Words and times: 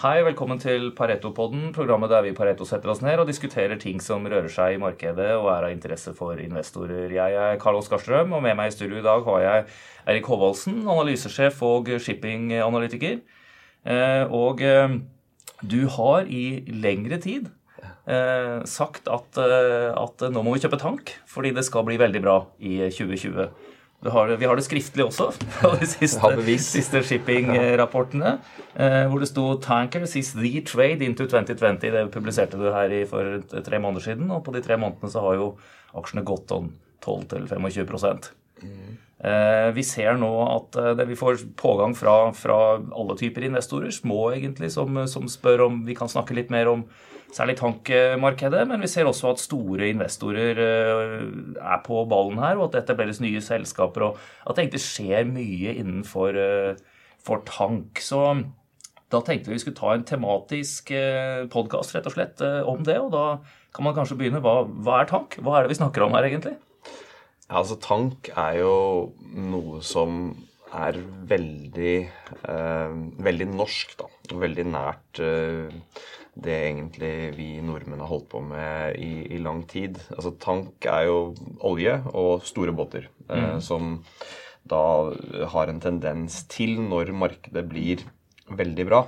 Hei, 0.00 0.22
velkommen 0.24 0.56
til 0.56 0.94
Pareto-podden, 0.96 1.74
programmet 1.76 2.08
der 2.08 2.22
vi 2.24 2.30
i 2.32 2.36
Pareto 2.36 2.64
setter 2.64 2.88
oss 2.88 3.02
ned 3.04 3.20
og 3.20 3.26
diskuterer 3.28 3.76
ting 3.76 3.98
som 4.00 4.24
rører 4.24 4.48
seg 4.48 4.78
i 4.78 4.78
markedet 4.80 5.26
og 5.34 5.50
er 5.52 5.66
av 5.66 5.74
interesse 5.74 6.14
for 6.16 6.40
investorer. 6.40 7.12
Jeg 7.12 7.34
er 7.36 7.58
Karl 7.60 7.76
Oskar 7.82 8.00
Strøm, 8.00 8.32
og 8.32 8.40
med 8.40 8.56
meg 8.56 8.70
i 8.70 8.72
studio 8.72 8.96
i 8.96 9.04
dag 9.04 9.26
har 9.26 9.42
jeg 9.44 9.66
Erik 10.08 10.30
Håvaldsen, 10.32 10.78
analysesjef 10.88 11.60
og 11.68 11.90
shippinganalytiker. 12.00 13.18
Eh, 13.84 14.24
og 14.32 14.64
eh, 14.64 14.94
du 15.68 15.82
har 15.98 16.32
i 16.32 16.46
lengre 16.72 17.20
tid 17.20 17.50
eh, 18.08 18.64
sagt 18.64 19.10
at, 19.12 19.36
at 19.36 20.24
nå 20.32 20.46
må 20.46 20.56
vi 20.56 20.64
kjøpe 20.64 20.80
tank, 20.80 21.12
fordi 21.28 21.52
det 21.52 21.66
skal 21.68 21.84
bli 21.84 22.00
veldig 22.00 22.24
bra 22.24 22.38
i 22.56 22.78
2020. 22.88 23.52
Har, 24.00 24.28
vi 24.28 24.46
har 24.48 24.56
det 24.56 24.64
skriftlig 24.64 25.04
også, 25.04 25.26
fra 25.58 25.74
de 25.76 25.84
siste, 25.84 26.30
siste 26.64 27.02
shipping-rapportene. 27.04 28.38
Eh, 28.72 29.04
hvor 29.10 29.20
det 29.20 29.28
sto 29.28 29.58
'Tankers 29.60 30.16
is 30.16 30.32
the 30.32 30.62
trade 30.64 31.04
into 31.04 31.26
2020'. 31.26 31.90
Det 31.92 32.10
publiserte 32.12 32.56
du 32.56 32.70
her 32.72 32.88
i 32.88 33.04
for 33.04 33.42
tre 33.60 33.78
måneder 33.78 34.00
siden. 34.00 34.30
Og 34.30 34.44
på 34.44 34.54
de 34.54 34.62
tre 34.64 34.78
månedene 34.80 35.12
så 35.12 35.20
har 35.20 35.34
jo 35.34 35.58
aksjene 35.94 36.24
gått 36.24 36.50
om 36.50 36.72
12-25 37.04 38.30
mm. 38.62 38.96
eh, 39.24 39.68
Vi 39.74 39.82
ser 39.82 40.16
nå 40.16 40.32
at 40.48 40.96
det, 40.96 41.08
vi 41.08 41.16
får 41.16 41.44
pågang 41.56 41.94
fra, 41.96 42.32
fra, 42.32 42.80
alle 42.96 43.18
typer 43.18 43.44
investorer, 43.44 43.90
små 43.90 44.32
egentlig, 44.32 44.72
som, 44.72 45.06
som 45.08 45.28
spør 45.28 45.66
om 45.68 45.84
vi 45.84 45.94
kan 45.94 46.08
snakke 46.08 46.34
litt 46.34 46.50
mer 46.50 46.68
om 46.72 46.86
særlig 47.34 47.56
tankmarkedet. 47.60 48.62
Men 48.68 48.84
vi 48.84 48.90
ser 48.90 49.08
også 49.08 49.32
at 49.32 49.42
store 49.42 49.90
investorer 49.92 50.60
eh, 50.64 51.26
er 51.60 51.82
på 51.86 52.04
ballen 52.10 52.40
her, 52.42 52.58
og 52.58 52.68
at 52.68 52.76
det 52.76 52.84
etableres 52.84 53.22
nye 53.24 53.42
selskaper. 53.44 54.08
Og 54.10 54.18
at 54.46 54.56
det 54.56 54.66
egentlig 54.66 54.84
skjer 54.86 55.28
mye 55.30 55.76
innenfor 55.76 56.40
eh, 56.40 56.80
for 57.20 57.44
tank. 57.48 58.02
Så 58.02 58.22
da 59.10 59.22
tenkte 59.26 59.50
vi 59.50 59.58
vi 59.58 59.62
skulle 59.64 59.78
ta 59.80 59.94
en 59.94 60.06
tematisk 60.06 60.92
eh, 60.94 61.46
podkast 61.52 61.96
rett 61.96 62.10
og 62.10 62.16
slett 62.16 62.44
om 62.64 62.84
det. 62.86 62.98
Og 63.02 63.14
da 63.14 63.24
kan 63.74 63.86
man 63.86 63.96
kanskje 63.96 64.18
begynne. 64.18 64.42
Hva, 64.44 64.62
hva 64.66 65.00
er 65.00 65.10
tank? 65.10 65.38
Hva 65.42 65.58
er 65.58 65.66
det 65.66 65.74
vi 65.74 65.80
snakker 65.82 66.06
om 66.06 66.18
her, 66.18 66.26
egentlig? 66.30 66.56
Ja, 67.50 67.58
altså 67.64 67.80
Tank 67.82 68.30
er 68.38 68.60
jo 68.60 68.74
noe 69.34 69.80
som 69.82 70.30
er 70.70 70.94
veldig, 71.26 71.94
eh, 72.46 72.92
veldig 73.26 73.48
norsk, 73.50 73.96
da. 73.98 74.06
Veldig 74.38 74.66
nært 74.70 75.18
eh, 75.18 75.80
det 76.44 76.56
egentlig 76.56 77.14
vi 77.36 77.48
nordmenn 77.64 78.02
har 78.02 78.10
holdt 78.10 78.28
på 78.32 78.42
med 78.44 78.96
i, 79.00 79.26
i, 79.34 79.40
lang 79.42 79.62
tid. 79.68 79.98
Altså 80.16 80.32
Tank 80.40 80.86
er 80.88 81.06
jo 81.08 81.18
olje 81.66 81.96
og 82.12 82.46
store 82.48 82.74
båter 82.76 83.08
eh, 83.28 83.56
mm. 83.56 83.60
som 83.64 83.98
da 84.70 84.82
har 85.52 85.70
en 85.70 85.80
tendens 85.82 86.44
til, 86.52 86.76
når 86.82 87.12
markedet 87.16 87.64
blir 87.68 88.04
veldig 88.50 88.86
bra, 88.88 89.04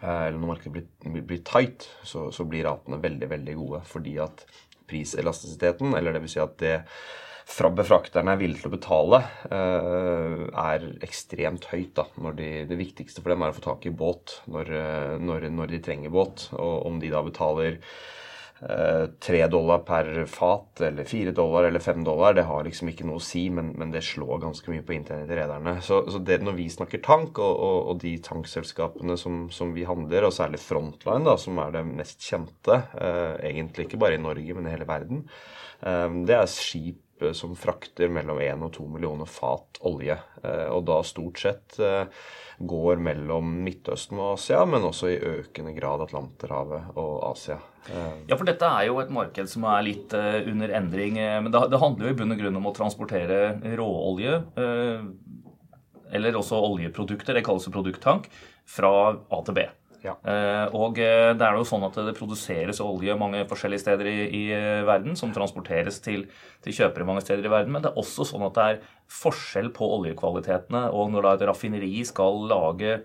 eh, 0.00 0.26
eller 0.28 0.38
når 0.38 0.52
markedet 0.54 0.74
blir, 0.76 1.24
blir 1.28 1.42
tight, 1.46 1.88
så, 2.04 2.30
så, 2.34 2.46
blir 2.48 2.66
ratene 2.68 3.00
veldig, 3.02 3.30
veldig 3.32 3.56
gode. 3.58 3.82
Fordi 3.88 4.16
at 4.22 4.46
priselastisiteten, 4.90 5.94
eller 5.96 6.16
det 6.16 6.24
vil 6.24 6.34
si 6.34 6.42
at 6.42 6.56
det 6.62 6.76
fra 7.48 7.70
befrakterne 7.74 8.34
er 8.34 8.40
villige 8.40 8.62
til 8.62 8.70
å 8.70 8.76
betale, 8.76 9.22
eh, 9.50 10.46
er 10.62 10.88
ekstremt 11.02 11.68
høyt. 11.72 11.94
da, 11.94 12.06
de, 12.32 12.64
Det 12.66 12.78
viktigste 12.78 13.22
for 13.22 13.30
dem 13.30 13.42
er 13.42 13.50
å 13.50 13.58
få 13.58 13.62
tak 13.62 13.86
i 13.86 13.90
båt 13.90 14.40
når, 14.46 14.70
eh, 14.70 15.18
når, 15.18 15.50
når 15.50 15.66
de 15.68 15.80
trenger 15.80 16.10
båt. 16.10 16.48
Og 16.52 16.86
om 16.86 16.98
de 17.00 17.10
da 17.10 17.22
betaler 17.22 17.80
eh, 18.62 19.06
tre 19.18 19.46
dollar 19.48 19.82
per 19.86 20.24
fat, 20.26 20.80
eller 20.80 21.04
fire 21.04 21.32
dollar 21.32 21.64
eller 21.64 21.80
fem 21.80 22.04
dollar, 22.04 22.34
det 22.34 22.46
har 22.46 22.64
liksom 22.64 22.88
ikke 22.92 23.06
noe 23.08 23.18
å 23.20 23.24
si, 23.24 23.48
men, 23.50 23.72
men 23.78 23.90
det 23.90 24.04
slår 24.06 24.40
ganske 24.44 24.70
mye 24.70 24.84
på 24.86 24.94
internett 24.96 25.28
til 25.28 25.40
rederne. 25.42 25.76
Så, 25.82 26.02
så 26.10 26.22
det, 26.22 26.40
når 26.46 26.56
vi 26.60 26.68
snakker 26.70 27.02
tank, 27.04 27.38
og, 27.42 27.52
og, 27.52 27.78
og 27.92 28.02
de 28.04 28.16
tankselskapene 28.22 29.18
som, 29.18 29.48
som, 29.50 29.74
vi 29.74 29.86
handler, 29.88 30.28
og 30.28 30.36
særlig 30.36 30.62
Frontline, 30.62 31.26
da, 31.26 31.36
som 31.40 31.58
er 31.58 31.74
det 31.74 31.86
mest 31.90 32.22
kjente, 32.22 32.84
eh, 32.96 33.34
egentlig 33.50 33.88
ikke 33.88 34.00
bare 34.00 34.20
i 34.20 34.22
Norge, 34.22 34.54
men 34.54 34.68
i 34.68 34.76
hele 34.76 34.88
verden, 34.88 35.26
eh, 35.82 36.20
det 36.28 36.38
er 36.38 36.50
skip 36.50 37.01
som 37.36 37.54
frakter 37.58 38.10
mellom 38.12 38.40
1 38.42 38.64
og 38.66 38.72
2 38.76 38.86
millioner 38.94 39.28
fat 39.30 39.80
olje. 39.88 40.16
Eh, 40.42 40.68
og 40.72 40.84
da 40.88 41.00
stort 41.06 41.40
sett 41.42 41.78
eh, 41.82 42.06
går 42.58 43.02
mellom 43.02 43.50
Midtøsten 43.64 44.20
og 44.20 44.36
Asia, 44.36 44.62
men 44.68 44.86
også 44.86 45.10
i 45.12 45.18
økende 45.18 45.74
grad 45.76 46.04
Atlanterhavet 46.06 46.96
og 47.00 47.12
Asia. 47.32 47.58
Eh, 47.88 48.24
ja, 48.30 48.36
for 48.36 48.46
dette 48.48 48.68
er 48.68 48.88
jo 48.88 49.00
et 49.02 49.12
marked 49.14 49.50
som 49.50 49.66
er 49.70 49.86
litt 49.86 50.14
under 50.14 50.74
endring. 50.78 51.18
Men 51.18 51.52
det 51.52 51.82
handler 51.82 52.08
jo 52.08 52.14
i 52.14 52.18
bunn 52.22 52.34
og 52.34 52.42
grunn 52.42 52.58
om 52.60 52.70
å 52.70 52.74
transportere 52.76 53.42
råolje, 53.78 54.40
eller 56.12 56.36
også 56.36 56.58
oljeprodukter, 56.60 57.38
det 57.38 57.44
kalles 57.46 57.70
produkttank, 57.72 58.28
fra 58.68 58.92
A 59.16 59.38
til 59.46 59.56
B. 59.56 59.64
Ja. 60.02 60.16
Eh, 60.26 60.74
og 60.74 60.98
eh, 60.98 61.30
det 61.38 61.46
er 61.46 61.56
jo 61.56 61.66
sånn 61.66 61.84
at 61.86 61.94
det 62.08 62.16
produseres 62.16 62.80
olje 62.82 63.14
mange 63.18 63.44
forskjellige 63.50 63.84
steder 63.84 64.08
i, 64.10 64.16
i 64.34 64.42
eh, 64.54 64.82
verden, 64.86 65.14
som 65.18 65.30
transporteres 65.34 66.00
til, 66.02 66.24
til, 66.64 66.74
kjøpere 66.74 67.06
mange 67.06 67.22
steder 67.22 67.46
i 67.46 67.52
verden. 67.52 67.72
Men 67.74 67.84
det 67.84 67.92
er 67.92 68.02
også 68.02 68.26
sånn 68.26 68.46
at 68.48 68.58
det 68.58 68.66
er 68.66 68.82
forskjell 69.12 69.70
på 69.76 69.86
oljekvalitetene. 69.98 70.88
Og 70.98 71.14
når 71.14 71.26
da 71.26 71.34
et 71.36 71.46
raffineri 71.52 71.94
skal 72.08 72.42
lage 72.50 72.98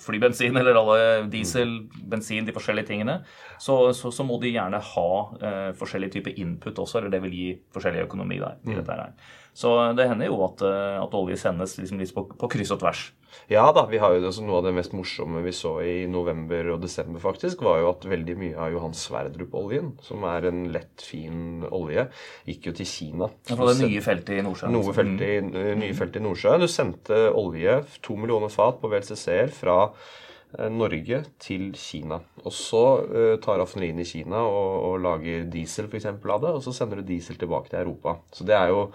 flybensin 0.00 0.56
eller 0.56 0.78
alle 0.80 1.00
diesel, 1.28 1.74
bensin, 2.08 2.46
de 2.48 2.56
forskjellige 2.56 2.88
tingene, 2.88 3.18
så, 3.60 3.76
så, 3.92 4.08
så 4.14 4.24
må 4.24 4.40
de 4.40 4.54
gjerne 4.54 4.80
ha 4.80 5.08
eh, 5.36 5.70
forskjellig 5.76 6.14
type 6.16 6.32
input 6.40 6.80
også, 6.80 7.02
eller 7.02 7.12
det 7.12 7.20
vil 7.26 7.36
gi 7.36 7.48
forskjellig 7.76 8.06
økonomi 8.06 8.40
der. 8.40 8.56
i 8.64 8.78
mm. 8.80 9.18
Så 9.52 9.74
det 9.98 10.08
hender 10.08 10.32
jo 10.32 10.40
at, 10.46 10.64
at 10.64 11.14
olje 11.18 11.36
sendes 11.36 11.76
liksom 11.76 12.00
litt 12.00 12.14
på, 12.16 12.24
på 12.24 12.48
kryss 12.56 12.72
og 12.72 12.80
tvers. 12.80 13.10
Ja 13.50 13.64
da, 13.74 13.84
vi 13.90 14.00
har 14.00 14.14
jo 14.14 14.22
altså, 14.28 14.44
Noe 14.46 14.60
av 14.60 14.66
det 14.68 14.74
mest 14.76 14.94
morsomme 14.96 15.42
vi 15.44 15.52
så 15.56 15.74
i 15.84 15.94
november 16.10 16.72
og 16.74 16.82
desember, 16.84 17.22
faktisk, 17.22 17.64
var 17.66 17.80
jo 17.82 17.90
at 17.92 18.06
veldig 18.08 18.36
mye 18.38 18.56
av 18.58 18.72
Johan 18.74 18.96
Sverdrup-oljen, 18.96 19.92
som 20.04 20.26
er 20.28 20.48
en 20.50 20.64
lett, 20.74 21.04
fin 21.04 21.66
olje, 21.68 22.06
gikk 22.48 22.70
jo 22.70 22.74
til 22.80 22.88
Kina. 22.88 23.30
Ja, 23.50 23.58
fra 23.58 23.70
det 23.72 23.78
nye 23.82 24.02
feltet 24.04 24.38
i 24.38 24.42
Nordsjøen? 24.46 24.74
Noe 24.76 24.96
felt 24.96 25.24
i, 25.24 25.32
mm. 25.44 25.62
nye 25.82 25.96
felt 25.98 26.18
i 26.18 26.24
Nordsjøen. 26.24 26.62
Du 26.62 26.70
sendte 26.70 27.22
olje, 27.30 27.78
to 28.04 28.18
millioner 28.20 28.52
fat 28.52 28.80
på 28.82 28.90
WLCC-er 28.92 29.52
fra 29.54 29.78
eh, 29.88 30.68
Norge 30.72 31.22
til 31.42 31.70
Kina. 31.78 32.20
Og 32.42 32.54
så 32.56 32.84
uh, 33.06 33.34
tar 33.42 33.60
raffineriene 33.62 34.04
i 34.04 34.08
Kina 34.08 34.44
og, 34.44 34.70
og 34.90 35.02
lager 35.04 35.48
diesel 35.50 35.88
for 35.88 36.00
eksempel, 36.00 36.34
av 36.34 36.46
det, 36.46 36.54
og 36.56 36.64
så 36.64 36.74
sender 36.76 37.02
du 37.02 37.10
diesel 37.12 37.38
tilbake 37.40 37.72
til 37.72 37.82
Europa. 37.84 38.18
Så 38.34 38.48
det 38.48 38.56
er 38.58 38.72
jo 38.72 38.86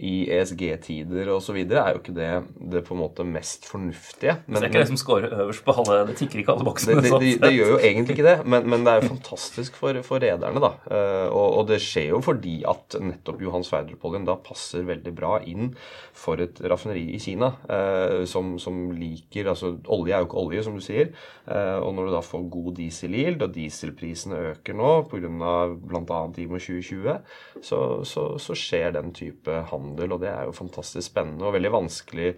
i 0.00 0.24
ESG-tider 0.32 1.28
osv., 1.34 1.58
er 1.68 1.92
jo 1.92 2.00
ikke 2.00 2.14
det 2.16 2.30
det 2.72 2.80
på 2.86 2.94
en 2.94 3.00
måte 3.02 3.24
mest 3.28 3.66
fornuftige. 3.68 4.38
Men, 4.46 4.56
det 4.56 4.62
er 4.64 4.70
ikke 4.70 4.84
det 4.86 4.92
som 4.92 5.00
scorer 5.00 5.34
øverst 5.44 5.64
på 5.66 5.74
alle 5.82 5.98
Det 6.08 6.16
tikker 6.22 6.40
ikke 6.40 6.54
alle 6.54 6.64
boksene. 6.64 6.96
Det, 6.96 7.10
det, 7.10 7.18
det, 7.20 7.32
det, 7.42 7.50
gjør 7.58 7.72
jo 7.74 7.80
egentlig 7.80 8.16
ikke 8.16 8.26
det, 8.26 8.36
men, 8.48 8.68
men 8.72 8.86
det 8.86 8.92
er 8.94 9.02
jo 9.02 9.10
fantastisk 9.12 9.76
for, 9.76 9.98
for 10.06 10.24
rederne, 10.24 10.62
da. 10.64 10.70
Uh, 10.88 11.28
og, 11.28 11.48
og, 11.58 11.66
det 11.68 11.82
skjer 11.84 12.08
jo 12.14 12.22
fordi 12.24 12.54
at 12.68 12.96
nettopp 13.02 13.44
Johan 13.44 13.66
Sverdrup-oljen 13.68 14.24
da 14.28 14.38
passer 14.40 14.86
veldig 14.88 15.12
bra 15.16 15.34
inn 15.48 15.74
for 16.16 16.40
et 16.40 16.60
raffineri 16.72 17.04
i 17.12 17.20
Kina 17.20 17.52
uh, 17.68 18.24
som, 18.28 18.56
som, 18.62 18.80
liker 18.96 19.48
Altså 19.52 19.74
olje 19.92 20.14
er 20.14 20.22
jo 20.22 20.28
ikke 20.28 20.40
olje, 20.40 20.64
som 20.64 20.76
du 20.76 20.82
sier. 20.84 21.12
Uh, 21.44 21.82
og 21.84 21.92
når 21.96 22.08
du 22.08 22.16
da 22.16 22.24
får 22.24 22.48
god 22.56 22.72
diesel-yield, 22.80 23.44
og 23.44 23.52
dieselprisene 23.52 24.40
øker 24.54 24.78
nå 24.78 24.90
pga. 25.12 25.52
bl.a. 25.76 26.20
IMO 26.40 26.60
2020, 26.62 27.18
så, 27.60 27.80
så, 28.08 28.26
så 28.40 28.56
skjer 28.56 28.96
den 28.96 29.12
type 29.16 29.60
handel 29.68 29.81
handel, 29.82 30.14
og 30.14 30.22
det 30.22 30.30
er 30.30 30.46
jo 30.46 30.54
fantastisk 30.56 31.10
spennende 31.10 31.48
og 31.48 31.58
veldig 31.58 31.74
vanskelig 31.74 32.32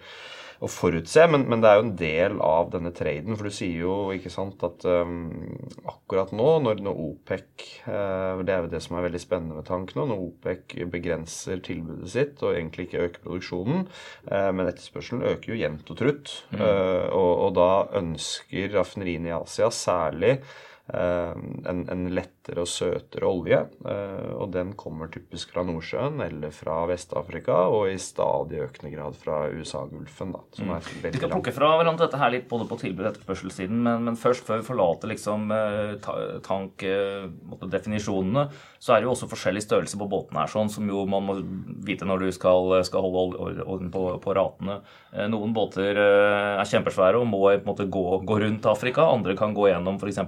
å 0.62 0.68
forutse, 0.70 1.24
men, 1.30 1.44
men, 1.50 1.62
det 1.62 1.70
er 1.70 1.78
jo 1.78 1.84
en 1.84 1.94
del 1.98 2.36
av 2.44 2.70
denne 2.72 2.92
traden. 2.94 3.36
For 3.36 3.48
du 3.48 3.54
sier 3.54 3.84
jo 3.84 3.94
ikke 4.14 4.32
sant, 4.32 4.62
at 4.66 4.84
um, 4.86 5.32
akkurat 5.90 6.32
nå, 6.36 6.48
når, 6.64 6.82
når 6.84 7.00
OPEC 7.08 7.64
uh, 7.88 8.42
Det 8.44 8.54
er 8.54 8.64
jo 8.64 8.72
det 8.72 8.82
som 8.84 8.98
er 8.98 9.06
veldig 9.08 9.22
spennende 9.22 9.58
med 9.58 9.68
tank 9.68 9.94
nå. 9.96 10.06
Når 10.10 10.26
OPEC 10.28 10.76
begrenser 10.92 11.62
tilbudet 11.64 12.12
sitt 12.14 12.44
og 12.44 12.54
egentlig 12.54 12.88
ikke 12.88 13.08
øker 13.08 13.26
produksjonen, 13.26 13.88
uh, 14.30 14.50
men 14.54 14.70
etterspørselen 14.70 15.26
øker 15.34 15.52
jo 15.52 15.60
jevnt 15.60 15.90
og 15.90 16.00
trutt. 16.00 16.36
Uh, 16.54 17.10
og, 17.10 17.32
og, 17.32 17.50
da 17.58 17.70
ønsker 18.00 18.72
raffineriene 18.78 19.32
i 19.32 19.36
Asia 19.36 19.72
særlig 19.74 20.38
en, 20.92 21.88
en 21.88 22.02
lettere 22.12 22.60
og 22.60 22.68
søtere 22.68 23.24
olje. 23.24 23.56
Eh, 23.88 24.32
og 24.36 24.50
den 24.52 24.74
kommer 24.76 25.08
typisk 25.12 25.54
fra 25.54 25.62
Nordsjøen 25.64 26.20
eller 26.26 26.50
fra 26.52 26.86
Vest-Afrika, 26.90 27.56
og 27.72 27.88
i 27.88 27.98
stadig 28.00 28.60
økende 28.66 28.92
grad 28.92 29.16
fra 29.16 29.48
USA-Gulfen. 29.48 30.34
Mm. 30.34 30.74
Vi 31.06 31.12
skal 31.16 31.32
plukke 31.32 31.54
fra 31.56 31.76
hverandre 31.78 32.04
dette 32.04 32.20
her 32.20 32.30
litt 32.34 32.48
både 32.50 32.68
på 32.68 32.76
tilbud- 32.82 33.06
og 33.06 33.12
etterspørselssiden, 33.14 33.78
men, 33.86 34.04
men, 34.10 34.16
først 34.20 34.44
før 34.46 34.60
vi 34.60 34.68
forlater 34.68 35.08
liksom 35.14 35.40
eh, 35.56 35.94
tankdefinisjonene, 36.44 38.42
så 38.78 38.92
er 38.92 38.98
det 39.00 39.06
jo 39.08 39.14
også 39.14 39.30
forskjellig 39.30 39.62
størrelse 39.64 39.96
på 40.00 40.10
båtene 40.10 40.40
her, 40.42 40.52
sånn 40.52 40.68
som 40.72 40.84
jo 40.88 41.06
man 41.08 41.24
må 41.24 41.34
vite 41.86 42.04
når 42.08 42.18
du 42.26 42.28
skal, 42.36 42.60
skal 42.84 43.00
holde 43.08 43.64
orden 43.64 43.88
på, 43.94 44.02
på, 44.20 44.36
ratene. 44.36 44.76
Eh, 45.14 45.26
noen 45.32 45.56
båter 45.56 45.96
er 45.96 46.68
kjempesvære 46.68 47.16
og 47.22 47.28
må 47.30 47.40
på 47.44 47.52
en 47.56 47.68
måte 47.68 47.88
gå, 47.88 48.04
gå 48.26 48.34
rundt 48.44 48.66
Afrika. 48.68 49.08
Andre 49.08 49.32
kan 49.38 49.54
gå 49.56 49.68
gjennom 49.70 49.96
f.eks. 49.96 50.20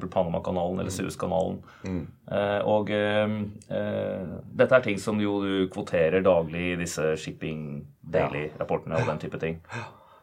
Panamakanalen 0.46 0.80
eller 0.80 0.90
Suezkanalen. 0.90 1.58
Mm. 1.84 2.06
Eh, 2.30 2.60
og 2.66 2.90
eh, 2.90 3.34
dette 4.56 4.74
er 4.74 4.84
ting 4.84 4.98
som 5.00 5.20
jo 5.20 5.40
du 5.42 5.68
kvoterer 5.72 6.22
daglig 6.24 6.72
i 6.72 6.80
disse 6.80 7.14
Shipping 7.20 7.84
Daily-rapportene 8.02 9.00
og 9.00 9.10
den 9.10 9.22
type 9.22 9.38
ting. 9.42 9.60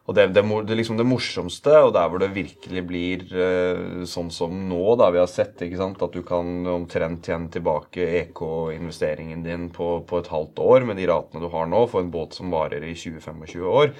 Og 0.04 0.12
det, 0.12 0.26
det, 0.36 0.42
det, 0.68 0.76
liksom 0.76 0.98
det 1.00 1.06
morsomste, 1.08 1.78
og 1.80 1.94
der 1.96 2.10
hvor 2.12 2.20
det 2.20 2.34
virkelig 2.34 2.82
blir 2.84 3.22
uh, 3.32 4.02
sånn 4.08 4.28
som 4.34 4.52
nå, 4.68 4.82
da 5.00 5.08
vi 5.14 5.22
har 5.22 5.30
sett, 5.30 5.62
at 5.64 6.04
du 6.12 6.20
kan 6.26 6.66
omtrent 6.68 7.24
tjene 7.24 7.48
tilbake 7.52 8.04
EK-investeringen 8.20 9.46
din 9.46 9.70
på, 9.72 10.02
på, 10.04 10.20
et 10.20 10.28
halvt 10.28 10.60
år 10.60 10.84
med 10.90 11.00
de 11.00 11.08
ratene 11.08 11.40
du 11.40 11.48
har 11.54 11.72
nå, 11.72 11.86
for 11.88 12.04
en 12.04 12.12
båt 12.12 12.36
som 12.36 12.52
varer 12.52 12.84
i 12.84 12.92
20-25 12.92 13.64
år. 13.64 13.94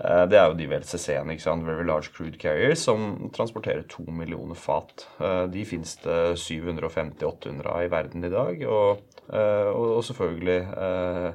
Uh, 0.00 0.24
det 0.32 0.40
er 0.40 0.48
jo 0.48 0.56
de 0.56 0.70
VLCC-ene, 0.70 1.36
Very 1.66 1.84
Large 1.84 2.14
Crude 2.16 2.40
Carriers, 2.40 2.86
som 2.88 3.28
transporterer 3.36 3.84
to 3.84 4.06
millioner 4.08 4.56
fat. 4.56 5.04
Uh, 5.20 5.44
de 5.52 5.68
finnes 5.68 5.92
det 6.06 6.20
750-800 6.40 7.68
av 7.68 7.84
i 7.84 7.92
verden 7.92 8.24
i 8.24 8.32
dag. 8.32 8.64
og 8.64 9.09
og, 9.28 9.96
og 9.96 10.04
selvfølgelig 10.04 10.58
er, 10.76 11.32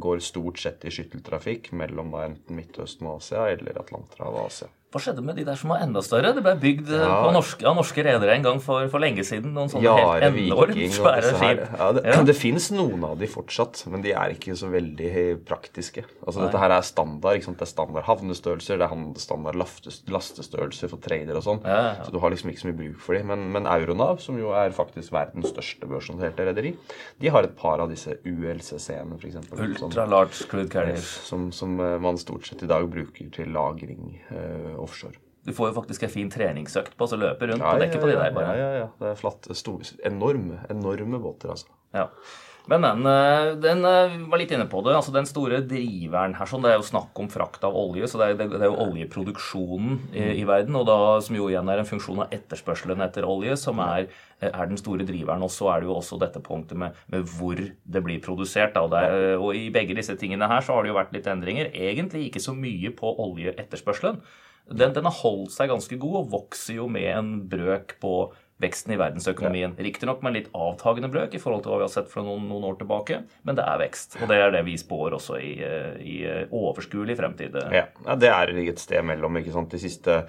går 0.00 0.24
stort 0.24 0.60
sett 0.60 0.84
i 0.84 0.92
skytteltrafikk 0.94 1.72
mellom 1.72 2.12
enten 2.20 2.58
Midtøsten 2.58 3.06
og 3.06 3.22
Asia 3.22 3.48
eller 3.54 3.80
Atlanterhavet 3.80 4.42
og 4.42 4.46
Asia. 4.46 4.68
Hva 4.90 4.98
skjedde 4.98 5.22
med 5.22 5.36
de 5.38 5.44
der 5.46 5.54
som 5.54 5.70
var 5.70 5.84
enda 5.84 6.00
større? 6.02 6.32
Det 6.34 6.42
ble 6.42 6.56
bygd 6.58 6.88
ja. 6.90 7.06
på 7.22 7.28
norske, 7.30 7.62
av 7.68 7.76
norske 7.78 8.02
redere 8.02 8.32
en 8.34 8.42
gang 8.42 8.56
for, 8.58 8.88
for, 8.90 8.98
lenge 8.98 9.22
siden. 9.22 9.52
Noen 9.54 9.70
sånne 9.70 9.86
ja, 9.86 9.92
helt 10.18 10.38
enormt 10.42 10.96
svære 10.96 11.28
skip. 11.36 11.60
Ja, 11.78 11.90
det, 11.94 12.02
ja. 12.10 12.16
det 12.26 12.34
finnes 12.34 12.66
noen 12.74 13.04
av 13.06 13.14
de 13.20 13.28
fortsatt, 13.30 13.84
men 13.92 14.02
de 14.02 14.10
er 14.18 14.34
ikke 14.34 14.56
så 14.58 14.66
veldig 14.72 15.12
praktiske. 15.46 16.02
Altså 16.24 16.40
Nei. 16.40 16.48
Dette 16.48 16.62
her 16.64 16.74
er 16.74 16.88
standard. 16.88 17.38
Det 17.38 17.68
er 17.68 17.70
standard 17.70 18.08
havnestørrelser, 18.08 18.80
det 18.82 18.88
er 18.88 19.22
standard 19.22 19.60
lastestørrelser 19.60 20.90
for 20.90 21.04
trader 21.06 21.38
og 21.38 21.46
sånn. 21.46 21.62
Så 21.62 22.10
du 22.10 22.18
har 22.24 22.34
liksom 22.34 22.50
ikke 22.50 22.64
så 22.64 22.72
mye 22.72 22.80
bruk 22.82 22.98
for 23.06 23.20
dem. 23.20 23.30
Men, 23.30 23.46
men 23.54 23.70
Euronav, 23.70 24.18
som 24.26 24.42
jo 24.42 24.50
er 24.58 24.74
faktisk 24.74 25.14
verdens 25.14 25.52
største 25.54 25.86
børsnoterte 25.86 26.48
rederi, 26.50 26.74
de 27.22 27.30
har 27.30 27.46
et 27.46 27.54
par 27.62 27.78
av 27.78 27.94
disse 27.94 28.18
ULCC-ene, 28.26 29.22
f.eks. 29.22 29.38
Ultra 29.54 30.10
large 30.10 30.50
crude 30.50 30.66
carriers. 30.74 31.14
Som, 31.30 31.52
som, 31.54 31.78
eh, 31.78 31.96
man 32.02 32.18
stort 32.18 32.50
sett 32.50 32.66
i 32.66 32.70
dag 32.74 32.90
bruker 32.90 33.30
til 33.38 33.54
lagring. 33.54 34.18
Uh, 34.34 34.79
offshore. 34.82 35.16
Du 35.46 35.54
får 35.56 35.70
jo 35.70 35.78
faktisk 35.78 36.04
en 36.04 36.12
fin 36.12 36.30
treningsøkt 36.30 36.98
på 37.00 37.08
å 37.08 37.18
løpe 37.18 37.48
rundt 37.48 37.64
ja, 37.64 37.72
på 37.72 37.80
dekket 37.80 37.96
ja, 37.96 38.02
på 38.02 38.10
de 38.10 38.18
der. 38.18 38.36
bare. 38.36 38.52
Ja, 38.52 38.60
ja, 38.60 38.84
ja. 38.84 38.88
Det 39.00 39.10
er 39.14 39.18
flatt, 39.18 39.48
stor, 39.56 39.82
enorme, 40.04 40.60
enorme 40.72 41.20
båter, 41.22 41.54
altså. 41.54 41.72
Ja. 41.96 42.10
Men 42.70 42.84
den, 42.84 43.06
eh, 43.06 43.54
den, 43.56 43.84
eh, 43.84 44.28
var 44.28 44.38
litt 44.38 44.50
inne 44.52 44.68
på 44.68 44.82
det. 44.84 44.94
altså 44.94 45.12
Den 45.12 45.26
store 45.26 45.62
driveren 45.66 46.36
her 46.36 46.46
sånn, 46.46 46.62
Det 46.62 46.70
er 46.70 46.76
jo 46.76 46.86
snakk 46.86 47.18
om 47.18 47.28
frakt 47.28 47.64
av 47.64 47.74
olje. 47.74 48.04
så 48.06 48.18
Det 48.18 48.28
er, 48.28 48.48
det 48.48 48.60
er 48.60 48.68
jo 48.68 48.84
oljeproduksjonen 48.84 49.98
i, 50.12 50.40
i, 50.40 50.44
verden, 50.44 50.76
og 50.76 50.86
da, 50.86 51.20
som 51.20 51.34
jo 51.34 51.48
igjen 51.48 51.68
er 51.68 51.78
en 51.78 51.88
funksjon 51.88 52.20
av 52.20 52.30
etterspørselen 52.30 53.00
etter 53.00 53.24
olje, 53.24 53.56
som 53.56 53.80
er, 53.80 54.06
er 54.40 54.66
den 54.66 54.76
store 54.76 55.06
driveren. 55.08 55.42
Og 55.42 55.50
så 55.50 55.74
er 55.74 55.80
det 55.80 55.88
jo 55.88 55.96
også 55.96 56.20
dette 56.20 56.38
punktet 56.38 56.76
med, 56.76 56.94
med 57.08 57.24
hvor 57.24 57.56
det 57.56 58.04
blir 58.04 58.20
produsert. 58.20 58.74
Da, 58.74 58.82
og, 58.82 58.92
er, 58.92 59.38
og 59.38 59.56
I 59.56 59.70
begge 59.70 59.96
disse 59.96 60.14
tingene 60.16 60.46
her 60.46 60.60
så 60.60 60.74
har 60.74 60.82
det 60.82 60.92
jo 60.92 61.00
vært 61.00 61.16
litt 61.16 61.26
endringer. 61.26 61.72
Egentlig 61.72 62.28
ikke 62.28 62.44
så 62.44 62.54
mye 62.54 62.92
på 62.94 63.16
oljeetterspørselen 63.18 64.20
den, 64.70 64.94
den, 64.94 65.08
har 65.08 65.18
holdt 65.22 65.54
seg 65.54 65.70
ganske 65.72 65.98
god 66.00 66.22
og 66.22 66.30
vokser 66.36 66.78
jo 66.78 66.86
med 66.90 67.08
en 67.10 67.34
brøk 67.50 67.96
på 68.02 68.14
veksten 68.60 68.92
i 68.92 68.98
verdensøkonomien. 69.00 69.74
Ja. 69.76 69.84
Riktignok 69.86 70.20
med 70.22 70.30
en 70.30 70.36
litt 70.36 70.50
avtagende 70.52 71.08
brøk 71.12 71.34
i 71.34 71.40
forhold 71.40 71.64
til 71.64 71.72
hva 71.72 71.80
vi 71.80 71.86
har 71.86 71.92
sett 71.94 72.10
for 72.12 72.26
noen, 72.26 72.44
noen, 72.50 72.66
år 72.68 72.76
tilbake, 72.82 73.22
men 73.48 73.56
det 73.56 73.64
er 73.64 73.80
vekst. 73.80 74.18
Og 74.20 74.28
det 74.30 74.36
er 74.36 74.52
det 74.52 74.64
vi 74.68 74.76
spår 74.80 75.16
også 75.16 75.38
i, 75.40 75.54
i 76.04 76.16
overskuelig 76.46 77.16
fremtid. 77.18 77.56
Ja. 77.72 77.86
ja, 77.88 78.18
det 78.20 78.32
er 78.34 78.52
et 78.66 78.82
sted 78.82 79.06
mellom 79.06 79.40
ikke 79.40 79.54
sant, 79.56 79.72
de 79.72 79.80
siste 79.80 80.20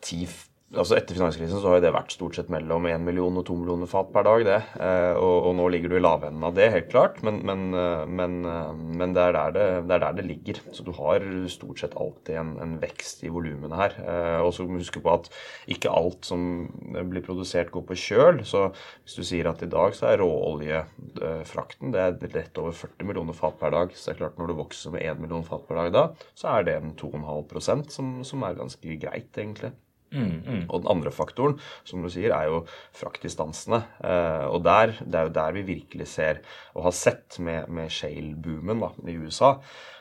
10 0.00 0.24
altså 0.70 0.94
Etter 0.94 1.16
finanskrisen 1.18 1.58
så 1.58 1.72
har 1.72 1.80
det 1.82 1.90
vært 1.94 2.12
stort 2.14 2.36
sett 2.38 2.50
mellom 2.52 2.84
1 2.86 3.02
million 3.02 3.40
og 3.40 3.46
2 3.48 3.56
millioner 3.58 3.88
fat 3.90 4.12
per 4.14 4.26
dag. 4.26 4.44
det, 4.46 4.58
eh, 4.78 5.14
og, 5.18 5.48
og, 5.48 5.54
nå 5.58 5.66
ligger 5.74 5.90
du 5.90 5.96
i 5.98 6.02
lavenden 6.02 6.44
av 6.46 6.54
det, 6.54 6.68
helt 6.70 6.90
klart, 6.92 7.18
men, 7.26 7.40
men, 7.46 7.64
eh, 7.74 8.04
men, 8.06 8.36
eh, 8.46 8.70
men 9.00 9.16
det, 9.16 9.24
er 9.26 9.56
det, 9.56 9.66
det, 9.88 9.96
er 9.96 10.04
der 10.04 10.14
det, 10.20 10.26
ligger. 10.28 10.60
Så 10.76 10.86
du 10.86 10.92
har 10.94 11.26
stort 11.50 11.82
sett 11.82 11.96
alltid 11.98 12.38
en, 12.38 12.54
en 12.62 12.76
vekst 12.82 13.24
i 13.26 13.32
volumene 13.34 13.80
her. 13.80 13.96
Og 14.44 14.52
så 14.54 14.64
må 14.64 14.78
du 14.78 14.84
huske 14.84 15.02
på 15.02 15.12
at 15.12 15.26
ikke 15.70 15.90
alt 15.90 16.28
som 16.28 16.68
blir 17.10 17.24
produsert, 17.26 17.72
går 17.74 17.84
på 17.88 17.98
kjøl. 17.98 18.42
Så 18.46 18.68
hvis 19.02 19.18
du 19.18 19.26
sier 19.26 19.50
at 19.50 19.64
i 19.66 19.70
dag 19.70 19.96
så 19.96 20.12
er 20.12 20.22
råoljefrakten 20.22 21.90
det 21.94 22.06
er 22.06 22.18
rett 22.36 22.62
over 22.62 22.76
40 22.76 23.08
millioner 23.08 23.36
fat 23.36 23.58
per 23.58 23.74
dag, 23.74 23.94
så 23.94 24.10
det 24.10 24.14
er 24.14 24.22
klart 24.22 24.38
når 24.38 24.52
du 24.52 24.58
vokser 24.60 24.94
med 24.94 25.02
1 25.02 25.22
million 25.22 25.46
fat 25.46 25.66
per 25.66 25.82
dag 25.82 25.94
da, 25.96 26.08
så 26.38 26.54
er 26.54 26.66
det 26.68 26.78
en 26.78 26.94
2,5% 27.00 27.94
som, 27.94 28.18
som 28.26 28.46
er 28.46 28.58
ganske 28.60 29.00
greit, 29.02 29.32
egentlig. 29.34 29.74
Mm, 30.10 30.42
mm. 30.42 30.62
Og 30.68 30.82
den 30.82 30.90
andre 30.90 31.12
faktoren, 31.14 31.56
som 31.86 32.02
du 32.02 32.10
sier, 32.10 32.34
er 32.34 32.48
jo 32.50 32.64
fraktdistansene. 32.98 33.82
Eh, 34.02 34.46
og 34.50 34.64
der, 34.66 34.96
det 35.04 35.20
er 35.20 35.28
jo 35.28 35.36
der 35.38 35.56
vi 35.56 35.66
virkelig 35.68 36.08
ser, 36.10 36.42
og 36.74 36.88
har 36.88 36.96
sett 36.96 37.38
med, 37.38 37.70
med 37.70 37.92
shale-boomen 37.94 38.82
i 39.06 39.16
USA, 39.22 39.52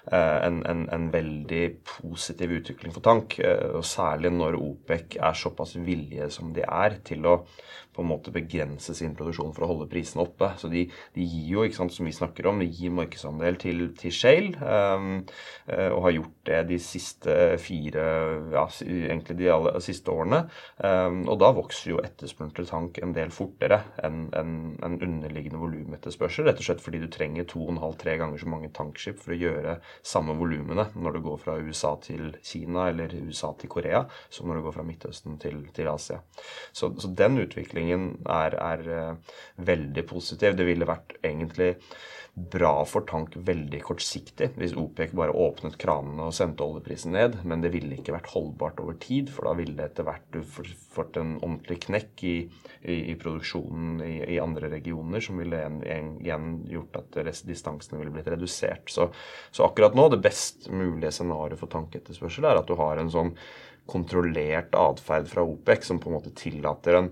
eh, 0.09 0.37
en, 0.47 0.63
en, 0.65 0.87
en, 0.93 1.09
veldig 1.13 1.63
positiv 1.85 2.55
utvikling 2.57 2.95
for 2.95 3.05
tank. 3.05 3.37
Eh, 3.43 3.69
og 3.77 3.85
særlig 3.85 4.33
når 4.33 4.57
OPEC 4.57 5.19
er 5.21 5.37
såpass 5.37 5.77
villige 5.77 6.31
som 6.33 6.55
de 6.55 6.65
er 6.65 6.99
til 7.05 7.29
å 7.29 7.43
på 7.99 8.03
en 8.03 8.09
måte 8.13 8.31
begrense 8.31 8.93
sin 8.95 9.15
produksjon 9.17 9.51
for 9.51 9.65
å 9.65 9.71
holde 9.73 9.89
prisene 9.91 10.23
oppe. 10.23 10.53
Så 10.61 10.69
de, 10.71 10.85
de 11.15 11.25
gir 11.25 11.49
jo, 11.55 11.65
ikke 11.65 11.81
sant, 11.81 11.91
som 11.91 12.07
vi 12.07 12.13
snakker 12.15 12.47
om, 12.47 12.61
de 12.61 12.69
gir 12.69 12.93
markedsandel 12.95 13.57
til, 13.59 13.81
til 13.99 14.13
Shale. 14.15 14.53
Um, 14.61 15.25
og 15.67 16.05
har 16.05 16.15
gjort 16.15 16.37
det 16.47 16.61
de 16.69 16.77
siste 16.79 17.35
fire, 17.59 18.05
ja, 18.53 18.63
egentlig 18.85 19.35
de 19.41 19.51
alle, 19.51 19.73
siste 19.83 19.98
årene. 20.07 20.45
Um, 20.77 21.25
og 21.27 21.39
da 21.41 21.51
vokser 21.57 21.91
jo 21.91 21.99
etterspørselen 22.03 22.55
til 22.55 22.69
tank 22.69 22.99
en 23.03 23.13
del 23.15 23.33
fortere 23.35 23.81
enn 24.05 24.29
en, 24.37 24.53
en 24.85 24.97
underliggende 25.03 25.59
volumetterspørsel. 25.59 26.47
Rett 26.47 26.61
og 26.61 26.67
slett 26.69 26.83
fordi 26.83 27.01
du 27.03 27.09
trenger 27.11 27.47
to 27.49 27.65
og 27.65 27.73
en 27.73 27.81
halv, 27.83 27.97
tre 27.99 28.15
ganger 28.21 28.39
så 28.39 28.49
mange 28.51 28.71
tankskip 28.75 29.19
for 29.19 29.35
å 29.35 29.39
gjøre 29.39 29.77
samme 30.05 30.37
volumene 30.39 30.87
når 30.95 31.17
du 31.17 31.23
går 31.27 31.41
fra 31.43 31.57
USA 31.59 31.95
til 32.03 32.31
Kina 32.45 32.87
eller 32.93 33.13
USA 33.27 33.51
til 33.59 33.71
Korea, 33.71 34.05
som 34.29 34.47
når 34.47 34.59
du 34.59 34.67
går 34.67 34.77
fra 34.77 34.87
Midtøsten 34.87 35.39
til, 35.41 35.61
til 35.75 35.91
Asia. 35.91 36.21
Så, 36.71 36.93
så 37.01 37.11
den 37.19 37.41
utviklingen 37.43 38.11
er, 38.29 38.55
er 38.55 38.87
eh, 38.95 39.35
veldig 39.69 40.05
positiv. 40.09 40.55
Det 40.57 40.67
ville 40.67 40.87
vært 40.89 41.17
egentlig 41.19 41.75
bra 42.51 42.85
for 42.87 43.05
tank 43.09 43.35
veldig 43.45 43.79
kortsiktig 43.83 44.49
hvis 44.59 44.75
OPEC 44.79 45.11
bare 45.17 45.35
åpnet 45.35 45.75
kranene 45.81 46.29
og 46.29 46.35
sendte 46.35 46.65
oljeprisen 46.65 47.13
ned, 47.15 47.37
men 47.47 47.63
det 47.63 47.71
ville 47.73 47.97
ikke 47.97 48.15
vært 48.15 48.31
holdbart 48.33 48.79
over 48.83 48.97
tid, 49.01 49.31
for 49.33 49.49
da 49.49 49.55
ville 49.59 49.75
det 49.77 49.89
etter 49.89 50.07
hvert 50.07 50.27
du 50.33 50.39
fått 50.45 51.19
en 51.19 51.35
ordentlig 51.37 51.79
knekk 51.87 52.23
i, 52.29 52.35
i, 52.81 52.97
i 53.13 53.15
produksjonen 53.19 54.03
i, 54.05 54.13
i, 54.35 54.39
andre 54.41 54.71
regioner, 54.71 55.23
som 55.23 55.41
ville 55.41 55.63
igjen 56.23 56.51
gjort 56.69 57.01
at 57.01 57.19
distansene 57.47 57.99
ville 58.01 58.13
blitt 58.15 58.29
redusert. 58.31 58.87
Så, 58.93 59.09
så 59.51 59.67
akkurat 59.67 59.97
nå, 59.97 60.07
det 60.13 60.21
best 60.23 60.69
mulige 60.71 61.13
scenarioet 61.15 61.59
for 61.59 61.71
tanketterspørsel 61.73 62.47
er 62.49 62.61
at 62.61 62.69
du 62.69 62.77
har 62.79 63.01
en 63.01 63.11
sånn 63.13 63.35
kontrollert 63.89 64.75
atferd 64.77 65.27
fra 65.31 65.43
OPEC 65.45 65.85
som 65.87 65.99
på 66.01 66.11
en 66.11 66.19
måte 66.19 66.33
tillater 66.37 66.99
en 66.99 67.11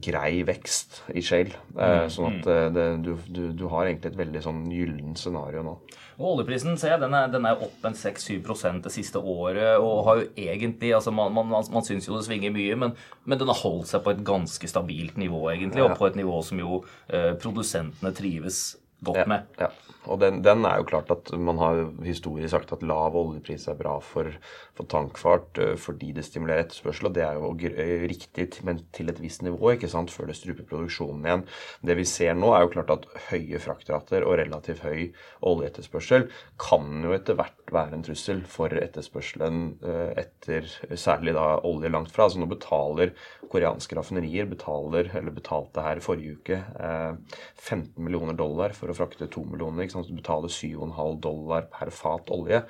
grei 0.00 0.42
vekst 0.46 1.02
i 1.14 1.22
shale. 1.24 1.56
Eh, 1.76 2.04
mm, 2.04 2.12
sånn 2.12 2.28
at 2.30 2.48
eh, 2.48 2.68
det, 2.74 2.86
du, 3.04 3.12
du, 3.28 3.42
du, 3.56 3.66
har 3.72 3.88
egentlig 3.88 4.12
et 4.12 4.18
veldig 4.20 4.42
sånn 4.44 4.62
gyllent 4.72 5.20
scenario 5.20 5.64
nå. 5.66 5.74
Og 6.18 6.26
Oljeprisen 6.34 6.76
ser 6.78 6.94
jeg, 6.94 7.02
den 7.02 7.16
er, 7.16 7.30
den 7.32 7.46
er 7.48 7.62
opp 7.64 7.86
en 7.88 7.96
6-7 7.96 8.82
det 8.84 8.92
siste 8.94 9.18
året. 9.18 9.78
og 9.80 10.04
har 10.06 10.20
jo 10.20 10.28
egentlig, 10.36 10.92
altså 10.94 11.10
Man, 11.10 11.32
man, 11.32 11.48
man, 11.48 11.64
man 11.72 11.84
syns 11.84 12.08
jo 12.08 12.16
det 12.16 12.26
svinger 12.26 12.52
mye, 12.54 12.76
men, 12.76 12.94
men, 13.24 13.38
den 13.38 13.50
har 13.50 13.62
holdt 13.62 13.90
seg 13.90 14.04
på 14.04 14.14
et 14.14 14.24
ganske 14.24 14.68
stabilt 14.68 15.16
nivå, 15.16 15.50
egentlig. 15.50 15.82
Og 15.82 15.96
på 15.98 16.06
et 16.08 16.18
nivå 16.20 16.42
som 16.46 16.60
jo 16.60 16.82
eh, 17.08 17.32
produsentene 17.40 18.14
trives 18.16 18.62
godt 19.04 19.26
med. 19.28 19.48
Ja, 19.58 19.68
ja. 19.68 19.92
Og 20.10 20.18
den, 20.18 20.40
den, 20.42 20.64
er 20.66 20.80
jo 20.80 20.86
klart 20.88 21.10
at 21.14 21.30
man 21.38 21.60
har 21.62 21.84
historisk 22.02 22.50
sagt 22.50 22.72
at 22.74 22.82
lav 22.86 23.14
oljepris 23.18 23.68
er 23.70 23.78
bra 23.78 23.94
for, 24.02 24.26
for 24.74 24.88
tankfart 24.90 25.60
uh, 25.62 25.74
fordi 25.78 26.10
det 26.16 26.24
stimulerer 26.26 26.64
etterspørsel, 26.64 27.08
og 27.08 27.14
det 27.14 27.22
er 27.26 27.38
jo 27.38 27.52
uh, 27.52 28.06
riktig, 28.10 28.48
men 28.66 28.82
til 28.94 29.12
et 29.12 29.20
visst 29.22 29.44
nivå, 29.46 29.74
ikke 29.76 29.90
sant, 29.90 30.10
før 30.10 30.30
det 30.30 30.38
struper 30.38 30.66
produksjonen 30.66 31.28
igjen. 31.28 31.44
Det 31.86 31.98
vi 31.98 32.06
ser 32.08 32.34
nå, 32.38 32.50
er 32.54 32.64
jo 32.64 32.72
klart 32.74 32.90
at 32.96 33.06
høye 33.30 33.62
fraktrater 33.62 34.26
og 34.26 34.38
relativt 34.42 34.82
høy 34.82 35.12
oljeetterspørsel 35.52 36.26
kan 36.62 37.06
jo 37.06 37.14
etter 37.14 37.38
hvert 37.38 37.72
være 37.72 37.96
en 37.96 38.02
trussel 38.06 38.42
for 38.50 38.74
etterspørselen 38.74 39.62
uh, 39.86 40.10
etter 40.18 40.66
særlig 40.98 41.36
da 41.38 41.46
olje 41.68 41.92
langt 41.92 42.10
fra. 42.14 42.26
Altså 42.26 42.42
nå 42.42 42.50
betaler 42.50 43.14
koreanske 43.52 43.94
raffinerier 43.98 44.50
betaler, 44.50 45.12
eller 45.14 45.34
betalte 45.34 45.84
her 45.84 46.00
forrige 46.02 46.38
uke 46.38 46.58
15 46.72 48.00
millioner 48.00 48.36
dollar 48.38 48.72
for 48.76 48.88
å 48.88 48.91
frakte 48.96 49.28
to 49.32 49.44
millioner 49.48 49.84
ikke 49.84 49.96
sant? 49.96 50.10
Du 50.10 50.18
betaler 50.18 50.52
7,5 50.52 51.16
dollar 51.24 51.66
per 51.72 51.92
fat 51.94 52.30
olje. 52.34 52.62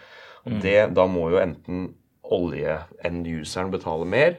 Og 0.46 0.56
mm. 0.58 0.94
Da 0.96 1.06
må 1.10 1.28
jo 1.32 1.42
enten 1.42 1.90
olje-end-useren 2.32 3.72
betale 3.72 4.06
mer 4.08 4.36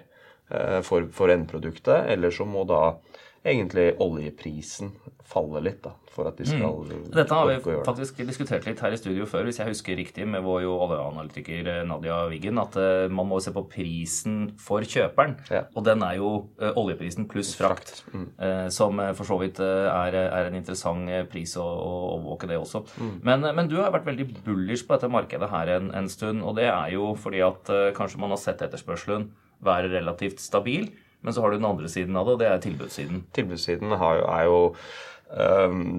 eh, 0.51 0.79
for, 0.85 1.07
for 1.15 1.31
endproduktet, 1.33 2.09
eller 2.13 2.33
så 2.33 2.47
må 2.47 2.65
da 2.69 2.97
egentlig 3.43 3.91
oljeprisen 4.01 4.93
faller 5.33 5.63
litt, 5.65 5.79
da, 5.83 5.93
for 6.13 6.27
at 6.29 6.37
de 6.37 6.45
skal 6.45 6.83
mm. 6.85 7.05
Dette 7.13 7.35
har 7.35 7.47
vi 7.49 7.75
faktisk 7.85 8.19
diskutert 8.27 8.67
litt 8.67 8.81
her 8.83 8.93
i 8.93 8.99
studio 8.99 9.25
før, 9.29 9.47
hvis 9.47 9.59
jeg 9.61 9.71
husker 9.71 9.97
riktig, 9.97 10.27
med 10.29 10.43
vår 10.45 10.65
jo 10.65 10.73
oljeanalytiker 10.85 11.69
eh, 11.71 11.81
Nadia 11.87 12.19
Wiggen, 12.29 12.59
at 12.61 12.77
eh, 12.79 13.05
man 13.11 13.29
må 13.31 13.39
se 13.43 13.53
på 13.55 13.65
prisen 13.71 14.51
for 14.61 14.85
kjøperen. 14.85 15.35
Ja. 15.51 15.63
Og 15.73 15.87
den 15.87 16.03
er 16.05 16.19
jo 16.19 16.31
eh, 16.61 16.75
oljeprisen 16.79 17.27
pluss 17.31 17.53
frakt, 17.57 18.03
eh, 18.13 18.67
som 18.73 19.01
eh, 19.01 19.13
for 19.17 19.31
så 19.31 19.39
vidt 19.41 19.61
er, 19.63 20.19
er 20.21 20.49
en 20.49 20.59
interessant 20.59 21.09
pris 21.31 21.55
å, 21.59 21.65
overvåke 22.13 22.51
det 22.51 22.59
også. 22.59 22.83
Men, 23.25 23.47
eh, 23.47 23.55
men 23.55 23.71
du 23.71 23.79
har 23.81 23.93
vært 23.95 24.11
veldig 24.11 24.27
bullish 24.43 24.85
på 24.85 24.95
dette 24.95 25.11
markedet 25.11 25.49
her 25.51 25.77
en, 25.79 25.89
en 25.97 26.11
stund, 26.11 26.43
og 26.45 26.59
det 26.59 26.69
er 26.69 26.93
jo 26.93 27.13
fordi 27.19 27.41
at 27.45 27.73
kanskje 27.97 28.21
man 28.21 28.35
har 28.35 28.43
sett 28.43 28.61
etterspørselen 28.65 29.31
være 29.63 29.91
relativt 29.93 30.43
stabil. 30.43 30.91
Men 31.23 31.35
så 31.35 31.41
har 31.41 31.51
du 31.51 31.57
den 31.57 31.71
andre 31.71 31.89
siden 31.89 32.19
av 32.19 32.27
det, 32.27 32.35
og 32.35 32.43
det 32.43 32.51
er 32.51 32.63
tilbudssiden. 32.63 33.25
Tilbudssiden 33.35 33.97
har 33.99 34.19
jo, 34.19 34.29
er 34.29 34.45
jo 34.49 34.61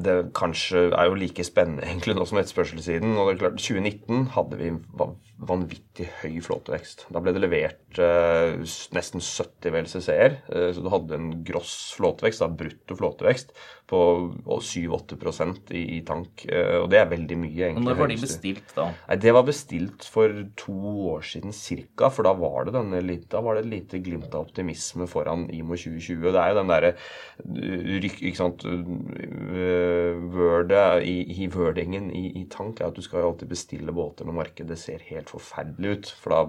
det 0.04 0.12
kanskje 0.36 0.92
er 0.94 1.08
jo 1.08 1.16
like 1.18 1.44
spennende 1.44 1.82
egentlig 1.88 2.14
nå 2.14 2.26
som 2.28 2.38
etterspørselssiden. 2.38 3.16
Og 3.16 3.28
det 3.28 3.34
er 3.34 3.40
klart, 3.40 3.58
2019 3.58 4.28
hadde 4.36 4.60
vi 4.60 4.70
vanvittig 5.48 6.08
høy 6.22 6.38
flåtevekst. 6.44 7.06
Da 7.14 7.20
ble 7.22 7.34
det 7.34 7.42
levert 7.42 8.00
eh, 8.02 8.56
nesten 8.96 9.22
70 9.22 9.72
VLCC-er. 9.74 10.36
Eh, 10.48 10.68
så 10.74 10.84
du 10.84 10.90
hadde 10.92 11.18
en 11.18 11.30
gross 11.46 11.74
flåtevekst, 11.98 12.42
da, 12.42 12.48
brutto 12.50 12.96
flåtevekst, 12.98 13.54
på 13.90 14.00
7-8 14.48 15.74
i, 15.76 15.82
i 15.98 16.00
tank. 16.06 16.46
Eh, 16.48 16.78
og 16.80 16.88
det 16.92 17.00
er 17.02 17.10
veldig 17.10 17.38
mye, 17.40 17.68
egentlig. 17.68 17.84
når 17.88 18.00
var 18.00 18.12
de 18.12 18.18
bestilt, 18.22 18.74
da? 18.76 18.88
Nei, 19.08 19.18
Det 19.24 19.34
var 19.36 19.46
bestilt 19.48 20.08
for 20.14 20.38
to 20.60 20.76
år 21.14 21.26
siden 21.34 21.54
cirka, 21.56 22.10
for 22.14 22.26
da 22.26 22.34
var 22.38 22.68
det, 22.68 22.76
denne, 22.78 23.02
da 23.30 23.42
var 23.44 23.58
det 23.58 23.66
et 23.66 23.72
lite 23.74 24.02
glimt 24.04 24.32
av 24.32 24.48
optimisme 24.48 25.08
foran 25.10 25.46
IMO 25.52 25.76
2020. 25.76 26.32
Det 26.34 26.40
er 26.40 26.52
jo 26.54 26.60
den 26.60 26.72
derre 26.72 26.94
rykk- 28.04 28.22
Ikke 28.24 28.40
sant 28.40 28.64
Wordet 30.34 31.04
i, 31.04 31.16
i 31.44 31.48
wordingen 31.52 32.10
i, 32.14 32.24
i 32.40 32.44
tank 32.50 32.80
er 32.80 32.88
at 32.88 32.96
du 32.96 33.02
skal 33.04 33.22
jo 33.22 33.32
alltid 33.32 33.50
bestille 33.50 33.94
båter 33.94 34.26
når 34.26 34.38
markedet 34.38 34.78
ser 34.80 35.04
helt 35.10 35.30
forferdelig 35.34 35.94
ut. 35.94 36.10
For 36.22 36.34
da 36.34 36.40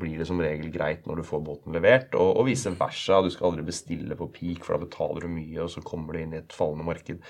blir 0.00 0.20
det 0.20 0.26
som 0.28 0.40
regel 0.42 0.70
greit 0.74 1.06
når 1.08 1.20
du 1.20 1.26
får 1.26 1.42
båten 1.46 1.76
levert, 1.76 2.14
og, 2.18 2.32
og 2.40 2.48
vice 2.48 2.72
versa. 2.78 3.20
Du 3.24 3.30
skal 3.32 3.50
aldri 3.50 3.66
bestille 3.68 4.18
på 4.18 4.30
peak, 4.34 4.64
for 4.66 4.76
da 4.76 4.84
betaler 4.84 5.26
du 5.26 5.32
mye, 5.32 5.58
og 5.64 5.70
så 5.72 5.82
kommer 5.84 6.16
du 6.16 6.22
inn 6.22 6.34
i 6.36 6.40
et 6.40 6.56
fallende 6.56 6.86
marked. 6.86 7.20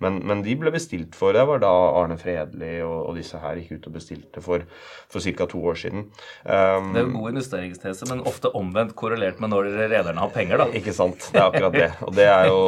Men, 0.00 0.20
men 0.26 0.44
de 0.46 0.56
ble 0.58 0.72
bestilt 0.74 1.16
for 1.18 1.36
Det 1.36 1.42
var 1.46 1.60
da 1.62 1.70
Arne 2.00 2.16
Fredli 2.20 2.78
og, 2.84 3.10
og 3.10 3.18
disse 3.18 3.38
her 3.40 3.58
gikk 3.60 3.78
ut 3.78 3.88
og 3.90 3.96
bestilte 3.98 4.44
for, 4.44 4.64
for 5.10 5.24
ca. 5.24 5.46
to 5.50 5.62
år 5.72 5.80
siden. 5.82 6.06
Um, 6.44 6.92
Det 6.94 7.02
er 7.02 7.04
jo 7.04 7.10
en 7.10 7.18
god 7.18 7.34
investeringstese, 7.34 8.08
men 8.10 8.24
ofte 8.28 8.52
omvendt 8.56 8.96
korrelert 8.98 9.40
med 9.42 9.52
når 9.52 9.70
rederne 9.90 10.22
har 10.22 10.32
penger, 10.34 10.64
da. 10.64 10.68
ikke 10.80 10.94
sant. 10.96 11.30
Det 11.30 11.40
er 11.40 11.48
akkurat 11.48 11.76
det. 11.76 11.90
Og 12.06 12.16
det 12.16 12.28
er 12.30 12.50
jo 12.50 12.60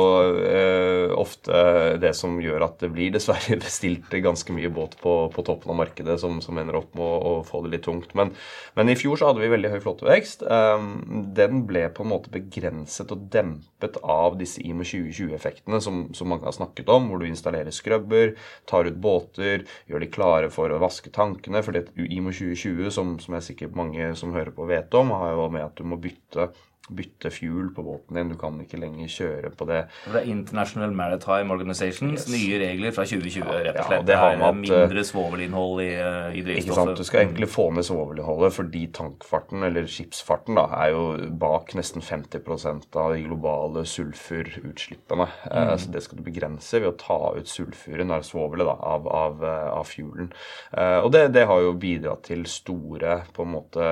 uh, 0.42 1.16
ofte 1.22 1.62
det 2.02 2.14
som 2.18 2.36
gjør 2.42 2.66
at 2.68 2.78
det 2.82 2.92
blir 2.92 3.12
dessverre 3.14 3.58
bestilt 3.64 4.12
ganske 4.22 4.54
mye 4.54 4.70
båt 4.72 4.98
på, 5.02 5.14
på 5.32 5.46
toppen 5.46 5.72
av 5.72 5.80
markedet 5.82 6.18
som, 6.20 6.40
som 6.44 6.58
ender 6.60 6.78
opp 6.82 6.92
med 6.98 7.04
å, 7.04 7.18
å 7.32 7.34
få 7.46 7.62
det 7.64 7.76
litt 7.76 7.81
tungt. 7.84 8.14
Men, 8.18 8.32
men 8.78 8.92
i 8.92 8.96
fjor 8.98 9.18
så 9.18 9.30
hadde 9.30 9.42
vi 9.42 9.50
veldig 9.52 9.72
høy 9.74 9.78
flåtevekst. 9.84 10.44
Um, 10.46 10.88
den 11.36 11.64
ble 11.68 11.84
på 11.94 12.06
en 12.06 12.12
måte 12.12 12.32
begrenset 12.32 13.12
og 13.14 13.28
dempet 13.32 13.98
av 14.02 14.38
disse 14.40 14.62
IMO 14.64 14.86
2020-effektene 14.86 15.82
som, 15.84 16.04
som 16.16 16.32
mange 16.32 16.48
har 16.48 16.56
snakket 16.56 16.90
om, 16.92 17.10
hvor 17.10 17.22
du 17.22 17.28
installerer 17.28 17.74
skrubber, 17.74 18.34
tar 18.70 18.88
ut 18.88 18.98
båter, 19.02 19.66
gjør 19.90 20.04
de 20.04 20.10
klare 20.12 20.50
for 20.54 20.72
å 20.72 20.80
vaske 20.82 21.12
tankene. 21.14 21.64
For 21.64 21.76
IMO 22.06 22.34
2020, 22.34 22.90
som, 22.94 23.16
som 23.22 23.38
jeg 23.38 23.48
sikkert 23.52 23.78
mange 23.78 24.12
som 24.18 24.34
hører 24.36 24.54
på 24.56 24.68
vet 24.70 24.94
om, 24.98 25.14
har 25.16 25.34
jo 25.36 25.48
med 25.52 25.66
at 25.66 25.78
du 25.78 25.86
må 25.88 26.00
bytte 26.00 26.50
bytte 26.90 27.30
fuel 27.30 27.68
på 27.74 27.82
båten 27.86 28.16
din. 28.18 28.28
Du 28.32 28.36
kan 28.36 28.56
ikke 28.60 28.80
lenger 28.80 29.06
kjøre 29.08 29.50
på 29.54 29.66
det. 29.68 29.84
Det 30.10 30.18
er 30.22 30.26
International 30.32 30.90
Maritime 30.92 31.54
Organizations 31.54 32.26
nye 32.28 32.58
regler 32.58 32.90
fra 32.92 33.04
2020, 33.06 33.44
rett 33.46 33.70
og 33.70 33.78
Ja, 33.78 33.84
slett. 33.86 34.06
det 34.06 34.16
har 34.18 34.36
med 34.36 34.48
at, 34.48 34.58
mindre 34.64 35.04
svovelinnhold 35.06 35.80
i, 35.84 35.86
i 35.92 36.42
Ikke 36.42 36.74
sant? 36.74 36.90
drivstoffet. 36.90 36.96
Du 36.98 37.04
skal 37.04 37.20
egentlig 37.22 37.48
få 37.48 37.68
ned 37.72 37.86
svovelinnholdet, 37.86 38.52
fordi 38.56 38.82
tankfarten, 38.98 39.62
eller 39.62 39.86
skipsfarten, 39.86 40.58
da, 40.58 40.66
er 40.82 40.90
jo 40.96 41.04
bak 41.38 41.70
nesten 41.78 42.02
50% 42.02 42.98
av 42.98 43.14
de 43.14 43.22
globale 43.28 43.86
sulfurutslippene. 43.86 45.28
Mm. 45.52 45.78
Så 45.78 45.90
det 45.94 46.02
skal 46.04 46.18
du 46.18 46.24
begrense 46.26 46.80
ved 46.82 46.90
å 46.90 46.96
ta 46.98 47.20
ut 47.38 47.48
sulfuren, 47.48 48.10
eller 48.10 48.26
svovelet, 48.26 48.66
da, 48.68 48.74
av, 48.74 49.06
av, 49.08 49.44
eh, 49.44 49.70
av 49.78 49.86
fuelen. 49.88 50.32
Eh, 50.72 50.98
Og 51.02 51.12
det, 51.12 51.28
det 51.34 51.46
har 51.46 51.60
jo 51.62 51.72
bidratt 51.78 52.24
til 52.28 52.44
store 52.46 53.22
på 53.34 53.46
en 53.46 53.52
måte 53.54 53.88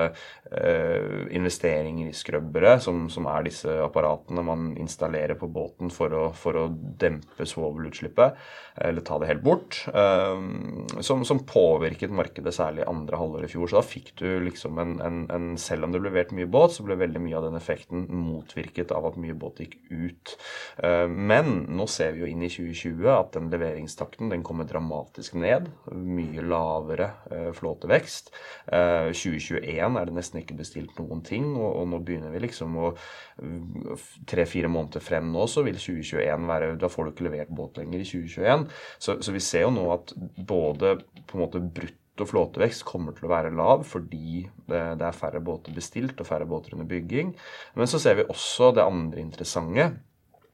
eh, 0.51 1.27
investeringer 1.35 2.09
i 2.11 2.15
skrubbere, 2.15 2.77
som, 2.83 3.05
som 3.11 3.27
er 3.31 3.45
disse 3.47 3.73
apparatene 3.83 4.43
man 4.45 4.71
installerer 4.81 5.37
på 5.39 5.49
båten 5.51 5.91
for 5.93 6.13
å, 6.15 6.23
for 6.37 6.57
å 6.59 6.67
dempe 6.71 7.47
svovelutslippet, 7.47 8.37
eller 8.75 9.01
ta 9.01 9.19
det 9.19 9.27
helt 9.27 9.43
bort, 9.43 9.85
eh, 9.93 11.01
som, 11.01 11.25
som 11.25 11.43
påvirket 11.47 12.13
markedet 12.15 12.53
særlig 12.55 12.85
andre 12.87 13.19
halvår 13.19 13.45
i 13.45 13.51
fjor. 13.51 13.67
Så 13.67 13.79
da 13.79 13.83
fikk 13.85 14.13
du 14.21 14.27
liksom 14.45 14.79
en, 14.81 14.97
en, 15.03 15.21
en 15.31 15.49
Selv 15.61 15.85
om 15.85 15.91
det 15.93 15.99
ble 16.01 16.09
levert 16.09 16.31
mye 16.35 16.49
båt, 16.49 16.75
så 16.75 16.85
ble 16.85 16.95
veldig 16.99 17.21
mye 17.21 17.37
av 17.37 17.45
den 17.47 17.57
effekten 17.59 18.05
motvirket 18.09 18.93
av 18.95 19.09
at 19.09 19.17
mye 19.19 19.35
båt 19.37 19.61
gikk 19.63 19.75
ut. 19.89 20.35
Eh, 20.83 21.07
Men 21.07 21.65
nå 21.69 21.87
ser 21.91 22.15
vi 22.15 22.23
jo 22.23 22.31
inn 22.31 22.45
i 22.45 22.51
2020 22.51 23.09
at 23.13 23.35
den 23.35 23.51
leveringstakten 23.51 24.31
den 24.31 24.45
kommer 24.47 24.69
dramatisk 24.69 25.35
ned. 25.39 25.69
Mye 25.91 26.45
lavere 26.45 27.11
eh, 27.31 27.49
flåtevekst. 27.57 28.31
Eh, 28.71 29.11
2021 29.11 29.99
er 29.99 30.09
det 30.09 30.17
nesten 30.17 30.41
ikke 30.41 30.59
bestilt 30.59 30.97
noen 30.99 31.23
ting, 31.27 31.51
og, 31.57 31.69
og 31.81 31.91
nå 31.91 32.01
begynner 32.05 32.33
vi 32.33 32.45
liksom 32.47 32.79
å 32.79 32.93
Tre-fire 34.29 34.69
måneder 34.69 35.01
frem 35.01 35.31
nå, 35.33 35.47
så 35.49 35.63
vil 35.65 35.77
2021 35.79 36.43
være 36.49 36.67
Da 36.81 36.89
får 36.91 37.07
du 37.07 37.11
ikke 37.11 37.25
levert 37.25 37.53
båt 37.55 37.79
lenger 37.79 38.03
i 38.03 38.05
2021. 38.05 38.60
Så, 38.97 39.17
så 39.23 39.33
vi 39.35 39.41
ser 39.43 39.65
jo 39.67 39.73
nå 39.75 39.87
at 39.95 40.13
både 40.37 40.97
på 41.27 41.37
en 41.37 41.43
måte 41.45 41.63
brutt 41.63 41.97
og 42.21 42.29
flåtevekst 42.29 42.85
kommer 42.85 43.15
til 43.15 43.25
å 43.25 43.31
være 43.31 43.53
lav 43.55 43.85
fordi 43.87 44.43
det, 44.69 44.81
det 44.99 45.07
er 45.07 45.17
færre 45.17 45.41
båter 45.43 45.73
bestilt 45.73 46.19
og 46.21 46.27
færre 46.27 46.47
båter 46.49 46.75
under 46.75 46.89
bygging. 46.89 47.33
Men 47.79 47.89
så 47.89 48.01
ser 48.01 48.19
vi 48.19 48.27
også 48.29 48.73
det 48.77 48.85
andre 48.85 49.23
interessante. 49.23 49.87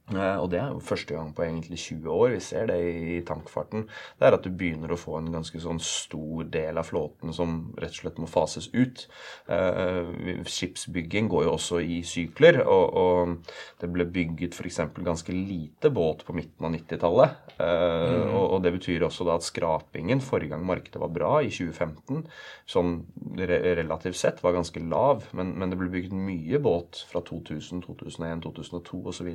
Eh, 0.08 0.38
Og 0.40 0.48
det 0.52 0.60
er 0.62 0.70
jo 0.72 0.80
første 0.80 1.16
gang 1.18 1.34
på 1.36 1.44
egentlig 1.44 1.78
20 1.82 2.12
år 2.14 2.30
vi 2.38 2.40
ser 2.40 2.70
det 2.70 2.78
i 2.80 3.18
tankfarten. 3.28 3.88
Det 4.20 4.28
er 4.28 4.38
at 4.38 4.46
du 4.46 4.52
begynner 4.56 4.94
å 4.94 5.00
få 5.00 5.18
en 5.20 5.32
ganske 5.34 5.60
sånn 5.60 5.82
stor 5.84 6.48
del 6.54 6.80
av 6.80 6.88
flåten 6.88 7.34
som 7.36 7.58
rett 7.76 7.92
og 7.92 8.00
slett 8.00 8.22
må 8.24 8.30
fases 8.32 8.70
ut. 8.72 9.04
Eh, 9.52 10.40
Skipsbygging 10.48 11.28
går 11.32 11.48
jo 11.48 11.56
også 11.58 11.82
i 11.84 12.00
sykler, 12.08 12.62
og, 12.64 12.96
og 12.96 13.58
det 13.82 13.90
ble 13.92 14.08
bygget 14.08 14.56
f.eks. 14.56 14.80
ganske 14.96 15.36
lite 15.36 15.92
båt 15.92 16.24
på 16.28 16.38
midten 16.38 16.70
av 16.70 16.72
90-tallet. 16.78 17.36
Eh, 17.60 18.32
og, 18.32 18.46
og 18.56 18.64
det 18.64 18.74
betyr 18.78 19.04
også 19.10 19.28
da 19.28 19.36
at 19.42 19.48
skrapingen 19.48 20.24
forrige 20.24 20.56
gang 20.56 20.64
markedet 20.68 21.04
var 21.04 21.12
bra, 21.12 21.34
i 21.44 21.52
2015, 21.52 22.24
sånn 22.70 22.96
re 23.38 23.60
relativt 23.78 24.18
sett 24.20 24.40
var 24.44 24.56
ganske 24.56 24.80
lav, 24.88 25.28
men, 25.36 25.52
men 25.60 25.72
det 25.74 25.78
ble 25.82 25.92
bygget 25.92 26.16
mye 26.16 26.64
båt 26.64 27.04
fra 27.12 27.20
2000, 27.28 27.84
2001, 27.84 28.46
2002 28.48 29.04
osv. 29.12 29.34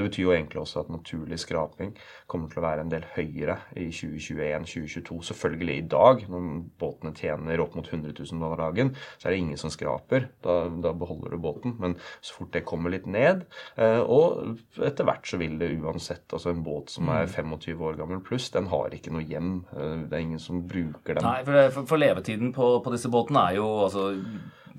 Det 0.00 0.06
betyr 0.08 0.22
jo 0.24 0.32
egentlig 0.32 0.62
også 0.62 0.80
at 0.84 0.92
naturlig 0.92 1.36
skraping 1.42 1.92
kommer 2.30 2.48
til 2.48 2.62
å 2.62 2.64
være 2.64 2.84
en 2.86 2.92
del 2.92 3.04
høyere 3.12 3.58
i 3.76 3.90
2021-2022. 3.92 5.18
Selvfølgelig 5.28 5.76
i 5.76 5.86
dag, 5.92 6.22
når 6.30 6.46
båtene 6.80 7.12
tjener 7.16 7.60
opp 7.60 7.76
mot 7.76 7.86
100 7.90 8.14
000 8.16 8.40
dollar 8.40 8.62
dagen, 8.64 8.94
så 9.18 9.28
er 9.28 9.34
det 9.34 9.42
ingen 9.42 9.60
som 9.60 9.72
skraper. 9.72 10.30
Da, 10.44 10.56
da 10.82 10.94
beholder 10.96 11.34
du 11.34 11.40
båten. 11.42 11.76
Men 11.82 11.98
så 12.24 12.38
fort 12.38 12.54
det 12.56 12.64
kommer 12.68 12.94
litt 12.94 13.08
ned, 13.10 13.44
eh, 13.76 14.00
og 14.00 14.56
etter 14.80 15.08
hvert 15.08 15.28
så 15.28 15.40
vil 15.40 15.58
det 15.60 15.72
uansett 15.80 16.30
Altså 16.30 16.52
en 16.52 16.62
båt 16.64 16.92
som 16.92 17.08
er 17.12 17.26
25 17.26 17.80
år 17.84 17.96
gammel 17.98 18.20
pluss, 18.24 18.48
den 18.54 18.68
har 18.70 18.94
ikke 18.94 19.12
noe 19.12 19.26
hjem. 19.26 19.64
Eh, 19.74 20.06
Det 20.08 20.16
er 20.16 20.24
ingen 20.24 20.42
som 20.42 20.62
bruker 20.68 21.18
den. 21.18 21.26
Nei, 21.26 21.42
for, 21.44 21.84
for 21.90 22.00
levetiden 22.00 22.54
på, 22.56 22.70
på 22.84 22.94
disse 22.94 23.10
båtene 23.12 23.50
er 23.50 23.58
jo 23.58 23.68
altså 23.84 24.06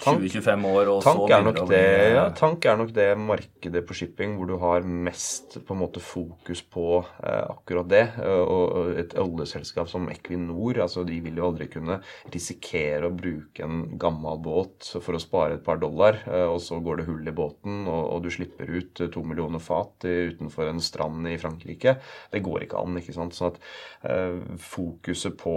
20-25 0.02 0.68
år, 0.72 0.92
og 0.92 1.04
så 1.04 1.14
Tank 1.14 1.36
er, 1.36 1.46
nok 1.46 1.60
det, 1.62 1.68
bli 1.70 1.84
ja, 2.16 2.26
tank 2.38 2.66
er 2.66 2.82
nok 2.82 2.94
det 2.96 3.10
markedet 3.20 3.86
på 3.88 3.98
shipping 3.98 4.36
hvor 4.40 4.50
du 4.50 4.58
har 4.62 4.86
mest 4.86 5.60
på 5.68 5.76
en 5.76 5.82
måte 5.84 6.02
fokus 6.04 6.64
på 6.66 6.88
eh, 7.02 7.44
akkurat 7.46 7.90
det. 7.92 8.06
Eh, 8.22 8.42
og 8.42 8.72
og 8.72 9.00
et 9.00 9.14
oljeselskap 9.20 9.90
som 9.92 10.08
Equinor 10.12 10.82
altså 10.84 11.04
de 11.08 11.18
vil 11.24 11.40
jo 11.40 11.48
aldri 11.50 11.68
kunne 11.72 12.00
risikere 12.34 13.08
å 13.08 13.16
bruke 13.16 13.66
en 13.66 13.98
gammel 14.02 14.40
båt 14.44 14.92
for 15.04 15.18
å 15.18 15.22
spare 15.22 15.58
et 15.58 15.66
par 15.66 15.82
dollar, 15.82 16.22
eh, 16.28 16.48
og 16.48 16.60
så 16.64 16.80
går 16.84 17.02
det 17.02 17.08
hull 17.10 17.28
i 17.28 17.36
båten, 17.36 17.84
og, 17.88 18.02
og 18.16 18.26
du 18.26 18.32
slipper 18.34 18.70
ut 18.72 19.04
eh, 19.04 19.12
to 19.14 19.24
millioner 19.28 19.64
fat 19.64 20.08
utenfor 20.08 20.72
en 20.72 20.82
strand 20.84 21.28
i 21.30 21.38
Frankrike. 21.42 21.98
Det 22.32 22.44
går 22.46 22.68
ikke 22.68 22.82
an. 22.82 23.00
ikke 23.02 23.16
sant? 23.16 23.36
Sånn 23.38 23.54
at 23.54 23.62
eh, 24.08 24.38
fokuset 24.62 25.38
på 25.40 25.56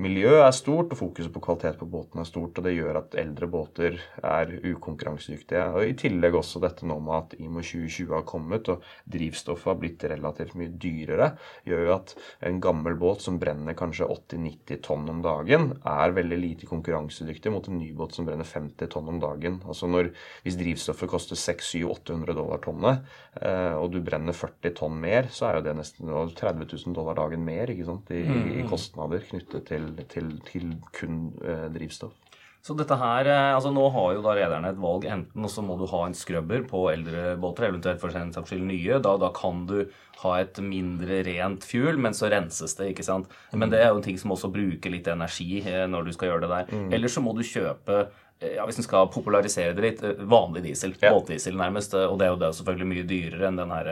miljø 0.00 0.40
er 0.40 0.54
stort, 0.56 0.92
og 0.92 1.00
fokuset 1.00 1.32
på 1.34 1.44
kvalitet 1.44 1.80
på 1.80 1.88
båten 1.90 2.22
er 2.22 2.28
stort, 2.28 2.58
og 2.58 2.66
det 2.66 2.76
gjør 2.76 3.02
at 3.02 3.18
eldre 3.20 3.50
båter 3.50 3.79
båter 3.80 3.96
er 4.22 4.50
ukonkurransedyktige. 4.64 5.64
Og 5.74 5.88
I 5.88 5.96
tillegg 5.98 6.36
også 6.36 6.60
dette 6.60 6.86
nå 6.88 6.98
med 7.00 7.16
at 7.16 7.34
IMO 7.40 7.62
2020 7.64 8.12
har 8.14 8.26
kommet 8.28 8.68
og 8.72 8.84
drivstoffet 9.10 9.70
har 9.70 9.78
blitt 9.80 10.04
relativt 10.10 10.56
mye 10.58 10.72
dyrere, 10.80 11.30
gjør 11.64 11.86
jo 11.86 11.94
at 11.94 12.14
en 12.46 12.60
gammel 12.60 12.96
båt 13.00 13.24
som 13.24 13.38
brenner 13.40 13.76
kanskje 13.78 14.08
80-90 14.08 14.82
tonn 14.84 15.08
om 15.10 15.22
dagen, 15.24 15.70
er 15.84 16.16
veldig 16.16 16.40
lite 16.40 16.68
konkurransedyktig 16.70 17.52
mot 17.52 17.68
en 17.68 17.80
ny 17.80 17.92
båt 17.96 18.16
som 18.16 18.28
brenner 18.28 18.48
50 18.48 18.92
tonn 18.92 19.08
om 19.08 19.20
dagen. 19.22 19.60
Altså 19.66 19.88
når, 19.90 20.12
Hvis 20.44 20.58
drivstoffet 20.60 21.10
koster 21.10 21.38
600-800 21.38 22.36
dollar 22.36 22.60
tonnet, 22.64 23.04
eh, 23.40 23.74
og 23.76 23.90
du 23.94 24.00
brenner 24.04 24.36
40 24.36 24.76
tonn 24.76 25.00
mer, 25.00 25.30
så 25.32 25.48
er 25.48 25.58
jo 25.58 25.66
det 25.68 25.76
nesten 25.78 26.10
30 26.10 26.66
000 26.66 26.96
dollar 26.96 27.16
dagen 27.18 27.44
mer 27.44 27.70
i, 27.70 27.80
i 27.80 28.66
kostnader 28.68 29.22
knyttet 29.30 29.68
til, 29.70 29.92
til, 30.10 30.34
til 30.48 30.74
kun 30.96 31.30
eh, 31.44 31.68
drivstoff. 31.72 32.16
Så 32.62 32.76
dette 32.76 32.96
her, 33.00 33.24
eh, 33.24 33.54
altså 33.54 33.72
Nå 33.72 33.86
har 33.94 34.14
jo 34.14 34.22
da 34.24 34.34
rederne 34.36 34.72
et 34.72 34.80
valg. 34.80 35.06
Enten 35.08 35.48
så 35.48 35.64
må 35.64 35.78
du 35.80 35.86
ha 35.88 36.04
en 36.06 36.16
skrubber 36.16 36.66
på 36.68 36.84
eldre 36.92 37.34
båter, 37.40 37.70
eventuelt 37.70 38.00
for 38.02 38.12
en 38.16 38.32
saks 38.34 38.52
skyld 38.52 38.66
nye. 38.68 39.00
Da, 39.00 39.16
da, 39.20 39.32
kan 39.36 39.64
du 39.70 39.78
ha 40.20 40.36
et 40.42 40.60
mindre 40.60 41.22
rent 41.24 41.64
fuel, 41.64 41.96
men 41.96 42.16
så 42.16 42.28
renses 42.32 42.76
det. 42.76 42.92
ikke 42.92 43.06
sant? 43.06 43.30
Men 43.56 43.72
det 43.72 43.80
er 43.80 43.90
jo 43.90 44.00
en 44.02 44.08
ting 44.08 44.20
som 44.20 44.36
også 44.36 44.52
bruker 44.52 44.92
litt 44.92 45.08
energi 45.08 45.62
eh, 45.64 45.86
når 45.88 46.08
du 46.08 46.16
skal 46.16 46.34
gjøre 46.34 46.44
det 46.44 46.52
der. 46.52 46.74
Mm. 46.74 46.90
Eller 46.98 47.12
så 47.12 47.24
må 47.24 47.32
du 47.36 47.46
kjøpe 47.46 48.04
Eh, 48.40 48.54
ja, 48.56 48.64
hvis 48.64 48.78
en 48.80 48.86
skal 48.86 49.08
popularisere 49.12 49.74
det 49.76 49.84
litt, 49.84 50.02
vanlig 50.28 50.62
diesel. 50.64 50.94
Ja. 51.00 51.12
Båtdiesel 51.12 51.58
nærmest. 51.60 51.94
Og 51.94 52.16
det 52.20 52.26
er 52.26 52.32
jo 52.32 52.40
det 52.40 52.52
selvfølgelig 52.56 52.88
mye 52.92 53.08
dyrere 53.08 53.50
enn 53.50 53.74
her, 53.74 53.90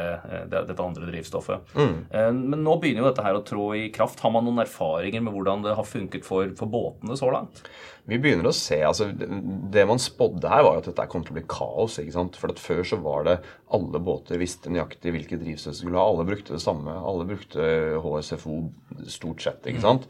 dette 0.49 0.79
andre 0.85 1.11
drivstoffet. 1.11 1.75
Mm. 1.77 1.99
Men 2.39 2.65
nå 2.65 2.79
begynner 2.81 3.05
jo 3.05 3.11
dette 3.11 3.27
her 3.27 3.39
å 3.39 3.45
trå 3.47 3.69
i 3.77 3.89
kraft. 3.95 4.23
Har 4.25 4.33
man 4.35 4.49
noen 4.49 4.65
erfaringer 4.65 5.25
med 5.25 5.37
hvordan 5.37 5.67
det 5.67 5.77
har 5.79 5.89
funket 5.89 6.27
for, 6.27 6.49
for 6.59 6.73
båtene 6.73 7.19
så 7.21 7.31
langt? 7.35 7.63
Vi 8.09 8.17
begynner 8.17 8.49
å 8.49 8.57
se, 8.57 8.79
altså 8.89 9.11
Det 9.13 9.85
man 9.89 10.01
spådde 10.01 10.49
her, 10.49 10.65
var 10.65 10.81
at 10.81 10.89
dette 10.89 11.05
kom 11.13 11.25
til 11.27 11.35
å 11.35 11.39
bli 11.39 11.47
kaos. 11.51 11.99
ikke 12.01 12.15
sant? 12.17 12.39
For 12.41 12.53
at 12.55 12.63
Før 12.63 12.81
så 12.87 12.99
var 13.05 13.27
det 13.29 13.39
alle 13.77 14.01
båter 14.01 14.41
visste 14.41 14.73
nøyaktig 14.73 15.13
hvilket 15.13 15.43
drivstoff 15.43 15.75
de 15.75 15.83
skulle 15.83 16.01
ha. 16.01 16.07
Alle 16.09 16.25
brukte 16.29 16.55
det 16.55 16.63
samme. 16.63 16.95
Alle 17.05 17.27
brukte 17.29 17.61
HSFO 18.01 18.57
stort 19.13 19.45
sett. 19.45 19.69
ikke 19.69 19.85
sant? 19.85 20.07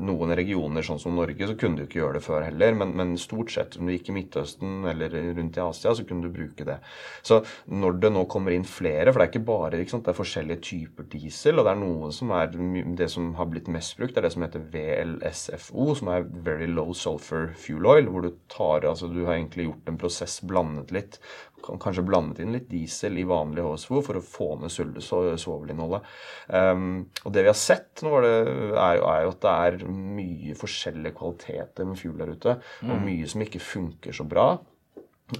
Noen 0.00 0.32
regioner, 0.38 0.84
sånn 0.86 1.00
som 1.02 1.16
Norge, 1.18 1.44
så 1.48 1.56
kunne 1.60 1.82
du 1.82 1.84
ikke 1.84 2.00
gjøre 2.00 2.16
det 2.18 2.24
før 2.24 2.46
heller. 2.46 2.78
Men, 2.78 2.94
men 2.96 3.12
stort 3.20 3.52
sett, 3.52 3.76
om 3.76 3.88
du 3.88 3.92
gikk 3.92 4.08
i 4.08 4.16
Midtøsten 4.16 4.88
eller 4.88 5.12
rundt 5.36 5.60
i 5.60 5.64
Asia, 5.64 5.92
så 5.92 6.06
kunne 6.08 6.24
du 6.24 6.32
bruke 6.32 6.66
det. 6.68 6.78
Så 7.20 7.42
når 7.68 8.00
det 8.00 8.12
nå 8.16 8.24
kommer 8.32 8.56
inn 8.56 8.64
flere, 8.68 9.12
for 9.12 9.20
det 9.20 9.28
er 9.28 9.34
ikke 9.34 9.50
bare 9.52 9.82
ikke 9.82 9.96
sant? 9.96 10.06
det 10.08 10.14
er 10.14 10.20
forskjellige 10.22 10.64
typer 10.70 11.10
diesel, 11.12 11.60
og 11.60 11.68
det 11.68 11.76
er 11.76 11.82
noe 11.84 12.08
som 12.16 12.32
er 12.32 12.56
det 12.96 13.10
som 13.12 13.34
har 13.36 13.52
blitt 13.52 13.68
mest 13.72 13.98
brukt, 14.00 14.16
det 14.16 14.22
er 14.22 14.30
det 14.30 14.34
som 14.34 14.46
heter 14.46 14.64
VLSFO, 14.72 15.92
som 16.00 16.10
er 16.16 16.26
Very 16.48 16.70
Low 16.72 16.96
Sulfur 16.96 17.41
fuel 17.58 17.86
oil, 17.88 18.10
hvor 18.10 18.24
du 18.24 18.34
tar 18.52 18.86
altså 18.88 19.08
Du 19.10 19.24
har 19.24 19.36
egentlig 19.36 19.68
gjort 19.68 19.90
en 19.90 19.98
prosess, 20.00 20.40
blandet 20.46 20.92
litt. 20.94 21.18
Kanskje 21.62 22.04
blandet 22.06 22.42
inn 22.42 22.54
litt 22.56 22.68
diesel 22.70 23.20
i 23.20 23.26
vanlig 23.28 23.62
HSFO 23.62 24.00
for 24.02 24.18
å 24.18 24.24
få 24.24 24.48
ned 24.60 24.72
svovelinnholdet. 24.72 26.08
Um, 26.48 27.04
og 27.22 27.34
det 27.34 27.44
vi 27.44 27.52
har 27.52 27.58
sett 27.58 28.02
nå, 28.02 28.16
er, 28.18 28.50
er, 28.72 29.20
jo 29.26 29.30
at 29.30 29.44
det 29.44 29.54
er 29.68 29.78
mye 29.86 30.56
forskjellige 30.58 31.14
kvaliteter 31.20 31.86
med 31.88 32.00
fuel 32.00 32.18
der 32.18 32.34
ute. 32.34 32.56
Og 32.82 32.96
mm. 32.96 33.06
mye 33.06 33.30
som 33.30 33.46
ikke 33.46 33.62
funker 33.62 34.16
så 34.16 34.26
bra. 34.28 34.48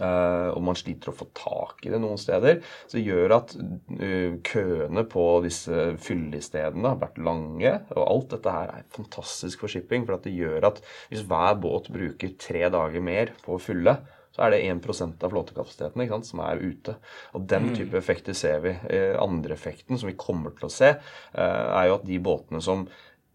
Uh, 0.00 0.48
og 0.54 0.62
man 0.64 0.78
sliter 0.78 1.10
å 1.10 1.16
få 1.16 1.28
tak 1.36 1.84
i 1.84 1.92
det 1.92 2.00
noen 2.00 2.20
steder. 2.20 2.62
Så 2.86 2.98
det 2.98 3.04
gjør 3.04 3.36
at 3.38 3.52
uh, 3.58 4.38
køene 4.46 5.04
på 5.10 5.26
disse 5.44 5.92
fyllestedene 6.02 6.94
har 6.94 7.02
vært 7.02 7.20
lange. 7.22 7.74
Og 7.96 8.02
alt 8.06 8.32
dette 8.36 8.56
her 8.56 8.72
er 8.78 8.88
fantastisk 8.94 9.64
for 9.64 9.72
shipping. 9.72 10.06
For 10.08 10.22
det 10.24 10.34
gjør 10.36 10.70
at 10.72 10.82
hvis 11.10 11.26
hver 11.28 11.60
båt 11.62 11.92
bruker 11.92 12.34
tre 12.40 12.66
dager 12.72 13.04
mer 13.04 13.34
på 13.44 13.56
å 13.56 13.62
fylle, 13.62 13.98
så 14.32 14.46
er 14.46 14.54
det 14.54 14.62
1 14.64 14.86
av 15.20 15.28
flåtekapasiteten 15.28 16.22
som 16.24 16.40
er 16.40 16.62
ute. 16.62 16.96
Og 17.36 17.44
den 17.44 17.68
mm. 17.68 17.74
type 17.76 17.98
effekter 18.00 18.36
ser 18.36 18.62
vi. 18.64 18.72
Uh, 18.88 19.20
andre 19.20 19.58
effekten 19.58 20.00
som 20.00 20.08
vi 20.08 20.16
kommer 20.16 20.56
til 20.56 20.70
å 20.70 20.72
se, 20.72 20.94
er 21.36 21.88
jo 21.88 21.98
at 21.98 22.06
de 22.08 22.16
båtene 22.22 22.62
som 22.64 22.86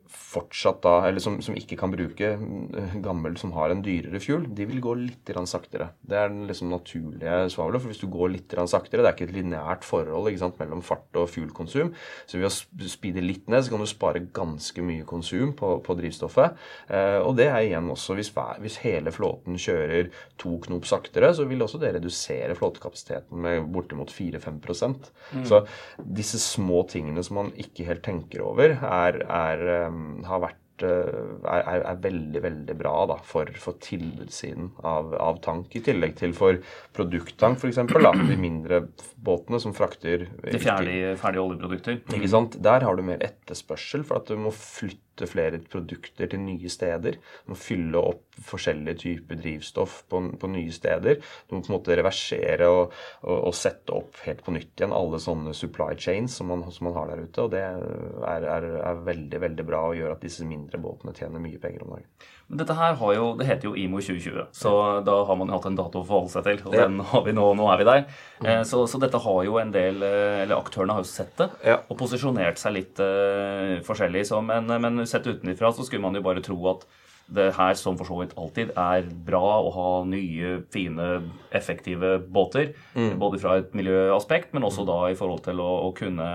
fortsatt 0.08 0.82
da, 0.86 0.96
eller 1.08 1.24
som, 1.24 1.40
som, 1.44 1.56
ikke 1.58 1.78
kan 1.80 1.92
bruke 1.94 2.34
eh, 2.38 2.96
gammel 3.04 3.38
som 3.40 3.54
har 3.56 3.74
en 3.74 3.84
dyrere 3.86 4.22
fuel, 4.24 4.48
de 4.56 4.68
vil 4.70 4.82
gå 4.84 4.94
litt 5.00 5.32
saktere. 5.48 5.92
Det 6.02 6.18
er 6.18 6.32
den 6.32 6.48
liksom 6.50 6.72
naturlige 6.72 7.48
svavelet. 7.54 7.84
For 7.84 7.92
hvis 7.92 8.02
du 8.02 8.08
går 8.12 8.32
litt 8.34 8.56
saktere, 8.68 9.04
det 9.04 9.10
er 9.10 9.16
ikke 9.16 9.28
et 9.30 9.36
lineært 9.36 9.86
forhold 9.88 10.30
sant, 10.40 10.58
mellom 10.62 10.82
fart 10.86 11.20
og 11.20 11.30
fuel-konsum. 11.32 11.94
Så 12.28 12.40
ved 12.40 12.50
å 12.50 12.90
speede 12.90 13.24
litt 13.24 13.48
ned, 13.52 13.66
så 13.66 13.74
kan 13.74 13.84
du 13.84 13.90
spare 13.90 14.24
ganske 14.34 14.84
mye 14.86 15.06
konsum 15.08 15.54
på, 15.58 15.78
på 15.86 15.98
drivstoffet. 16.00 16.58
Eh, 16.92 17.20
og 17.22 17.38
det 17.40 17.50
er 17.52 17.68
igjen 17.68 17.92
også 17.94 18.18
hvis, 18.18 18.32
hvis, 18.64 18.80
hele 18.86 19.14
flåten 19.16 19.60
kjører 19.62 20.12
to 20.40 20.58
knop 20.68 20.88
saktere, 20.90 21.34
så 21.36 21.48
vil 21.50 21.64
også 21.66 21.82
det 21.82 21.94
redusere 21.98 22.56
flåtekapasiteten 22.58 23.42
med 23.44 23.70
bortimot 23.74 24.12
4-5 24.14 24.62
mm. 24.62 25.46
Så 25.48 25.64
disse 25.98 26.40
små 26.42 26.84
tingene 26.90 27.24
som 27.26 27.42
man 27.42 27.54
ikke 27.60 27.88
helt 27.88 28.06
tenker 28.06 28.44
over, 28.46 28.78
er, 28.78 29.22
er 29.24 29.66
eh, 29.78 29.97
har 30.28 30.42
vært 30.44 30.86
eh, 30.86 31.22
er, 31.48 31.82
er, 31.82 32.00
veldig 32.04 32.42
veldig 32.44 32.76
bra 32.80 32.94
da, 33.12 33.18
for, 33.26 33.50
for 33.62 33.80
tilbudssiden 33.84 34.72
av, 34.84 35.16
av, 35.22 35.42
tank. 35.46 35.74
I 35.78 35.84
tillegg 35.86 36.18
til 36.20 36.36
for 36.38 36.60
produkttank, 36.98 37.60
f.eks. 37.62 37.82
De 37.88 38.40
mindre 38.40 38.84
båtene 39.24 39.62
som 39.64 39.76
frakter 39.78 40.28
De 40.44 40.62
ferdige, 40.62 41.16
ferdige 41.22 41.48
oljeprodukter. 41.48 42.00
Ikke 42.18 42.32
sant? 42.32 42.60
Der 42.64 42.86
har 42.88 42.98
du 42.98 43.06
mer 43.08 43.24
etterspørsel, 43.26 44.06
for 44.08 44.22
at 44.22 44.32
du 44.32 44.40
må 44.48 44.54
flytte 44.56 45.07
flere 45.26 45.58
produkter 45.66 46.30
til 46.30 46.44
nye 46.44 46.70
steder. 46.70 47.18
Du 47.18 47.54
må 47.54 47.58
fylle 47.58 47.98
opp 47.98 48.38
forskjellige 48.48 49.00
typer 49.02 49.40
drivstoff 49.42 50.04
på, 50.12 50.22
på 50.38 50.50
nye 50.54 50.74
steder. 50.76 51.18
Du 51.48 51.56
må 51.56 51.64
på 51.64 51.72
en 51.72 51.78
måte 51.80 51.98
reversere 51.98 52.70
og, 52.70 52.94
og, 53.24 53.38
og, 53.40 53.54
sette 53.58 53.96
opp 53.98 54.22
helt 54.28 54.44
på 54.46 54.54
nytt 54.54 54.76
igjen 54.78 54.94
alle 54.94 55.20
sånne 55.24 55.56
supply 55.58 55.98
chains 55.98 56.38
som 56.38 56.52
man, 56.52 56.68
som 56.72 56.90
man 56.90 56.98
har 57.00 57.12
der 57.12 57.26
ute. 57.26 57.48
Og 57.48 57.54
det 57.56 57.64
er, 57.66 58.50
er, 58.58 58.70
er, 58.78 59.06
veldig 59.08 59.42
veldig 59.48 59.68
bra 59.68 59.86
og 59.90 59.98
gjør 59.98 60.14
at 60.14 60.26
disse 60.28 60.46
mindre 60.46 60.82
båtene 60.84 61.16
tjener 61.18 61.42
mye 61.42 61.62
penger 61.64 61.88
om 61.88 61.96
dagen. 61.98 62.12
Men 62.48 62.62
dette 62.62 62.76
her 62.78 62.94
har 62.96 63.12
jo, 63.12 63.24
det 63.36 63.48
heter 63.50 63.68
jo 63.68 63.74
IMO 63.76 64.00
2020, 64.00 64.46
så 64.56 64.72
da 65.04 65.16
har 65.28 65.36
man 65.40 65.50
jo 65.52 65.58
hatt 65.58 65.66
en 65.68 65.76
dato 65.76 66.00
å 66.00 66.08
forholde 66.08 66.32
seg 66.32 66.46
til. 66.46 66.62
Og 66.70 66.78
ja. 66.78 66.86
den 66.86 67.02
har 67.10 67.26
vi 67.26 67.34
nå, 67.36 67.48
nå 67.60 67.66
er 67.74 67.82
vi 67.82 67.88
der. 67.90 68.06
Mm. 68.40 68.48
Eh, 68.48 68.62
så, 68.70 68.86
så, 68.88 69.02
dette 69.04 69.20
har 69.20 69.42
jo 69.44 69.58
en 69.60 69.74
del 69.74 70.00
eh, 70.06 70.44
Eller 70.46 70.56
aktørene 70.56 70.96
har 70.96 71.04
jo 71.04 71.10
sett 71.10 71.34
det 71.42 71.50
ja. 71.66 71.82
og 71.82 72.00
posisjonert 72.00 72.62
seg 72.62 72.78
litt 72.78 73.02
uh, 73.04 73.82
forskjellig. 73.84 74.24
Så, 74.30 74.40
men, 74.46 74.72
men 74.72 75.04
sett 75.10 75.28
utenfra 75.28 75.74
så 75.76 75.84
skulle 75.84 76.06
man 76.06 76.16
jo 76.16 76.24
bare 76.24 76.46
tro 76.46 76.58
at 76.72 76.88
det 77.28 77.50
her, 77.58 77.74
som 77.76 77.98
for 78.00 78.08
så 78.08 78.22
vidt 78.22 78.36
alltid, 78.40 78.72
er 78.80 79.08
bra 79.28 79.44
å 79.60 79.72
ha 79.76 79.90
nye, 80.08 80.62
fine, 80.72 81.08
effektive 81.52 82.16
båter. 82.24 82.72
Mm. 82.96 83.18
Både 83.20 83.42
fra 83.44 83.58
et 83.60 83.76
miljøaspekt, 83.76 84.54
men 84.56 84.64
også 84.64 84.88
da 84.88 85.02
i 85.12 85.18
forhold 85.20 85.44
til 85.50 85.60
å, 85.60 85.72
å 85.90 85.94
kunne, 85.98 86.30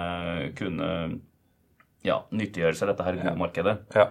kunne 0.59 0.90
ja, 2.05 2.20
nyttiggjøre 2.29 2.77
seg 2.77 2.92
dette 2.92 3.09
her 3.09 3.22
gode 3.22 3.40
markedet. 3.40 3.79
Ja. 3.96 4.11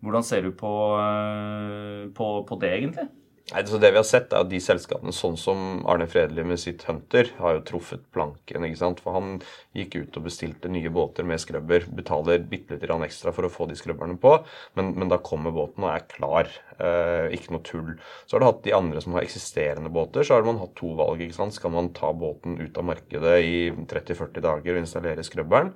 Hvordan 0.00 0.24
ser 0.24 0.42
du 0.46 0.50
på, 0.56 0.72
eh, 1.00 2.12
på, 2.16 2.28
på 2.48 2.58
det, 2.60 2.72
egentlig? 2.78 3.08
Nei, 3.50 3.64
så 3.66 3.78
Det 3.82 3.88
vi 3.90 3.98
har 3.98 4.06
sett, 4.06 4.30
er 4.30 4.44
at 4.44 4.50
de 4.50 4.60
selskapene, 4.62 5.10
sånn 5.10 5.34
som 5.34 5.80
Arne 5.90 6.06
Fredelig 6.06 6.44
med 6.46 6.60
sitt 6.62 6.84
Hunter, 6.86 7.32
har 7.40 7.56
jo 7.56 7.62
truffet 7.66 8.04
planken. 8.14 8.62
ikke 8.62 8.78
sant? 8.78 9.00
For 9.02 9.16
han 9.16 9.40
gikk 9.74 9.96
ut 9.96 10.18
og 10.20 10.26
bestilte 10.28 10.70
nye 10.70 10.92
båter 10.94 11.26
med 11.26 11.40
skrubber. 11.42 11.82
Betaler 11.90 12.44
bitte 12.46 12.76
litt 12.76 12.84
ekstra 12.86 13.32
for 13.34 13.48
å 13.48 13.50
få 13.50 13.66
de 13.66 13.74
skrubberne 13.74 14.14
på, 14.22 14.36
men, 14.78 14.92
men 14.94 15.10
da 15.10 15.18
kommer 15.18 15.50
båten 15.50 15.82
og 15.82 15.90
er 15.90 16.06
klar. 16.12 16.52
Eh, 16.78 17.34
ikke 17.34 17.56
noe 17.56 17.64
tull. 17.66 17.96
Så 18.22 18.36
har 18.36 18.44
du 18.44 18.46
hatt 18.46 18.62
de 18.62 18.76
andre 18.76 19.02
som 19.02 19.16
har 19.18 19.26
eksisterende 19.26 19.90
båter. 19.90 20.22
Så 20.22 20.36
har 20.36 20.46
man 20.46 20.60
hatt 20.62 20.76
to 20.78 20.92
valg. 21.00 21.18
ikke 21.18 21.40
sant? 21.40 21.56
Skal 21.58 21.74
man 21.74 21.90
ta 21.96 22.12
båten 22.14 22.54
ut 22.60 22.78
av 22.78 22.86
markedet 22.86 23.34
i 23.42 23.56
30-40 23.74 24.46
dager 24.46 24.76
og 24.76 24.84
installere 24.84 25.26
skrubberen? 25.26 25.72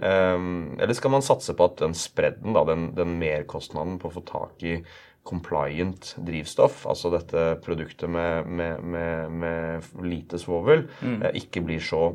Eh, 0.00 0.40
eller 0.80 0.96
skal 0.96 1.12
man 1.12 1.28
satse 1.28 1.52
på 1.52 1.68
at 1.68 1.84
den 1.84 1.92
spredden, 1.92 2.56
da, 2.56 2.64
den, 2.72 2.88
den 2.96 3.18
merkostnaden 3.20 4.00
på 4.00 4.08
å 4.08 4.16
få 4.16 4.24
tak 4.32 4.64
i 4.64 4.78
compliant 5.28 6.14
drivstoff, 6.24 6.84
altså 6.88 7.12
dette 7.12 7.50
produktet 7.64 8.10
med, 8.10 8.48
med, 8.48 8.80
med, 8.82 9.36
med 9.42 9.92
lite 10.06 10.40
svovel, 10.40 10.86
mm. 11.02 11.20
Eh, 11.22 11.38
ikke 11.42 11.62
blir 11.66 11.82
så 11.84 12.12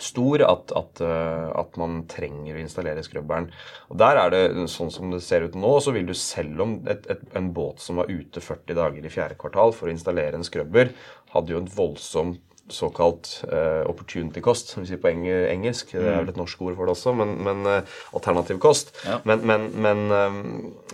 stor 0.00 0.42
at, 0.46 0.72
at, 0.76 1.00
eh, 1.04 1.46
at, 1.60 1.76
man 1.80 2.04
trenger 2.10 2.56
å 2.56 2.62
installere 2.62 3.04
skrubberen. 3.04 3.50
Og 3.90 3.98
Der 4.00 4.20
er 4.22 4.32
det 4.32 4.68
sånn 4.72 4.92
som 4.92 5.12
det 5.12 5.22
ser 5.26 5.44
ut 5.44 5.58
nå, 5.58 5.74
så 5.82 5.92
vil 5.96 6.08
du 6.08 6.14
selv 6.16 6.64
om 6.64 6.76
et, 6.88 7.06
et, 7.12 7.24
en 7.36 7.50
båt 7.56 7.82
som 7.84 8.00
var 8.00 8.10
ute 8.10 8.40
40 8.40 8.78
dager 8.78 9.04
i 9.04 9.12
fjerde 9.12 9.38
kvartal 9.40 9.74
for 9.76 9.88
å 9.90 9.94
installere 9.94 10.38
en 10.38 10.46
skrubber, 10.46 10.94
hadde 11.34 11.54
jo 11.54 11.60
et 11.60 11.74
voldsomt 11.76 12.40
såkalt 12.74 13.32
uh, 13.50 13.82
opportunity 13.90 14.42
cost, 14.44 14.72
som 14.72 14.84
vi 14.84 14.90
sier 14.90 15.00
på 15.02 15.10
eng 15.10 15.26
engelsk. 15.28 15.94
Det 15.94 16.04
er 16.04 16.20
vel 16.22 16.32
et 16.32 16.40
norsk 16.40 16.62
ord 16.66 16.78
for 16.78 16.88
det 16.88 16.94
også, 16.96 17.14
men, 17.18 17.36
men 17.46 17.66
uh, 17.68 17.98
alternativ 18.16 18.60
kost. 18.62 18.92
Ja. 19.06 19.20
Men, 19.28 19.44
men, 19.46 19.68
men, 19.74 20.04
um, 20.10 20.40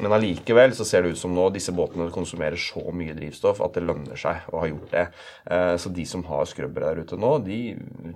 men, 0.01 0.17
allikevel 0.17 0.75
så 0.77 0.87
ser 0.89 1.05
det 1.05 1.15
ut 1.15 1.21
som 1.21 1.35
nå 1.37 1.49
disse 1.55 1.75
båtene 1.77 2.09
konsumerer 2.15 2.59
så 2.61 2.83
mye 2.97 3.17
drivstoff 3.17 3.62
at 3.65 3.77
det 3.77 3.85
lønner 3.87 4.19
seg 4.21 4.49
å 4.53 4.62
ha 4.62 4.71
gjort 4.71 4.93
det. 4.95 5.07
Uh, 5.51 5.75
så 5.81 5.93
de 5.95 6.07
som 6.09 6.25
har 6.31 6.47
skrubber 6.49 6.89
der 6.89 7.03
ute 7.05 7.21
nå, 7.21 7.33
de 7.47 7.61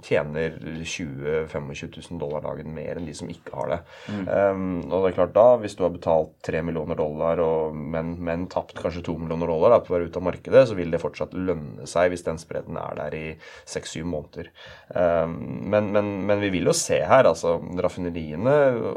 tjener 0.07 0.57
20 0.61 1.47
25 1.51 1.91
000 2.11 2.21
dollar 2.21 2.45
dagen 2.45 2.75
mer 2.75 2.99
enn 2.99 3.09
de 3.09 3.15
som 3.17 3.31
ikke 3.31 3.55
har 3.57 3.73
det. 3.75 3.81
Mm. 4.09 4.25
Um, 4.29 4.67
og 4.91 5.05
det 5.05 5.13
er 5.13 5.19
klart 5.19 5.35
da, 5.37 5.47
hvis 5.63 5.77
du 5.79 5.85
har 5.87 5.95
betalt 5.95 6.35
3 6.47 6.63
millioner 6.67 6.99
dollar, 6.99 7.41
og, 7.45 7.77
men, 7.77 8.15
men 8.25 8.47
tapt 8.53 8.79
kanskje 8.81 9.05
2 9.07 9.17
millioner 9.23 9.51
dollar 9.51 9.75
da, 9.75 9.81
på 9.85 9.93
å 9.93 9.97
være 9.99 10.11
ute 10.11 10.21
av 10.21 10.27
markedet, 10.27 10.67
så 10.69 10.79
vil 10.79 10.93
det 10.93 11.03
fortsatt 11.03 11.37
lønne 11.37 11.89
seg 11.91 12.13
hvis 12.13 12.27
den 12.27 12.41
spredden 12.41 12.79
er 12.81 12.99
der 12.99 13.17
i 13.17 13.27
seks-syv 13.69 14.07
måneder. 14.11 14.51
Ehm, 14.95 15.37
men, 15.71 15.91
men, 15.95 16.11
men, 16.27 16.41
vi 16.41 16.51
vil 16.55 16.71
jo 16.71 16.75
se 16.77 17.01
her, 17.07 17.29
altså 17.29 17.57
Raffineriene 17.81 18.55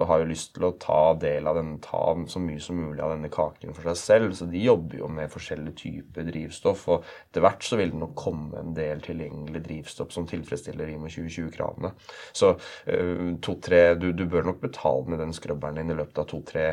har 0.07 0.21
jo 0.21 0.29
lyst 0.29 0.53
til 0.55 0.67
å 0.67 0.73
ta 0.81 1.01
del 1.21 1.47
av 1.49 1.57
den, 1.59 1.75
ta 1.83 2.03
så 2.29 2.41
mye 2.43 2.61
som 2.63 2.79
mulig 2.79 3.03
av 3.03 3.13
denne 3.15 3.31
kaken 3.33 3.75
for 3.75 3.89
seg 3.91 3.99
selv. 4.01 4.37
Så 4.37 4.47
de 4.51 4.63
jobber 4.63 5.01
jo 5.03 5.11
med 5.11 5.31
forskjellige 5.33 5.79
typer 5.83 6.27
drivstoff. 6.29 6.87
Og 6.93 7.07
etter 7.29 7.45
hvert 7.45 7.67
så 7.67 7.79
vil 7.79 7.93
det 7.93 8.01
nok 8.01 8.15
komme 8.19 8.61
en 8.61 8.73
del 8.77 9.03
tilgjengelig 9.03 9.63
drivstoff 9.67 10.13
som 10.15 10.27
tilfredsstiller 10.29 10.93
IMO 10.93 11.11
2020-kravene. 11.11 11.93
Så 12.33 12.53
uh, 12.55 13.29
to, 13.43 13.57
tre, 13.63 13.83
du, 13.99 14.11
du, 14.15 14.25
bør 14.29 14.49
nok 14.49 14.63
betale 14.63 15.11
ned 15.11 15.23
den 15.23 15.35
skrubberen 15.35 15.79
din 15.79 15.93
i 15.93 15.97
løpet 15.97 16.23
av 16.23 16.29
to-tre 16.31 16.67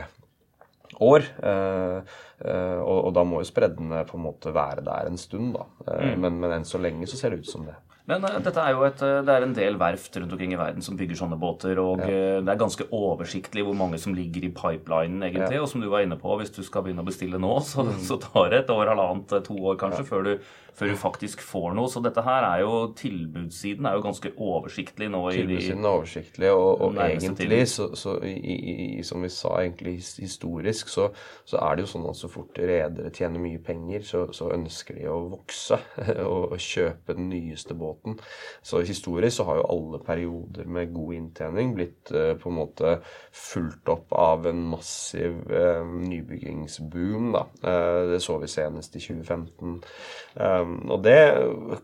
år. 0.99 1.29
Uh, 1.43 2.01
uh, 2.45 2.81
og, 2.83 3.13
da 3.17 3.27
må 3.27 3.43
jo 3.43 3.51
spreddene 3.51 4.03
på 4.09 4.19
en 4.19 4.27
måte 4.27 4.55
være 4.55 4.85
der 4.87 5.11
en 5.11 5.21
stund, 5.21 5.55
da. 5.57 5.69
Mm. 5.87 6.19
Men, 6.25 6.43
men 6.43 6.59
enn 6.59 6.69
så 6.69 6.81
lenge 6.83 7.09
så 7.11 7.21
ser 7.21 7.35
det 7.35 7.45
ut 7.45 7.53
som 7.53 7.69
det. 7.69 7.77
Men 8.11 8.25
dette 8.43 8.59
er 8.59 8.73
jo 8.75 8.83
et, 8.89 8.99
det 8.99 9.35
er 9.35 9.45
en 9.45 9.53
del 9.55 9.77
verft 9.79 10.17
rundt 10.19 10.33
omkring 10.35 10.55
i 10.57 10.59
verden 10.59 10.83
som 10.83 10.97
bygger 10.99 11.19
sånne 11.21 11.37
båter. 11.39 11.79
Og 11.79 12.01
ja. 12.03 12.41
det 12.43 12.51
er 12.51 12.59
ganske 12.59 12.89
oversiktlig 12.97 13.63
hvor 13.63 13.77
mange 13.79 14.01
som 14.03 14.17
ligger 14.17 14.49
i 14.49 14.51
pipelinen, 14.51 15.23
egentlig. 15.29 15.61
Ja. 15.61 15.63
Og 15.63 15.71
som 15.71 15.85
du 15.85 15.87
var 15.93 16.03
inne 16.03 16.19
på, 16.19 16.33
hvis 16.41 16.51
du 16.57 16.65
skal 16.67 16.83
begynne 16.87 17.05
å 17.05 17.07
bestille 17.07 17.39
nå, 17.39 17.53
så, 17.63 17.85
mm. 17.87 18.01
så 18.09 18.19
tar 18.25 18.51
det 18.51 18.65
et 18.65 18.73
år, 18.75 18.91
halvannet, 18.91 19.37
to 19.47 19.55
år 19.63 19.79
kanskje, 19.79 20.03
ja. 20.03 20.09
før, 20.11 20.27
du, 20.27 20.51
før, 20.77 20.93
du, 20.93 20.97
faktisk 21.01 21.43
får 21.45 21.75
noe. 21.77 21.91
Så 21.91 22.03
dette 22.05 22.23
her 22.25 22.47
er 22.47 22.63
jo 22.65 22.91
tilbudssiden 22.99 23.89
er 23.89 23.99
jo 23.99 24.05
ganske 24.05 24.33
oversiktlig 24.37 25.11
nå. 25.13 25.23
Tilbudssiden 25.35 25.85
er 25.85 25.99
oversiktlig, 25.99 26.51
og, 26.55 26.85
og 26.87 27.01
egentlig, 27.05 27.63
så, 27.71 27.91
så 27.99 28.17
i, 28.27 28.57
i, 28.99 29.05
som 29.07 29.25
vi 29.25 29.33
sa 29.33 29.57
egentlig 29.63 29.97
historisk, 30.01 30.91
så, 30.93 31.11
så, 31.45 31.61
er 31.61 31.77
det 31.77 31.87
jo 31.87 31.93
sånn 31.95 32.09
at 32.11 32.21
så 32.21 32.31
fort 32.33 32.59
redere 32.61 33.13
tjener 33.15 33.43
mye 33.43 33.61
penger, 33.65 34.05
så, 34.07 34.25
så 34.37 34.51
ønsker 34.55 34.99
de 35.01 35.09
å 35.11 35.19
vokse 35.35 35.79
og, 36.31 36.53
og 36.55 36.59
kjøpe 36.61 37.17
den 37.19 37.31
nyeste 37.33 37.77
båten. 37.79 38.19
Så 38.63 38.85
historisk 38.87 39.41
så 39.41 39.49
har 39.49 39.61
jo 39.61 39.69
alle 39.71 40.03
perioder 40.05 40.69
med 40.71 40.95
god 40.95 41.15
inntjening 41.17 41.75
blitt 41.77 42.13
uh, 42.15 42.33
på 42.41 42.51
en 42.51 42.59
måte 42.59 42.97
fulgt 43.37 43.89
opp 43.93 44.13
av 44.17 44.47
en 44.51 44.63
massiv 44.73 45.39
uh, 45.51 45.85
nybyggingsboom. 45.85 47.31
da. 47.37 47.47
Uh, 47.65 48.11
det 48.13 48.23
så 48.25 48.39
vi 48.41 48.51
senest 48.51 48.97
i 48.97 49.03
2015. 49.03 49.81
Um, 50.35 50.60
og 50.65 51.03
det 51.05 51.19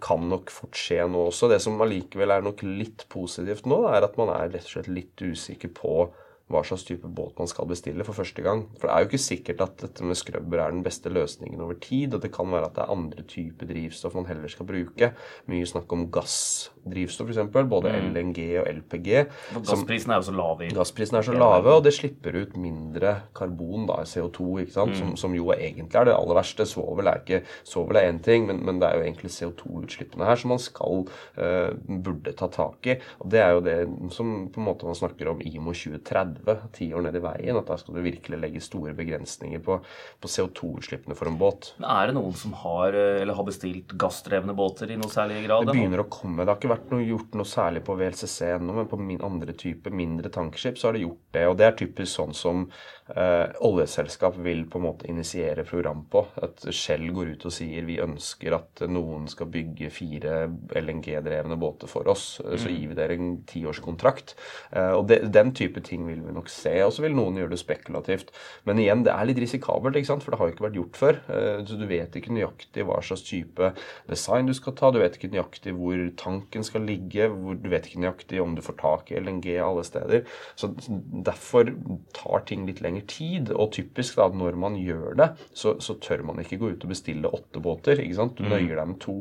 kan 0.04 0.28
nok 0.30 0.52
fort 0.52 0.76
skje 0.78 1.04
nå 1.10 1.26
også. 1.30 1.50
Det 1.52 1.60
som 1.62 1.80
allikevel 1.82 2.34
er 2.34 2.44
nok 2.44 2.62
litt 2.66 3.06
positivt 3.12 3.68
nå, 3.70 3.82
er 3.90 4.06
at 4.06 4.16
man 4.20 4.32
er 4.34 4.52
rett 4.54 4.68
og 4.68 4.74
slett 4.76 4.92
litt 4.92 5.22
usikker 5.22 5.72
på 5.76 5.98
hva 6.46 6.60
slags 6.62 6.84
type 6.86 7.08
båt 7.10 7.40
man 7.40 7.48
skal 7.50 7.66
bestille 7.66 8.04
for 8.06 8.14
første 8.14 8.42
gang. 8.44 8.62
For 8.78 8.86
det 8.86 8.94
er 8.94 9.02
jo 9.02 9.08
ikke 9.08 9.18
sikkert 9.18 9.62
at 9.64 9.80
dette 9.80 10.06
med 10.06 10.18
skrubber 10.18 10.60
er 10.62 10.70
den 10.70 10.84
beste 10.86 11.10
løsningen 11.10 11.62
over 11.64 11.74
tid. 11.82 12.14
Og 12.14 12.22
det 12.22 12.30
kan 12.34 12.52
være 12.52 12.68
at 12.68 12.76
det 12.76 12.84
er 12.84 12.92
andre 12.94 13.24
typer 13.26 13.66
drivstoff 13.66 14.14
man 14.14 14.28
heller 14.30 14.52
skal 14.52 14.68
bruke. 14.68 15.08
Mye 15.50 15.66
snakk 15.66 15.90
om 15.96 16.04
gassdrivstoff, 16.14 17.32
f.eks. 17.32 17.50
Både 17.50 17.90
mm. 17.90 18.06
LNG 18.14 18.38
og 18.60 18.68
LPG. 18.76 19.08
For 19.56 19.66
gassprisen 19.72 20.14
er 20.14 20.20
jo 20.22 20.28
så 20.28 20.36
lave. 20.38 20.68
Gassprisen 20.76 21.18
er 21.18 21.26
så 21.26 21.34
lave, 21.34 21.72
og 21.74 21.82
det 21.82 21.96
slipper 21.96 22.38
ut 22.38 22.54
mindre 22.62 23.16
karbon, 23.34 23.88
da, 23.90 23.98
CO2, 24.06 24.46
ikke 24.62 24.76
sant? 24.76 24.94
Mm. 24.94 25.00
Som, 25.00 25.12
som, 25.24 25.34
jo 25.34 25.50
egentlig 25.56 25.98
er 25.98 26.06
det 26.12 26.14
aller 26.14 26.38
verste. 26.38 26.68
Svovel 26.70 27.10
er 27.10 27.24
ikke 27.24 27.42
Svovel 27.66 27.98
er 27.98 28.12
én 28.12 28.22
ting, 28.22 28.46
men, 28.46 28.62
men, 28.62 28.78
det 28.78 28.86
er 28.86 29.00
jo 29.00 29.08
egentlig 29.08 29.34
CO2-utslippene 29.34 30.30
her 30.30 30.38
som 30.38 30.54
man 30.54 30.62
skal 30.62 31.02
uh, 31.10 31.74
burde 32.06 32.38
ta 32.38 32.46
tak 32.54 32.86
i. 32.86 32.98
Og 33.18 33.34
det 33.34 33.42
er 33.42 33.58
jo 33.58 33.66
det 33.66 33.76
som 34.14 34.32
på 34.54 34.62
en 34.62 34.70
måte 34.70 34.86
man 34.86 34.98
snakker 34.98 35.34
om 35.34 35.42
IMO 35.42 35.74
2030 35.74 36.35
30 36.44 36.72
tiår 36.76 37.06
ned 37.06 37.18
i 37.18 37.22
veien. 37.24 37.58
At 37.58 37.70
da 37.70 37.78
skal 37.80 37.96
du 37.96 38.02
virkelig 38.04 38.40
legge 38.42 38.62
store 38.64 38.94
begrensninger 38.96 39.62
på, 39.64 39.78
på 40.20 40.30
CO2-utslippene 40.30 41.16
for 41.18 41.30
en 41.30 41.38
båt. 41.40 41.72
Men 41.80 41.88
Er 41.96 42.10
det 42.10 42.16
noen 42.18 42.36
som 42.38 42.54
har, 42.62 42.96
eller 42.96 43.38
har 43.38 43.48
bestilt 43.48 43.94
gassdrevne 43.98 44.56
båter 44.56 44.92
i 44.92 44.98
noe 45.00 45.12
særlig 45.12 45.42
grad? 45.46 45.66
Det 45.68 45.76
begynner 45.76 46.04
å 46.04 46.10
komme. 46.10 46.44
Det 46.44 46.52
har 46.52 46.60
ikke 46.60 46.74
vært 46.74 46.92
noe, 46.94 47.06
gjort 47.06 47.38
noe 47.38 47.48
særlig 47.48 47.84
på 47.86 47.96
VLCC 47.98 48.52
ennå, 48.56 48.76
men 48.80 48.90
på 48.90 49.00
min 49.00 49.24
andre 49.26 49.56
type 49.56 49.92
mindre 49.92 50.32
tankskip 50.32 50.78
så 50.80 50.90
har 50.90 50.98
det 50.98 51.06
gjort 51.06 51.24
det. 51.36 51.46
Og 51.50 51.56
det 51.60 51.68
er 51.68 51.80
typisk 51.80 52.12
sånn 52.12 52.36
som 52.36 52.66
eh, 53.14 53.46
oljeselskap 53.64 54.36
vil 54.42 54.64
på 54.70 54.80
en 54.80 54.86
måte 54.86 55.08
initiere 55.10 55.64
program 55.66 56.04
på. 56.10 56.24
At 56.42 56.64
Shell 56.74 57.06
går 57.14 57.34
ut 57.34 57.46
og 57.48 57.54
sier 57.54 57.86
vi 57.86 57.98
ønsker 58.02 58.56
at 58.56 58.82
noen 58.90 59.28
skal 59.30 59.50
bygge 59.52 59.90
fire 59.94 60.46
LNG-drevne 60.76 61.58
båter 61.60 61.90
for 61.90 62.08
oss. 62.10 62.40
Mm. 62.42 62.56
Så 62.62 62.72
gir 62.72 62.92
vi 62.92 62.98
dere 62.98 63.18
en 63.18 63.32
tiårskontrakt. 63.48 64.36
Eh, 64.72 64.92
og 64.96 65.06
det, 65.10 65.22
den 65.34 65.52
type 65.56 65.82
ting 65.86 66.06
vil 66.08 66.22
vi 66.24 66.34
nok 66.36 66.50
se. 66.52 66.74
Og 66.86 66.94
så 66.96 67.04
vil 67.06 67.16
noen 67.16 67.38
gjøre 67.40 67.54
det 67.54 67.60
spekulativt. 67.62 68.32
Men 68.68 68.82
igjen, 68.82 69.04
det 69.06 69.14
er 69.14 69.30
litt 69.30 69.42
risikabelt, 69.42 69.98
ikke 69.98 70.12
sant? 70.12 70.26
for 70.26 70.34
det 70.34 70.40
har 70.40 70.52
ikke 70.52 70.66
vært 70.68 70.80
gjort 70.80 71.00
før. 71.00 71.20
Eh, 71.30 71.62
så 71.68 71.78
du 71.78 71.86
vet 71.90 72.18
ikke 72.18 72.34
nøyaktig 72.34 72.86
hva 72.88 73.00
slags 73.04 73.26
type 73.26 73.72
design 74.10 74.50
du 74.50 74.56
skal 74.56 74.76
ta. 74.78 74.92
Du 74.94 75.00
vet 75.02 75.18
ikke 75.18 75.32
nøyaktig 75.34 75.76
hvor 75.76 76.02
tanken 76.18 76.66
skal 76.66 76.86
ligge. 76.88 77.30
Hvor, 77.32 77.58
du 77.60 77.70
vet 77.72 77.88
ikke 77.88 78.02
nøyaktig 78.04 78.42
om 78.42 78.56
du 78.56 78.64
får 78.64 78.80
tak 78.82 79.12
i 79.12 79.20
LNG 79.20 79.52
alle 79.62 79.84
steder. 79.86 80.26
Så 80.58 80.72
derfor 81.26 81.70
tar 82.16 82.46
ting 82.48 82.66
litt 82.68 82.82
lengre 82.96 83.06
tid. 83.06 83.52
Og 83.54 83.72
typisk 83.72 84.16
da, 84.16 84.28
når 84.28 84.56
man 84.56 84.76
gjør 84.76 85.16
det, 85.16 85.28
så, 85.54 85.76
så 85.80 85.96
tør 86.00 86.24
man 86.26 86.40
ikke 86.40 86.58
gå 86.58 86.72
ut 86.74 86.84
og 86.84 86.92
bestille 86.92 87.28
åtte 87.28 87.60
båter. 87.60 88.00
ikke 88.00 88.16
sant? 88.16 88.36
Du 88.36 88.44
mm. 88.44 88.50
nøyer 88.50 88.76
deg 88.76 88.88
med 88.88 89.00
to. 89.00 89.16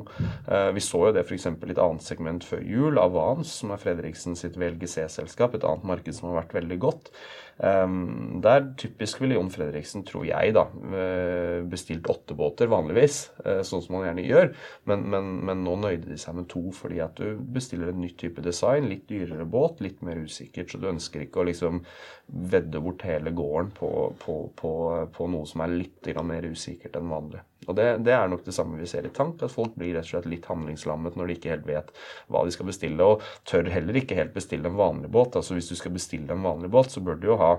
Eh, 0.47 0.71
vi 0.75 0.81
så 0.83 1.07
jo 1.07 1.13
det 1.15 1.25
f.eks. 1.25 1.45
i 1.45 1.71
et 1.71 1.81
annet 1.81 2.03
segment 2.03 2.43
før 2.43 2.63
jul, 2.63 2.99
Avans, 2.99 3.51
som 3.61 3.71
er 3.71 3.81
Fredriksen 3.81 4.35
sitt 4.35 4.57
VLGC-selskap. 4.57 5.55
Et 5.55 5.65
annet 5.65 5.85
marked 5.85 6.15
som 6.15 6.31
har 6.31 6.43
vært 6.43 6.55
veldig 6.61 6.79
godt 6.79 7.11
godt. 7.57 7.85
Um, 7.85 8.41
der 8.41 8.73
typisk 8.77 9.21
Jon 9.21 9.49
Fredriksen, 9.49 10.03
tror 10.03 10.25
jeg, 10.25 10.53
da, 10.53 10.65
eh, 10.93 11.63
bestilt 11.63 12.07
åtte 12.09 12.35
båter 12.35 12.67
vanligvis, 12.67 13.31
uh, 13.45 13.61
sånn 13.63 13.81
som 13.81 13.95
man 13.95 14.05
gjerne 14.05 14.25
gjør. 14.27 14.53
Men, 14.85 15.09
men, 15.09 15.45
men, 15.45 15.63
nå 15.63 15.75
nøyde 15.75 16.09
de 16.09 16.17
seg 16.17 16.35
med 16.35 16.49
to 16.49 16.71
fordi 16.71 16.99
at 16.99 17.15
du 17.15 17.37
bestiller 17.39 17.89
en 17.89 18.01
ny 18.01 18.11
type 18.17 18.41
design, 18.41 18.89
litt 18.89 19.07
dyrere 19.07 19.45
båt, 19.45 19.79
litt 19.81 20.01
mer 20.01 20.17
usikkert. 20.17 20.71
Så 20.71 20.79
du 20.81 20.89
ønsker 20.89 21.21
ikke 21.23 21.39
å 21.39 21.47
liksom 21.47 21.83
vedde 22.25 22.81
bort 22.81 23.05
hele 23.07 23.31
gården 23.31 23.71
på, 23.77 23.91
på, 24.19 24.37
på, 24.55 24.71
på 25.13 25.27
noe 25.31 25.45
som 25.47 25.63
er 25.63 25.77
litt 25.79 26.11
mer 26.25 26.45
usikkert 26.45 26.97
enn 26.99 27.09
vanlig. 27.09 27.41
Og 27.65 27.75
det, 27.77 27.85
det, 28.05 28.13
er 28.13 28.29
nok 28.29 28.43
det 28.45 28.53
samme 28.53 28.77
vi 28.77 28.87
ser 28.89 29.07
i 29.07 29.13
tank, 29.13 29.41
at 29.41 29.53
folk 29.53 29.73
blir 29.79 29.95
rett 29.95 30.05
og 30.05 30.11
slett 30.11 30.27
litt 30.29 30.49
handlingslammet 30.49 31.15
når 31.17 31.27
de 31.27 31.37
ikke 31.37 31.53
helt 31.53 31.69
vet 31.69 31.93
hva 32.29 32.43
de 32.45 32.53
skal 32.53 32.69
bestille, 32.69 33.07
og 33.07 33.23
tør 33.49 33.71
heller 33.73 33.97
ikke 34.01 34.17
helt 34.19 34.35
bestille 34.35 34.69
en 34.69 34.77
vanlig 34.77 35.09
båt. 35.13 35.39
Altså 35.39 35.57
Hvis 35.57 35.71
du 35.71 35.79
skal 35.79 35.95
bestille 35.95 36.29
en 36.35 36.45
vanlig 36.45 36.69
båt, 36.73 36.93
så 36.93 37.01
bør 37.01 37.17
du 37.17 37.31
jo 37.31 37.39
ha 37.41 37.55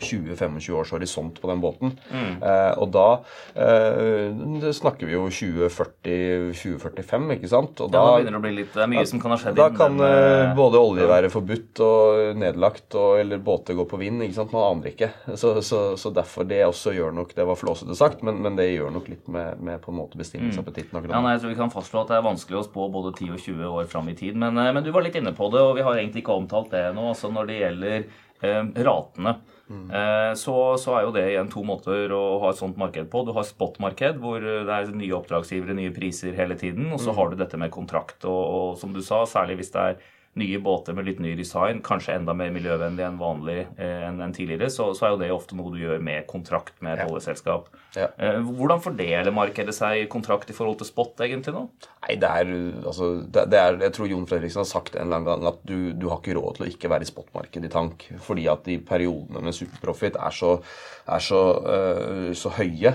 20-25 0.00 0.72
års 0.72 0.92
horisont 0.92 1.40
på 1.40 1.50
den 1.50 1.60
båten. 1.60 1.90
Mm. 2.10 2.42
Eh, 2.42 2.78
og 2.78 2.88
da 2.94 3.22
eh, 3.58 4.30
snakker 4.74 5.06
vi 5.08 5.12
jo 5.16 5.26
2040-2045, 5.26 7.32
ikke 7.34 7.48
sant? 7.50 7.80
Og 7.82 7.90
da, 7.90 7.98
ja, 7.98 8.04
da 8.06 8.12
begynner 8.20 8.36
det 8.36 8.38
å 8.38 8.44
bli 8.44 8.52
litt 8.60 8.72
Det 8.76 8.82
er 8.84 8.90
mye 8.92 9.06
som 9.10 9.20
kan 9.22 9.30
ha 9.34 9.38
skjedd 9.40 9.56
Da 9.58 9.66
kan 9.74 9.96
den, 9.98 10.06
eh, 10.06 10.54
både 10.58 10.76
olje 10.82 11.06
være 11.10 11.28
forbudt 11.32 11.74
og 11.84 12.00
nedlagt, 12.38 12.88
og, 12.94 13.20
eller 13.24 13.38
båter 13.42 13.72
gå 13.78 13.84
på 13.90 14.00
vind. 14.00 14.18
ikke 14.26 14.38
sant? 14.38 14.52
Man 14.54 14.66
aner 14.68 14.86
ikke. 14.92 15.08
Så, 15.34 15.48
så, 15.66 15.78
så, 15.98 16.08
derfor 16.14 16.42
det 16.48 16.60
også 16.66 16.90
gjør 16.94 17.12
nok 17.18 17.30
Det 17.34 17.44
var 17.48 17.56
flåsete 17.58 17.94
sagt, 17.98 18.18
men, 18.26 18.34
men, 18.44 18.52
det 18.58 18.66
gjør 18.70 18.90
nok 18.94 19.06
litt 19.10 19.26
med, 19.30 19.48
med 19.64 19.76
på 19.82 19.88
en 19.92 19.98
måte 19.98 20.18
bestillingsappetitten. 20.20 20.94
Mm. 20.94 20.98
Ja, 21.10 21.18
nei, 21.24 21.32
jeg 21.36 21.42
tror 21.42 21.54
vi 21.54 21.62
kan 21.64 21.74
fastslå 21.74 21.98
at 22.04 22.10
det 22.12 22.16
er 22.20 22.28
vanskelig 22.28 22.58
å 22.62 22.68
spå 22.68 22.82
både 22.92 23.10
10 23.16 23.34
og 23.34 23.40
20 23.42 23.58
år 23.82 23.86
fram 23.90 24.06
i 24.12 24.18
tid. 24.18 24.34
Men, 24.38 24.52
eh, 24.62 24.70
men, 24.70 24.82
du 24.86 24.90
var 24.94 25.02
litt 25.06 25.18
inne 25.18 25.34
på 25.36 25.44
det, 25.54 25.62
og 25.64 25.74
vi 25.78 25.86
har 25.86 25.98
egentlig 25.98 26.22
ikke 26.22 26.38
omtalt 26.38 26.70
det 26.74 26.86
nå. 26.94 27.10
altså 27.12 27.26
Når 27.34 27.44
det 27.50 27.62
gjelder 27.64 27.96
eh, 27.98 28.62
ratene. 28.88 29.38
Mm. 29.68 29.90
Så, 30.40 30.52
så, 30.80 30.94
er 30.96 31.02
jo 31.04 31.12
det 31.12 31.26
igjen 31.28 31.50
to 31.52 31.60
måter 31.66 32.12
å 32.16 32.38
ha 32.40 32.52
et 32.52 32.60
sånt 32.60 32.78
marked 32.80 33.10
på. 33.12 33.20
Du 33.26 33.34
har 33.36 33.44
spot-marked, 33.44 34.16
hvor 34.22 34.40
det 34.40 34.72
er 34.72 34.92
nye 34.96 35.16
oppdragsgivere, 35.18 35.76
nye 35.76 35.92
priser 35.92 36.36
hele 36.36 36.56
tiden. 36.56 36.88
Og 36.92 37.02
så 37.02 37.12
mm. 37.12 37.18
har 37.18 37.28
du 37.28 37.36
dette 37.40 37.60
med 37.60 37.72
kontrakt. 37.74 38.24
Og, 38.24 38.38
og, 38.40 38.70
som 38.80 38.94
du 38.96 39.02
sa, 39.04 39.24
særlig 39.28 39.58
hvis 39.60 39.74
det 39.74 39.84
er 39.84 40.00
nye 40.38 40.58
båter 40.62 40.94
med 40.94 41.08
litt 41.08 41.20
ny 41.22 41.32
design, 41.38 41.80
kanskje 41.84 42.14
enda 42.18 42.34
mer 42.36 42.52
miljøvennlig 42.54 43.04
enn 43.06 43.18
vanlig 43.20 43.58
eh, 43.78 44.04
enn 44.06 44.20
en 44.22 44.34
tidligere, 44.34 44.70
så, 44.70 44.90
så 44.96 45.06
er 45.06 45.14
jo 45.14 45.20
det 45.22 45.30
ofte 45.34 45.56
noe 45.58 45.72
du 45.74 45.80
gjør 45.80 46.02
med 46.04 46.26
kontrakt 46.30 46.76
med 46.84 46.98
et 46.98 47.08
oljeselskap. 47.08 47.70
Ja. 47.96 48.10
Eh, 48.20 48.38
Hvordan 48.44 48.82
fordeler 48.84 49.34
markedet 49.34 49.74
seg 49.76 50.06
kontrakt 50.12 50.50
i 50.52 50.56
forhold 50.56 50.78
til 50.80 50.90
spot 50.90 51.24
egentlig 51.24 51.54
nå? 51.56 51.64
Nei, 52.04 52.18
det 52.20 52.28
er, 52.28 52.52
altså, 52.84 53.10
det, 53.26 53.48
det 53.52 53.58
er 53.60 53.80
Jeg 53.88 53.94
tror 53.96 54.10
Jon 54.12 54.28
Fredriksen 54.30 54.62
har 54.62 54.68
sagt 54.70 54.94
en 54.96 55.08
eller 55.08 55.18
annen 55.18 55.28
gang 55.30 55.48
at 55.50 55.64
du, 55.66 55.92
du 55.98 56.06
har 56.12 56.20
ikke 56.20 56.36
råd 56.38 56.58
til 56.58 56.66
å 56.66 56.70
ikke 56.70 56.92
være 56.92 57.06
i 57.06 57.10
spotmarkedet 57.10 57.70
i 57.70 57.72
tank. 57.74 58.06
Fordi 58.24 58.46
at 58.52 58.62
de 58.68 58.78
periodene 58.84 59.42
med 59.44 59.56
superprofit 59.56 60.18
er 60.20 60.34
så, 60.34 60.54
er 61.08 61.24
så, 61.24 61.42
øh, 61.74 62.30
så 62.38 62.52
høye. 62.58 62.94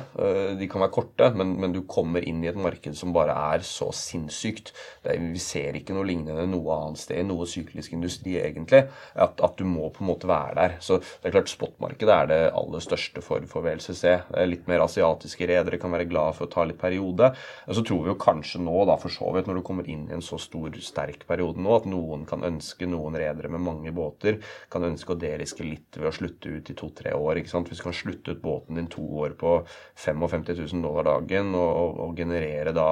De 0.59 0.69
kan 0.71 0.83
være 0.85 0.95
korte, 0.95 1.29
men, 1.37 1.55
men 1.59 1.75
du 1.75 1.81
kommer 1.89 2.23
inn 2.25 2.41
i 2.45 2.49
et 2.51 2.59
marked 2.59 2.95
som 2.97 3.13
bare 3.15 3.35
er 3.53 3.65
så 3.67 3.89
sinnssykt. 3.95 4.71
Det 5.03 5.13
er, 5.13 5.27
vi 5.33 5.41
ser 5.41 5.77
ikke 5.77 5.95
noe 5.97 6.07
lignende 6.07 6.47
noe 6.49 6.79
annet 6.79 7.01
sted 7.03 7.22
noe 7.27 7.47
syklisk 7.49 7.95
industri, 7.95 8.37
egentlig. 8.41 8.83
At, 9.13 9.41
at 9.43 9.57
du 9.59 9.65
må 9.67 9.89
på 9.93 10.03
en 10.03 10.11
måte 10.11 10.29
være 10.29 10.57
der. 10.59 10.77
Så 10.83 10.99
det 11.01 11.29
er 11.29 11.35
klart 11.37 11.51
spotmarkedet 11.51 12.15
er 12.15 12.29
det 12.31 12.41
aller 12.55 12.83
største 12.83 13.23
for, 13.25 13.43
for 13.49 13.65
VLCC. 13.65 14.05
Litt 14.49 14.69
mer 14.71 14.85
asiatiske 14.85 15.47
redere 15.49 15.79
kan 15.81 15.93
være 15.93 16.09
glad 16.09 16.37
for 16.37 16.47
å 16.47 16.53
ta 16.53 16.65
litt 16.67 16.81
periode. 16.81 17.33
Så 17.67 17.85
tror 17.85 18.03
vi 18.05 18.13
jo 18.13 18.19
kanskje 18.19 18.61
nå, 18.63 18.75
da 18.89 18.97
for 19.01 19.13
så 19.13 19.31
vidt, 19.35 19.49
når 19.49 19.59
du 19.59 19.65
kommer 19.65 19.87
inn 19.89 20.07
i 20.09 20.17
en 20.17 20.25
så 20.25 20.39
stor, 20.41 20.73
sterk 20.83 21.27
periode 21.29 21.61
nå, 21.61 21.73
at 21.77 21.87
noen 21.89 22.25
kan 22.29 22.43
ønske, 22.45 22.87
noen 22.89 23.17
redere 23.19 23.51
med 23.53 23.63
mange 23.63 23.93
båter, 23.95 24.39
kan 24.73 24.85
ønske 24.87 25.15
å 25.15 25.19
deriske 25.19 25.65
litt 25.65 25.99
ved 25.99 26.09
å 26.09 26.15
slutte 26.15 26.51
ut 26.57 26.71
i 26.71 26.77
to-tre 26.77 27.13
år. 27.17 27.39
ikke 27.39 27.53
sant? 27.53 27.71
Hvis 27.71 27.81
du 27.81 27.87
kan 27.87 27.97
slutte 27.97 28.35
ut 28.35 28.43
båten 28.43 28.79
din 28.79 28.89
to 28.91 29.03
år 29.23 29.37
på 29.39 29.55
55 29.99 30.45
000 30.53 30.83
dollar 30.83 31.07
dagen 31.07 31.53
og, 31.55 31.69
og, 31.69 31.99
og 32.07 32.17
generere 32.17 32.73
da 32.75 32.89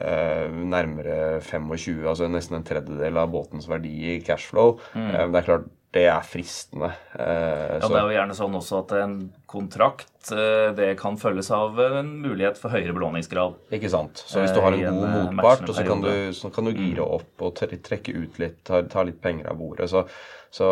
eh, 0.00 0.46
nærmere 0.48 1.40
25, 1.44 2.04
altså 2.08 2.28
nesten 2.30 2.58
en 2.58 2.66
tredjedel 2.66 3.20
av 3.20 3.30
båtens 3.58 3.68
verdi 3.68 4.16
i 4.16 4.20
cashflow, 4.24 4.78
Mm. 4.94 5.32
det 5.32 5.38
er 5.38 5.42
klart 5.46 5.68
det 5.92 6.04
er 6.06 6.20
fristende. 6.20 6.92
Eh, 7.18 7.78
Ja, 7.78 7.80
så- 7.80 7.88
Det 7.88 7.96
er 7.96 8.08
jo 8.08 8.18
gjerne 8.20 8.34
sånn 8.36 8.54
også 8.54 8.78
at 8.84 8.92
en 9.02 9.32
kontrakt 9.48 10.06
eh, 10.34 10.68
det 10.76 10.90
kan 11.00 11.20
følges 11.20 11.52
av 11.54 11.78
en 11.84 12.10
mulighet 12.24 12.58
for 12.60 12.74
høyere 12.74 12.96
belåningsgrad. 12.96 13.58
Ikke 13.78 13.92
sant. 13.92 14.24
Så 14.26 14.42
hvis 14.42 14.54
du 14.56 14.62
har 14.64 14.74
en 14.74 14.78
Eh, 14.82 14.88
en, 14.88 15.00
god 15.00 15.08
eh, 15.08 15.30
motpart, 15.30 15.68
så 15.74 15.84
kan, 15.84 16.00
du, 16.02 16.32
så 16.34 16.50
kan 16.50 16.68
du 16.68 16.74
gire 16.76 17.04
opp 17.04 17.46
og 17.46 17.54
trekke 17.58 18.16
ut 18.16 18.42
litt, 18.42 18.60
ta, 18.66 18.82
ta 18.90 19.06
litt 19.06 19.20
penger 19.22 19.50
av 19.52 19.58
bordet. 19.60 19.88
Så, 19.90 20.04
så 20.50 20.66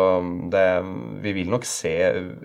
det, 0.49 0.63
vi 1.21 1.33
vil 1.37 1.51
nok 1.53 1.65
se 1.69 1.93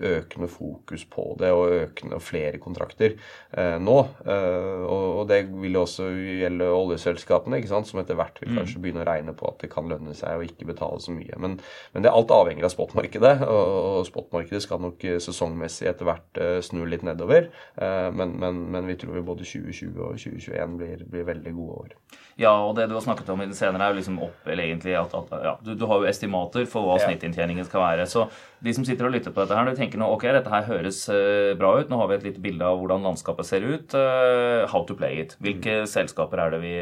økende 0.05 0.49
fokus 0.51 1.05
på 1.09 1.31
det, 1.39 1.49
og 1.55 1.73
økende 1.79 2.19
og 2.19 2.25
flere 2.25 2.59
kontrakter 2.61 3.15
eh, 3.15 3.79
nå. 3.81 3.97
Eh, 4.21 4.83
og, 4.85 5.07
og 5.23 5.23
det 5.31 5.41
vil 5.49 5.79
også 5.81 6.09
gjelde 6.13 6.69
oljeselskapene, 6.69 7.59
ikke 7.59 7.73
sant, 7.73 7.89
som 7.89 8.03
etter 8.03 8.19
hvert 8.19 8.37
vil 8.43 8.53
kanskje 8.59 8.83
begynne 8.83 9.01
å 9.01 9.09
regne 9.09 9.35
på 9.37 9.49
at 9.49 9.65
det 9.65 9.71
kan 9.73 9.89
lønne 9.89 10.13
seg 10.17 10.37
å 10.37 10.45
ikke 10.45 10.69
betale 10.69 11.01
så 11.03 11.15
mye. 11.15 11.39
Men, 11.41 11.57
men 11.95 12.05
det 12.05 12.11
er 12.11 12.19
alt 12.19 12.33
avhengig 12.35 12.67
av 12.67 12.75
spotmarkedet, 12.75 13.35
og, 13.47 13.73
og 13.97 14.07
spotmarkedet 14.09 14.61
skal 14.67 14.83
nok 14.85 15.07
eh, 15.09 15.19
sesongmessig 15.23 15.89
etter 15.89 16.09
hvert 16.09 16.41
eh, 16.41 16.59
snu 16.65 16.83
litt 16.85 16.92
nedover. 17.01 17.49
Eh, 17.81 18.09
men, 18.13 18.35
men, 18.37 18.59
men 18.69 18.85
vi 18.85 18.95
tror 19.01 19.17
både 19.25 19.47
2020 19.47 19.97
og 19.97 20.19
2021 20.21 20.77
blir, 20.77 21.01
blir 21.09 21.25
veldig 21.25 21.53
gode 21.57 21.79
år. 21.87 21.95
Ja, 22.37 22.53
og 22.65 22.75
det 22.77 22.85
du 22.89 22.93
har 22.93 23.01
snakket 23.01 23.29
om 23.33 23.41
i 23.41 23.47
det 23.49 23.57
senere, 23.57 23.87
er 23.87 23.93
jo 23.93 23.99
liksom 23.99 24.21
opp, 24.21 24.45
eller 24.45 24.67
egentlig 24.67 24.93
at, 24.97 25.13
at 25.17 25.33
ja, 25.45 25.55
du, 25.65 25.73
du 25.77 25.85
har 25.89 26.01
jo 26.01 26.09
estimater 26.09 26.69
for 26.69 26.85
hva 26.85 26.99
snittinntjeningen 27.01 27.65
skal 27.65 27.81
være. 27.81 28.07
Så 28.09 28.27
de 28.63 28.73
som 28.77 28.85
sitter 28.85 29.09
og 29.09 29.13
lytter 29.15 29.33
på 29.33 29.41
dette 29.41 29.57
her, 29.57 29.65
de 29.69 29.75
tenker 29.77 30.01
nå 30.01 30.07
ok, 30.13 30.27
dette 30.37 30.53
her 30.53 30.69
høres 30.69 31.03
eh, 31.13 31.51
bra 31.57 31.73
ut, 31.79 31.89
nå 31.89 31.97
har 32.01 32.09
vi 32.13 32.19
et 32.19 32.27
lite 32.29 32.45
bilde 32.45 32.69
av 32.69 32.77
hvordan 32.81 33.05
landskapet 33.09 33.49
ser 33.49 33.65
ut. 33.65 33.97
eh, 33.97 34.63
how 34.69 34.85
to 34.85 34.95
play 34.97 35.21
it. 35.25 35.37
Hvilke 35.41 35.83
selskaper 35.89 36.41
er 36.45 36.53
det 36.53 36.61
vi, 36.63 36.73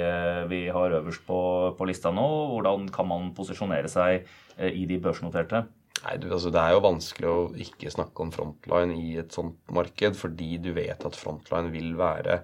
vi 0.51 0.63
har 0.71 0.99
øverst 0.99 1.23
på, 1.27 1.41
på 1.79 1.87
lista 1.89 2.11
nå? 2.11 2.27
Hvordan 2.55 2.87
kan 2.93 3.07
man 3.07 3.31
posisjonere 3.35 3.91
seg 3.91 4.27
i 4.61 4.85
de 4.85 4.99
børsnoterte? 5.01 5.65
Nei, 6.01 6.15
du, 6.17 6.31
altså 6.33 6.49
Det 6.53 6.61
er 6.61 6.73
jo 6.73 6.81
vanskelig 6.81 7.29
å 7.29 7.41
ikke 7.61 7.91
snakke 7.93 8.23
om 8.23 8.31
frontline 8.33 8.95
i 8.97 9.11
et 9.21 9.35
sånt 9.35 9.59
marked, 9.75 10.17
fordi 10.17 10.55
du 10.63 10.71
vet 10.73 11.05
at 11.05 11.17
frontline 11.19 11.69
vil 11.73 11.93
være 11.99 12.39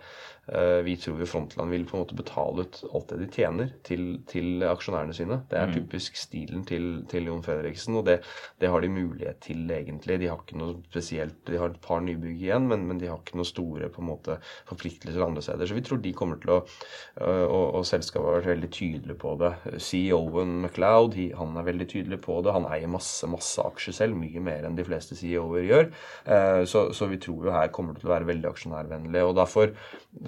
Vi 0.85 0.93
tror 1.01 1.19
jo 1.19 1.25
Frontland 1.27 1.73
vil 1.73 1.83
på 1.87 1.97
en 1.97 2.03
måte 2.05 2.15
betale 2.15 2.63
ut 2.63 2.77
alt 2.95 3.09
det 3.11 3.17
de 3.19 3.27
tjener, 3.35 3.71
til, 3.83 4.03
til 4.29 4.63
aksjonærene 4.63 5.15
sine. 5.15 5.41
Det 5.51 5.57
er 5.59 5.73
typisk 5.73 6.15
stilen 6.15 6.63
til, 6.67 7.01
til 7.11 7.27
Jon 7.27 7.43
Fredriksen, 7.43 7.97
og 7.99 8.05
det, 8.07 8.21
det 8.61 8.69
har 8.71 8.83
de 8.83 8.91
mulighet 8.93 9.41
til, 9.43 9.65
egentlig. 9.71 10.19
De 10.21 10.29
har 10.31 10.39
ikke 10.39 10.59
noe 10.59 10.77
spesielt 10.87 11.35
De 11.49 11.59
har 11.59 11.73
et 11.73 11.81
par 11.83 11.99
nybygg 12.05 12.39
igjen, 12.45 12.67
men, 12.71 12.85
men 12.87 13.01
de 13.01 13.09
har 13.11 13.19
ikke 13.19 13.37
noe 13.39 13.47
store 13.49 13.89
på 13.91 14.01
en 14.03 14.09
måte 14.13 14.37
forpliktelser 14.69 15.25
andre 15.25 15.43
steder. 15.43 15.67
Så 15.67 15.75
vi 15.77 15.83
tror 15.85 15.99
de 16.03 16.13
kommer 16.15 16.39
til 16.41 16.53
å 16.55 16.59
øh, 16.63 17.45
Og, 17.47 17.65
og 17.79 17.85
selskapet 17.87 18.27
har 18.27 18.39
vært 18.39 18.51
veldig 18.53 18.71
tydelig 18.75 19.17
på 19.19 19.35
det. 19.41 19.51
CEO-en 19.83 20.57
MacLeod 20.63 21.17
han 21.37 21.57
er 21.59 21.67
veldig 21.67 21.87
tydelig 21.91 22.19
på 22.23 22.39
det. 22.45 22.53
Han 22.55 22.67
eier 22.71 22.89
masse 22.91 23.27
masse 23.29 23.61
aksjer 23.63 23.95
selv, 23.99 24.17
mye 24.19 24.41
mer 24.43 24.67
enn 24.67 24.77
de 24.77 24.85
fleste 24.87 25.17
CEO-er 25.17 25.67
gjør. 25.67 25.89
Eh, 26.25 26.63
Så, 26.67 26.87
så 26.95 27.07
vi 27.11 27.19
tror 27.21 27.47
jo 27.47 27.53
her 27.55 27.71
kommer 27.73 27.93
det 27.93 28.01
til 28.03 28.09
å 28.09 28.15
være 28.15 28.29
veldig 28.31 28.49
aksjonærvennlig. 28.51 29.23
og 29.23 29.35
Derfor 29.37 29.73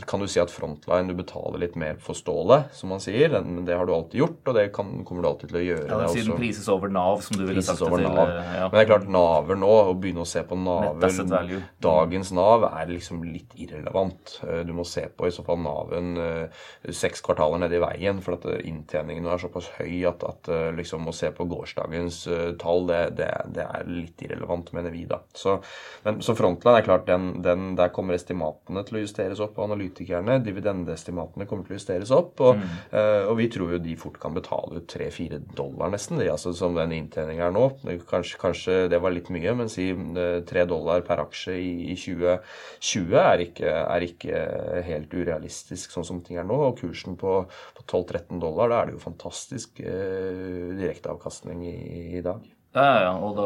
kan 0.09 0.23
du 0.23 0.25
si 0.31 0.39
at 0.41 0.49
Frontline 0.49 1.11
du 1.11 1.13
betaler 1.17 1.61
litt 1.61 1.75
mer 1.79 1.99
for 2.01 2.17
stålet, 2.17 2.71
som 2.73 2.89
man 2.89 3.01
sier. 3.03 3.35
Men 3.45 3.61
det 3.67 3.75
har 3.77 3.85
du 3.85 3.93
alltid 3.93 4.23
gjort, 4.23 4.39
og 4.49 4.57
det 4.57 4.65
kan, 4.73 4.91
kommer 5.05 5.25
du 5.25 5.29
alltid 5.29 5.51
til 5.51 5.59
å 5.59 5.63
gjøre. 5.63 5.85
Ja, 5.85 5.99
det 6.01 6.09
siden 6.15 6.33
også. 6.33 6.39
prises 6.41 6.69
over 6.73 6.93
Nav, 6.93 7.21
som 7.25 7.37
du 7.37 7.43
ville 7.45 7.63
sagt 7.65 7.83
det 7.83 7.89
til. 8.01 8.07
Ja. 8.09 8.65
Men 8.65 8.77
det 8.77 8.81
er 8.81 8.89
klart, 8.89 9.07
Naver 9.13 9.59
nå, 9.61 9.69
å 9.91 9.93
begynne 10.01 10.25
å 10.25 10.29
se 10.29 10.41
på 10.49 10.57
Naver. 10.57 11.53
Dagens 11.85 12.33
Nav 12.35 12.65
er 12.71 12.89
liksom 12.89 13.21
litt 13.27 13.53
irrelevant. 13.59 14.39
Eh, 14.47 14.63
Du 14.69 14.73
må 14.77 14.85
se 14.87 15.05
på 15.13 15.29
i 15.29 15.33
så 15.33 15.45
fall 15.45 15.61
Naven 15.63 16.17
eh, 16.19 16.65
seks 16.89 17.21
kvartaler 17.25 17.61
nede 17.63 17.77
i 17.77 17.83
veien, 17.83 18.19
for 18.25 18.37
at 18.39 18.47
eh, 18.49 18.63
inntjeningen 18.69 19.29
er 19.29 19.41
såpass 19.41 19.69
høy 19.77 20.01
at, 20.09 20.25
at 20.25 20.49
liksom 20.75 21.07
å 21.09 21.13
se 21.15 21.29
på 21.35 21.45
gårsdagens 21.49 22.21
tall, 22.61 22.85
det, 22.89 22.99
det, 23.19 23.29
det 23.55 23.65
er 23.65 23.87
litt 23.89 24.21
irrelevant, 24.25 24.73
mener 24.75 24.93
vi 24.93 25.05
da. 25.09 25.21
Så, 25.37 25.59
men, 26.05 26.19
så 26.25 26.35
Frontline 26.37 26.81
er 26.81 26.87
klart, 26.87 27.05
den, 27.09 27.31
den, 27.45 27.73
der 27.79 27.93
kommer 27.93 28.17
estimatene 28.17 28.83
til 28.87 28.99
å 28.99 29.03
justeres 29.03 29.41
opp 29.43 29.59
av 29.59 29.69
analytikerne. 29.99 30.39
dividendestimatene, 30.43 31.47
kommer 31.47 31.65
til 31.65 31.75
å 31.75 31.77
justeres 31.77 32.11
opp, 32.11 32.39
og, 32.41 32.59
eh, 32.91 33.27
og 33.27 33.37
vi 33.37 33.47
tror 33.49 33.73
jo 33.73 33.79
de 33.79 33.95
fort 33.95 34.19
kan 34.19 34.33
betale 34.33 34.79
ut 34.79 34.87
3-4 34.87 35.39
dollar 35.55 35.89
nesten, 35.89 36.17
de, 36.17 36.29
altså 36.29 36.53
som 36.53 36.75
den 36.75 36.91
inntjeningen 36.91 37.43
er 37.43 37.51
nå. 37.51 37.65
Kanskje, 38.09 38.39
kanskje 38.39 38.89
det 38.89 38.99
var 39.01 39.11
litt 39.11 39.29
mye, 39.29 39.55
men 39.55 39.69
si 39.69 39.89
eh, 39.91 40.41
3 40.43 40.65
dollar 40.65 41.01
per 41.01 41.23
aksje 41.25 41.57
i, 41.57 41.91
i 41.93 41.95
2020 41.95 43.17
er 43.19 43.45
ikke, 43.45 43.69
er 43.69 44.07
ikke 44.07 44.43
helt 44.85 45.13
urealistisk 45.13 45.91
sånn 45.91 46.07
som 46.07 46.21
ting 46.21 46.37
er 46.37 46.47
nå. 46.47 46.55
Og 46.69 46.79
kursen 46.79 47.17
på, 47.19 47.43
på 47.75 47.87
12-13 47.87 48.39
dollar, 48.39 48.69
da 48.69 48.81
er 48.81 48.89
det 48.89 48.97
jo 48.97 49.03
fantastisk 49.03 49.81
uh, 49.81 50.75
direkteavkastning 50.79 51.63
i, 51.65 51.75
i 52.19 52.23
dag. 52.25 52.43
Ja, 52.75 52.83
ja, 52.85 52.97
ja, 53.07 53.13
og 53.17 53.31
da, 53.35 53.45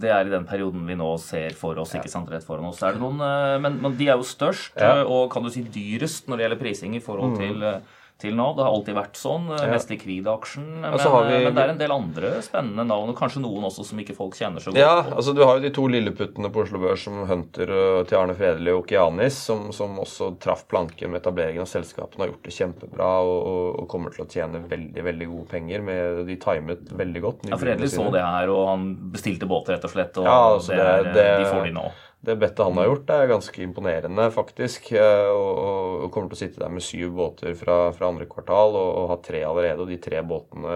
Det 0.00 0.08
er 0.14 0.26
i 0.28 0.30
den 0.30 0.44
perioden 0.46 0.84
vi 0.86 0.94
nå 0.94 1.08
ser 1.18 1.50
for 1.58 1.74
oss. 1.82 1.94
ikke 1.98 2.08
sant, 2.12 2.28
rett 2.30 2.44
foran 2.46 2.68
oss. 2.68 2.82
Er 2.86 2.92
det 2.94 3.00
noen, 3.02 3.18
eh, 3.20 3.58
men, 3.58 3.80
men 3.82 3.96
de 3.98 4.06
er 4.06 4.14
jo 4.16 4.22
størst, 4.22 4.76
Ja. 4.78 5.00
eh, 5.00 5.04
og 5.04 5.30
kan 5.32 5.42
du 5.42 5.50
si 5.50 5.62
dyrest 5.64 6.28
når 6.28 6.36
det 6.38 6.44
gjelder 6.46 6.60
prising 6.62 6.94
i 6.94 7.00
forhold 7.02 7.36
til, 7.40 7.62
eh, 7.62 7.80
til 8.18 8.32
nå. 8.34 8.46
Det 8.56 8.64
har 8.64 8.72
alltid 8.72 8.94
vært 8.96 9.18
sånn. 9.20 9.50
eh, 9.52 9.66
Ja. 9.66 9.72
Mest 9.72 9.90
likvid-aksjen. 9.90 10.66
Men, 10.80 10.92
vi- 10.92 11.34
eh, 11.36 11.44
men 11.44 11.54
det 11.54 11.64
er 11.64 11.68
en 11.70 11.78
del 11.78 11.92
andre 11.92 12.30
spennende 12.42 12.86
navn, 12.86 13.10
og 13.10 13.16
kanskje 13.16 13.42
noen 13.42 13.64
også 13.68 13.84
som 13.84 13.98
ikke 13.98 14.16
folk 14.16 14.32
kjenner 14.34 14.56
så 14.60 14.72
godt. 14.72 14.76
Ja, 14.80 15.02
altså 15.02 15.34
du 15.34 15.44
har 15.44 15.56
jo 15.58 15.60
de 15.66 15.70
to 15.70 15.86
lilleputtene 15.88 16.50
på 16.50 16.62
Oslo 16.64 16.78
Børs 16.78 17.04
som 17.04 17.26
Hunter 17.26 17.66
til 18.08 18.16
Arne 18.18 18.34
Fredelig 18.34 18.72
og 18.72 18.84
Okianis, 18.86 19.32
som, 19.34 19.70
som 19.72 19.96
også 19.98 20.38
traff 20.40 20.66
planken 20.68 21.10
med 21.10 21.22
etableringen 21.22 21.60
av 21.60 21.66
selskapene, 21.68 22.18
har 22.24 22.28
gjort 22.32 22.42
det 22.42 22.52
kjempebra 22.56 23.10
og, 23.20 23.46
og, 23.46 23.80
og 23.82 23.88
kommer 23.88 24.10
til 24.14 24.24
å 24.24 24.28
tjene 24.28 24.64
veldig 24.68 25.04
veldig 25.04 25.28
gode 25.28 25.48
penger. 25.48 25.82
Med, 25.82 26.26
de 26.26 26.36
timet 26.36 26.88
veldig 26.96 27.20
godt. 27.22 27.46
Ja, 27.50 27.56
Fredelig 27.56 27.90
så 27.92 28.10
det 28.12 28.22
her, 28.24 28.48
og 28.48 28.68
han 28.68 28.96
bestilte 29.12 29.46
båt, 29.46 29.68
rett 29.68 29.84
og 29.84 29.90
slett. 29.92 30.16
Og 30.18 30.24
Ja, 30.24 30.38
altså 30.56 30.68
det 30.74 31.04
det- 31.04 31.14
det- 31.14 31.38
de 31.38 31.44
får 31.52 31.64
de 31.64 31.72
nå. 31.72 31.90
Det 32.26 32.34
bettet 32.40 32.64
han 32.66 32.78
har 32.80 32.88
gjort, 32.88 33.10
er 33.14 33.28
ganske 33.30 33.60
imponerende, 33.62 34.24
faktisk. 34.34 34.88
eh, 34.98 35.28
Og, 35.30 35.60
og, 36.02 36.08
kommer 36.10 36.32
til 36.32 36.36
å 36.36 36.40
sitte 36.40 36.62
der 36.62 36.72
med 36.74 36.82
syv 36.82 37.12
båter 37.14 37.54
fra, 37.58 37.76
fra 37.94 38.08
andre 38.10 38.26
kvartal 38.26 38.74
og, 38.74 38.88
og 39.02 39.08
ha 39.12 39.16
tre 39.22 39.44
allerede. 39.46 39.84
Og 39.84 39.92
de 39.92 39.98
tre 40.02 40.22
båtene, 40.26 40.74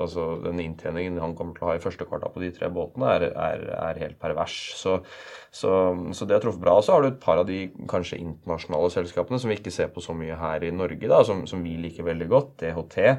altså 0.00 0.38
den 0.46 0.62
inntjeningen 0.64 1.20
han 1.20 1.36
kommer 1.36 1.58
til 1.58 1.66
å 1.66 1.70
ha 1.72 1.76
i 1.76 1.84
første 1.84 2.08
kvartal 2.08 2.32
på 2.32 2.44
de 2.44 2.50
tre 2.56 2.70
båtene, 2.72 3.12
er, 3.18 3.28
er, 3.32 3.66
er 3.90 4.02
helt 4.06 4.18
pervers. 4.22 4.56
Så, 4.80 4.98
så, 5.52 5.76
så 6.16 6.28
det 6.28 6.38
har 6.38 6.44
truffet 6.46 6.64
bra. 6.64 6.78
Og 6.80 6.86
så 6.86 6.96
har 6.96 7.04
du 7.04 7.12
et 7.12 7.22
par 7.22 7.42
av 7.42 7.48
de 7.50 7.66
kanskje 7.92 8.22
internasjonale 8.22 8.92
selskapene 8.96 9.42
som 9.42 9.52
vi 9.52 9.60
ikke 9.60 9.74
ser 9.74 9.92
på 9.92 10.04
så 10.04 10.16
mye 10.16 10.40
her 10.40 10.64
i 10.64 10.72
Norge, 10.72 11.04
da, 11.04 11.20
som, 11.28 11.44
som 11.50 11.64
vi 11.64 11.76
liker 11.84 12.08
veldig 12.08 12.32
godt. 12.32 12.54
DHT. 12.64 13.10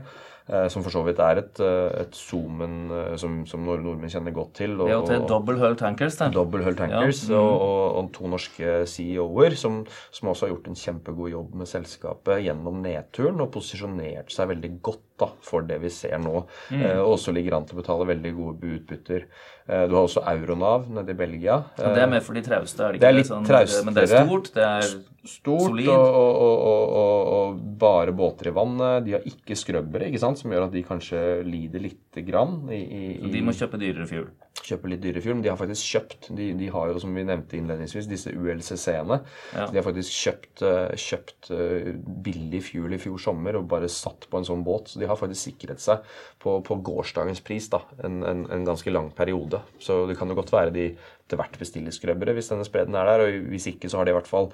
Eh, 0.49 0.67
Som 0.69 0.83
for 0.83 0.91
så 0.91 1.03
vidt 1.05 1.19
er 1.19 1.37
et, 1.43 1.59
eh, 1.59 2.01
et 2.01 2.11
Zoomen 2.17 2.91
eh, 2.91 3.15
som, 3.17 3.45
som 3.45 3.63
nordmenn 3.65 4.09
kjenner 4.11 4.33
godt 4.35 4.53
til. 4.53 4.75
og- 4.81 4.87
Det 4.89 4.95
er 4.97 5.19
til 5.19 5.27
Double 5.27 5.57
Hull 5.59 5.75
Tankers. 5.75 6.17
Da. 6.17 6.29
Double 6.29 6.63
Hull 6.63 6.75
Tankers 6.75 7.23
Ja, 7.29 7.35
mm. 7.35 7.39
og, 7.39 7.61
og, 7.61 7.95
og 8.03 8.11
to 8.13 8.27
norske 8.27 8.73
CEO-er 8.87 9.55
som, 9.55 9.85
som 10.11 10.29
også 10.29 10.47
har 10.47 10.55
gjort 10.55 10.67
en 10.67 10.75
kjempegod 10.75 11.31
jobb 11.31 11.55
med 11.55 11.67
selskapet 11.67 12.43
gjennom 12.43 12.81
nedturen 12.83 13.39
og 13.41 13.51
posisjonert 13.55 14.31
seg 14.33 14.49
veldig 14.55 14.81
godt 14.81 15.01
da, 15.23 15.29
for 15.47 15.65
det 15.67 15.79
vi 15.83 15.91
ser 15.93 16.19
nå. 16.21 16.43
Og 16.43 17.15
også 17.15 17.33
ligger 17.35 17.57
an 17.57 17.67
til 17.69 17.79
å 17.79 17.81
betale 17.81 18.09
veldig 18.11 18.35
gode 18.37 18.75
utbytter. 18.77 19.25
Du 19.63 19.95
har 19.95 20.01
også 20.03 20.25
Euronav 20.27 20.89
nede 20.91 21.15
i 21.15 21.17
Belgia. 21.17 21.61
Ja, 21.79 21.95
det 21.95 22.03
er 22.03 22.11
mer 22.11 22.23
for 22.25 22.35
de 22.35 22.43
trauste, 22.45 22.83
er 22.83 22.93
det 22.93 22.99
ikke? 22.99 23.05
Det 23.05 23.09
er 23.09 23.17
litt 23.17 23.31
Sånn, 23.31 23.47
traustere. 23.47 23.87
Men 23.87 23.97
det 23.97 24.05
er 24.09 24.27
stort, 24.27 24.53
det 24.53 24.67
er 24.67 24.95
Stort 25.23 25.69
solid. 25.69 25.87
og, 25.87 26.15
og, 26.19 26.55
og, 26.67 27.27
og, 27.33 27.59
bare 27.79 28.11
båter 28.15 28.49
i 28.49 28.55
vannet. 28.55 29.05
De 29.05 29.13
har 29.15 29.27
ikke 29.27 29.55
skrøbbere, 29.55 30.09
ikke 30.11 30.19
sant, 30.19 30.41
som 30.41 30.51
gjør 30.51 30.65
at 30.67 30.73
de 30.75 30.83
kanskje 30.83 31.21
lider 31.47 31.85
lite 31.85 32.25
grann 32.27 32.57
i, 32.67 32.81
i, 32.83 33.03
i 33.23 33.31
De 33.31 33.43
må 33.45 33.55
kjøpe 33.55 33.79
dyrere 33.79 34.07
fuel. 34.09 34.27
Kjøpe 34.67 34.91
litt 34.91 35.03
dyre 35.03 35.21
film. 35.23 35.41
De 35.43 35.51
har 35.51 35.59
faktisk 35.59 35.95
kjøpt 35.95 36.29
De, 36.37 36.49
de 36.57 36.69
har 36.73 36.91
jo, 36.91 37.01
som 37.03 37.13
vi 37.15 37.25
nevnte 37.27 37.57
innledningsvis, 37.57 38.09
disse 38.09 38.33
ULCC-ene. 38.33 39.19
Ja. 39.55 39.67
De 39.71 39.79
har 39.79 39.85
faktisk 39.85 40.15
kjøpt, 40.23 40.63
eh, 40.67 40.93
kjøpt 40.99 41.51
eh, 41.55 41.91
billig 42.25 42.63
fuel 42.69 42.95
i 42.95 43.01
fjor 43.01 43.21
sommer 43.21 43.59
og 43.59 43.67
bare 43.71 43.91
satt 43.91 44.27
på 44.29 44.39
en 44.39 44.47
sånn 44.47 44.65
båt. 44.65 44.93
Så 44.93 45.01
de 45.01 45.09
har 45.09 45.19
faktisk 45.19 45.51
sikret 45.51 45.83
seg 45.83 46.05
på, 46.43 46.57
på 46.65 46.79
gårsdagens 46.85 47.43
pris 47.45 47.69
da, 47.73 47.83
en, 48.03 48.21
en, 48.27 48.45
en 48.53 48.67
ganske 48.67 48.93
lang 48.93 49.11
periode. 49.15 49.61
Så 49.83 50.03
det 50.09 50.17
kan 50.19 50.31
jo 50.31 50.39
godt 50.39 50.53
være 50.55 50.75
de 50.75 50.87
etter 51.33 51.41
hvert 51.41 51.59
bestille 51.59 51.93
skrøbbere 51.93 52.35
hvis 52.37 52.49
denne 52.51 52.65
spreden 52.67 52.95
er 52.97 53.09
der. 53.09 53.23
Og 53.25 53.49
hvis 53.51 53.67
ikke, 53.71 53.89
så 53.89 53.99
har 53.99 54.07
de 54.07 54.13
i 54.13 54.17
hvert 54.17 54.29
fall 54.29 54.49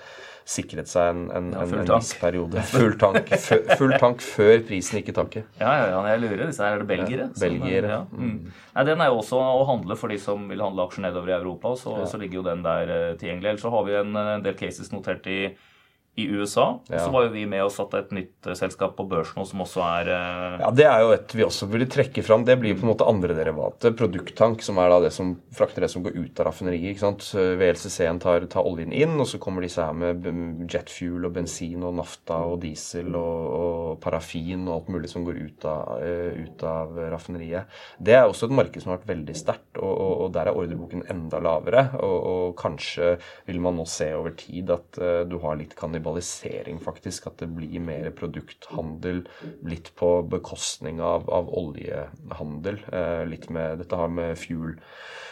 sikret 0.49 0.89
seg 0.89 1.11
en, 1.13 1.23
en, 1.35 1.51
Ja, 1.53 1.65
en, 1.65 1.91
viss 1.91 2.13
periode. 2.19 2.63
Full 2.71 2.95
tank, 3.01 3.31
full 3.79 3.95
tank 4.01 4.23
før 4.23 4.63
prisen 4.67 4.99
gikk 4.99 5.11
i 5.11 5.17
taket. 5.19 5.49
Ja, 5.59 5.73
ja, 5.81 5.87
ja, 5.93 6.01
jeg 6.13 6.23
lurer. 6.23 6.45
Disse 6.47 6.65
her 6.65 6.77
er 6.77 6.83
det 6.83 6.89
belgiere. 6.89 7.29
Ja, 7.29 7.41
belgiere. 7.43 7.93
Ja. 7.93 8.01
Mm. 8.11 8.51
Nei, 8.75 8.85
Den 8.89 9.03
er 9.03 9.11
jo 9.11 9.19
også 9.21 9.39
å 9.39 9.65
handle 9.69 9.97
for 9.99 10.13
de 10.13 10.19
som 10.21 10.47
vil 10.49 10.63
handle 10.63 10.87
aksjer 10.87 11.07
nedover 11.09 11.33
i 11.33 11.37
Europa. 11.37 11.75
Så, 11.79 11.97
så 12.09 12.21
ligger 12.21 12.41
jo 12.41 12.47
den 12.47 12.63
der 12.65 12.93
eh, 12.95 13.17
tilgjengelig. 13.19 13.53
Ellers 13.53 13.65
så 13.67 13.73
har 13.75 13.87
vi 13.87 13.97
en, 13.99 14.15
eh, 14.15 14.35
del 14.45 14.57
cases 14.59 14.93
notert 14.95 15.27
i, 15.29 15.41
i 16.15 16.25
USA. 16.27 16.79
Ja. 16.89 16.99
så 17.05 17.11
var 17.13 17.27
jo 17.27 17.33
vi 17.33 17.45
med 17.49 17.63
og 17.63 17.71
satte 17.71 18.01
et 18.01 18.11
nytt 18.15 18.47
eh, 18.47 18.57
selskap 18.57 18.95
på 18.97 19.05
børs 19.09 19.31
nå 19.37 19.45
som 19.47 19.63
også 19.63 19.83
er 19.85 20.11
eh, 20.15 20.57
Ja, 20.63 20.71
Det 20.75 20.87
er 20.89 21.03
jo 21.03 21.13
et 21.15 21.35
vi 21.35 21.45
også 21.45 21.69
burde 21.71 21.87
trekke 21.91 22.23
fram. 22.25 22.45
Det 22.47 22.57
blir 22.59 22.75
på 22.77 22.85
en 22.85 22.91
måte 22.91 23.07
andre 23.07 23.35
derivatet. 23.37 23.95
Produkttank, 23.99 24.63
som 24.65 24.81
er 24.81 24.91
da 24.91 24.99
det 25.05 25.13
som 25.15 25.35
frakter 25.55 25.85
det 25.85 25.91
som 25.93 26.03
går 26.05 26.17
ut 26.17 26.41
av 26.41 26.49
raffineriet. 26.49 26.93
ikke 26.93 27.05
sant? 27.05 27.29
VLCC-en 27.33 28.19
tar, 28.21 28.47
tar 28.51 28.67
oljen 28.67 28.93
inn, 28.95 29.15
og 29.19 29.29
så 29.29 29.39
kommer 29.41 29.65
disse 29.65 29.83
her 29.85 29.95
med 29.95 30.27
jetfuel 30.69 31.29
og 31.29 31.35
bensin 31.37 31.85
og 31.87 31.95
nafta 31.99 32.41
og 32.49 32.59
diesel 32.63 33.13
og, 33.15 33.39
og 33.59 33.99
parafin 34.03 34.67
og 34.67 34.75
alt 34.75 34.91
mulig 34.93 35.11
som 35.11 35.25
går 35.27 35.39
ut 35.39 35.67
av, 35.69 36.03
eh, 36.03 36.43
ut 36.43 36.65
av 36.67 36.99
raffineriet. 37.15 37.79
Det 37.99 38.15
er 38.17 38.27
også 38.27 38.49
et 38.49 38.57
marked 38.59 38.83
som 38.83 38.93
har 38.93 38.99
vært 38.99 39.13
veldig 39.13 39.37
sterkt, 39.37 39.71
og, 39.79 39.91
og, 39.93 40.13
og 40.25 40.33
der 40.35 40.49
er 40.49 40.59
ordreboken 40.59 41.05
enda 41.11 41.41
lavere. 41.43 41.85
Og, 41.99 42.55
kanskje 42.59 43.13
vil 43.47 43.59
man 43.63 43.77
nå 43.77 43.85
se 43.89 44.09
over 44.17 44.33
tid 44.37 44.71
at 44.73 44.97
uh, 45.01 45.21
du 45.27 45.37
har 45.43 45.57
litt 45.59 45.75
kannibalisering, 45.99 46.79
faktisk. 46.79 47.27
At 47.27 47.37
det 47.39 47.47
blir 47.47 47.79
mer 47.79 48.11
produkthandel, 48.11 49.27
litt 49.63 49.93
på 49.95 50.21
bekostning 50.23 51.01
av, 51.01 51.29
av 51.29 51.49
oljehandel. 51.49 52.79
Eh, 52.91 53.25
litt 53.27 53.49
med 53.49 53.79
Dette 53.79 53.95
har 53.95 54.09
med 54.09 54.37
fuel 54.37 54.79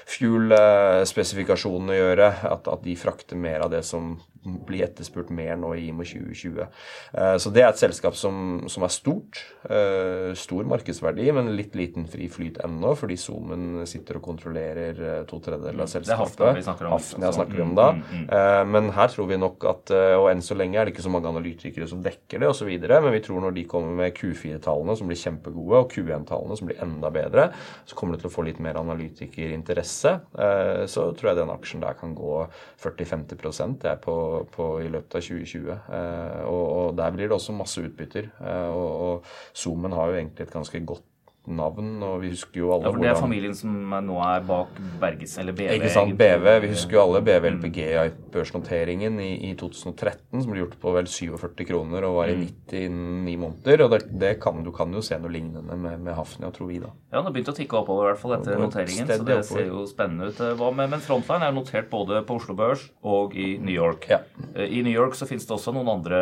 fuel-spesifikasjonene 0.08 1.94
å 1.94 2.00
gjøre. 2.02 2.32
At, 2.54 2.68
at 2.72 2.84
de 2.86 2.96
frakter 3.00 3.40
mer 3.40 3.66
av 3.68 3.72
det 3.74 3.84
som 3.88 4.16
blir 4.48 4.86
etterspurt 4.86 5.28
mer 5.36 5.58
nå 5.60 5.74
i 5.76 5.90
IMO 5.90 6.06
2020. 6.08 6.62
Eh, 6.64 7.34
Så 7.42 7.50
det 7.52 7.66
er 7.66 7.70
et 7.74 7.80
selskap 7.82 8.16
som, 8.16 8.62
som 8.72 8.86
er 8.86 8.92
stort. 8.94 9.42
eh, 9.68 10.30
Stor 10.40 10.64
markedsverdi, 10.72 11.26
men 11.36 11.50
litt 11.58 11.76
liten 11.76 12.06
fri 12.08 12.30
flyt 12.32 12.62
ennå, 12.64 12.94
fordi 12.96 13.18
Zoomen 13.20 13.82
sitter 13.90 14.22
og 14.22 14.24
kontrollerer 14.30 15.02
eh, 15.04 15.26
to 15.28 15.42
tredjedeler 15.44 15.84
av 15.84 15.92
selskapet. 15.92 16.38
Det 16.38 16.46
er. 16.46 16.48
Hafnia 16.48 16.62
vi 16.62 16.64
snakker 16.70 16.88
om. 16.88 16.92
Hafnia 16.96 17.32
snakker 17.36 17.56
vi 17.60 17.66
om 17.66 17.74
Mm, 17.74 17.76
da. 17.76 17.90
mm, 17.92 18.04
mm. 18.30 18.72
Men 18.72 18.88
her 18.96 19.08
tror 19.12 19.28
vi 19.28 19.38
nok 19.42 19.66
at 19.68 19.92
Og 19.92 20.30
enn 20.32 20.42
så 20.46 20.56
lenge 20.56 20.80
er 20.80 20.86
det 20.88 20.94
ikke 20.96 21.04
så 21.10 21.12
mange 21.12 21.28
analytikere 21.28 21.88
som 21.92 22.00
dekker 22.06 22.40
det, 22.40 22.48
osv. 22.48 22.70
Men 22.88 23.12
vi 23.12 23.20
tror 23.26 23.42
når 23.44 23.54
de 23.58 23.66
kommer 23.68 23.92
med 24.06 24.16
Q4-tallene, 24.16 24.96
som 24.96 25.08
blir 25.12 25.20
kjempegode, 25.20 25.82
og 25.84 25.92
Q1-tallene, 25.92 26.56
som 26.58 26.68
blir 26.72 26.80
enda 26.82 27.10
bedre, 27.12 27.50
så 27.86 27.96
kommer 28.00 28.16
det 28.16 28.22
til 28.24 28.32
å 28.32 28.36
få 28.38 28.46
litt 28.48 28.60
mer 28.64 28.76
analytikerinteresse. 28.80 29.97
Eh, 30.06 30.86
Så 30.88 31.12
tror 31.18 31.30
jeg 31.32 31.38
den 31.38 31.50
aksjen 31.50 31.82
der 31.82 31.94
kan 31.94 32.16
gå 32.16 32.48
40-50 32.84 33.78
det 33.82 33.92
er 33.92 33.96
på, 33.96 34.48
på 34.52 34.80
i 34.82 34.88
løpet 34.88 35.16
av 35.16 35.22
2020. 35.22 35.72
Eh, 35.72 36.42
Og, 36.46 36.66
og 36.78 36.98
der 36.98 37.12
blir 37.12 37.28
det 37.28 37.38
også 37.38 37.54
masse 37.58 37.82
utbytter. 37.82 38.30
Eh, 38.42 38.70
Og, 38.70 39.02
og 39.02 39.26
Zoomen 39.56 39.92
har 39.92 40.08
jo 40.08 40.16
egentlig 40.22 40.48
et 40.48 40.54
ganske 40.54 40.86
godt 40.86 41.04
navn, 41.48 42.02
og 42.04 42.22
vi 42.22 42.30
husker 42.34 42.60
jo 42.62 42.72
alle 42.74 42.84
Ja, 42.84 42.92
for 42.92 43.00
det 43.00 43.08
er 43.08 43.14
hvordan- 43.14 43.24
familien 43.24 43.56
som 43.56 43.94
er- 43.94 44.02
nå 44.02 44.18
er 44.24 44.42
bak 44.42 44.68
Berges, 45.00 45.38
eller 45.38 45.54
BV. 45.54 45.80
ikke 45.80 45.90
sant. 45.94 46.18
BV. 46.18 46.60
Vi 46.62 46.68
husker 46.68 46.92
jo 46.92 47.02
alle 47.02 47.22
BV-LPG 47.22 47.78
i 48.06 48.10
børsnoteringen 48.32 49.20
i, 49.22 49.50
i 49.52 49.54
2013, 49.56 50.42
som 50.44 50.52
ble 50.52 50.62
gjort 50.66 50.80
på 50.82 50.94
vel 50.94 51.06
47 51.06 51.66
kroner 51.68 52.04
og 52.04 52.16
var 52.16 52.28
i 52.32 52.36
90 52.36 52.86
innen 52.88 53.26
ni 53.26 53.36
måneder. 53.38 53.84
Og 53.86 53.92
det, 53.92 54.20
det 54.20 54.40
kan, 54.42 54.64
du 54.64 54.72
kan 54.72 54.92
jo 54.94 55.02
se 55.02 55.18
noe 55.20 55.30
lignende 55.32 55.76
med, 55.78 56.00
med 56.00 56.16
Hafnia, 56.16 56.52
tror 56.52 56.68
vi 56.68 56.80
da. 56.80 56.92
Ja, 57.12 57.22
det 57.22 57.26
har 57.26 57.34
begynt 57.34 57.52
å 57.54 57.56
tikke 57.56 57.80
oppover 57.82 58.10
i 58.10 58.14
hvert 58.14 58.20
fall 58.20 58.34
etter 58.38 58.58
noteringen. 58.60 59.08
Så 59.08 59.24
det 59.26 59.38
oppover. 59.38 59.44
ser 59.44 59.66
jo 59.68 59.86
spennende 59.88 60.28
ut. 60.32 60.36
Hva 60.58 60.72
med, 60.76 60.90
men 60.90 61.00
Frontline 61.00 61.44
er 61.44 61.52
notert 61.56 61.90
både 61.90 62.24
på 62.28 62.36
Oslo 62.42 62.56
Børs 62.56 62.90
og 63.04 63.36
i 63.36 63.58
New 63.58 63.74
York. 63.74 64.08
Ja. 64.10 64.20
Eh, 64.56 64.68
I 64.78 64.82
New 64.84 64.94
York 64.94 65.14
så 65.14 65.28
finnes 65.28 65.46
det 65.48 65.56
også 65.56 65.74
noen 65.74 65.88
andre 65.88 66.20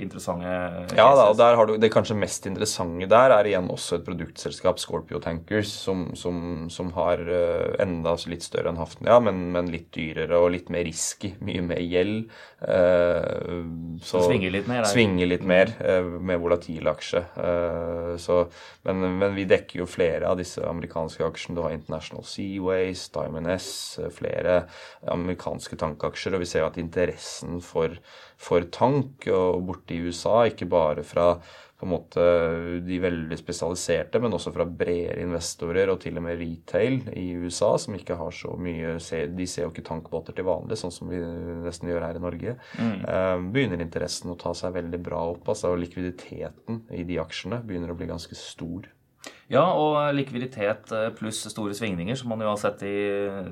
interessante 0.00 0.96
Ja 0.96 1.08
da, 1.16 1.28
og 1.30 1.36
der 1.36 1.56
har 1.56 1.66
du, 1.66 1.76
Det 1.78 1.90
kanskje 1.92 2.16
mest 2.18 2.46
interessante 2.46 3.08
der 3.08 3.30
er 3.32 3.44
igjen 3.44 3.68
også 3.70 3.94
et 3.98 4.04
produktselskap, 4.04 4.59
Scorpio 4.80 5.18
Tankers, 5.22 5.70
som, 5.72 6.10
som, 6.14 6.68
som 6.70 6.90
har 6.92 7.20
eh, 7.24 7.74
enda 7.82 8.12
litt 8.28 8.44
større 8.44 8.70
enn 8.70 8.78
Hafnia, 8.80 9.16
men, 9.24 9.46
men 9.54 9.70
litt 9.72 9.88
dyrere 9.96 10.36
og 10.36 10.50
litt 10.54 10.68
mer 10.70 10.84
risky. 10.84 11.32
Mye 11.40 11.62
mer 11.64 11.80
gjeld. 11.80 12.30
eh, 12.60 13.54
så 14.04 14.22
Svinger 14.26 14.52
litt 14.54 14.68
mer, 14.68 14.82
er? 14.84 14.90
Svinger 14.90 15.30
litt 15.30 15.46
mer 15.48 15.72
eh, 15.80 16.04
med 16.04 16.42
volatil 16.42 16.90
aksje. 16.90 17.22
Så, 18.20 18.36
men, 18.86 19.04
men 19.20 19.34
vi 19.36 19.46
dekker 19.48 19.80
jo 19.82 19.88
flere 19.88 20.28
av 20.28 20.38
disse 20.40 20.62
amerikanske 20.66 21.24
aksjene. 21.26 21.56
Du 21.56 21.64
har 21.64 21.74
International 21.74 22.26
Seaways, 22.26 23.06
Diamond 23.14 23.50
S, 23.54 23.70
flere 24.16 24.64
amerikanske 25.08 25.78
tankaksjer. 25.80 26.36
Og 26.36 26.44
vi 26.44 26.50
ser 26.50 26.64
jo 26.64 26.70
at 26.70 26.78
interessen 26.82 27.60
for, 27.64 27.96
for 28.40 28.68
tank 28.74 29.26
og 29.32 29.64
borte 29.68 29.96
i 29.96 30.02
USA, 30.04 30.42
ikke 30.50 30.68
bare 30.70 31.04
fra 31.06 31.32
på 31.80 31.86
en 31.86 31.92
måte 31.94 32.24
de 32.84 32.98
veldig 33.00 33.36
spesialiserte, 33.40 34.20
men 34.20 34.34
også 34.36 34.52
fra 34.52 34.66
bredere 34.68 35.22
investorer 35.24 35.88
og 35.88 36.02
til 36.02 36.18
og 36.20 36.26
med 36.26 36.36
retail 36.36 36.98
i 37.16 37.30
USA, 37.40 37.70
som 37.80 37.96
ikke 37.96 38.18
har 38.20 38.34
så 38.36 38.52
mye 38.60 38.98
De 39.32 39.46
ser 39.48 39.64
jo 39.64 39.70
ikke 39.72 39.86
tankbåter 39.88 40.36
til 40.36 40.44
vanlig, 40.44 40.76
sånn 40.76 40.92
som 40.92 41.08
vi 41.08 41.22
nesten 41.64 41.88
gjør 41.88 42.04
her 42.04 42.20
i 42.20 42.24
Norge. 42.26 42.56
Eh, 43.08 43.48
begynner 43.54 43.80
interessen 43.80 44.34
å 44.34 44.38
ta 44.40 44.52
seg 44.56 44.76
veldig 44.76 45.00
bra 45.00 45.22
opp. 45.32 45.48
altså 45.48 45.72
Likviditeten 45.78 46.82
i 46.92 47.04
de 47.08 47.16
aksjene 47.22 47.62
begynner 47.64 47.94
å 47.94 47.96
bli 47.96 48.10
ganske 48.10 48.36
stor. 48.36 48.90
Ja, 49.50 49.64
og 49.74 49.96
likviditet 50.14 50.92
eh, 50.94 51.08
pluss 51.18 51.40
store 51.50 51.74
svingninger, 51.74 52.14
som 52.14 52.30
man 52.30 52.42
jo 52.44 52.52
har 52.52 52.58
sett 52.60 52.84
i 52.86 52.92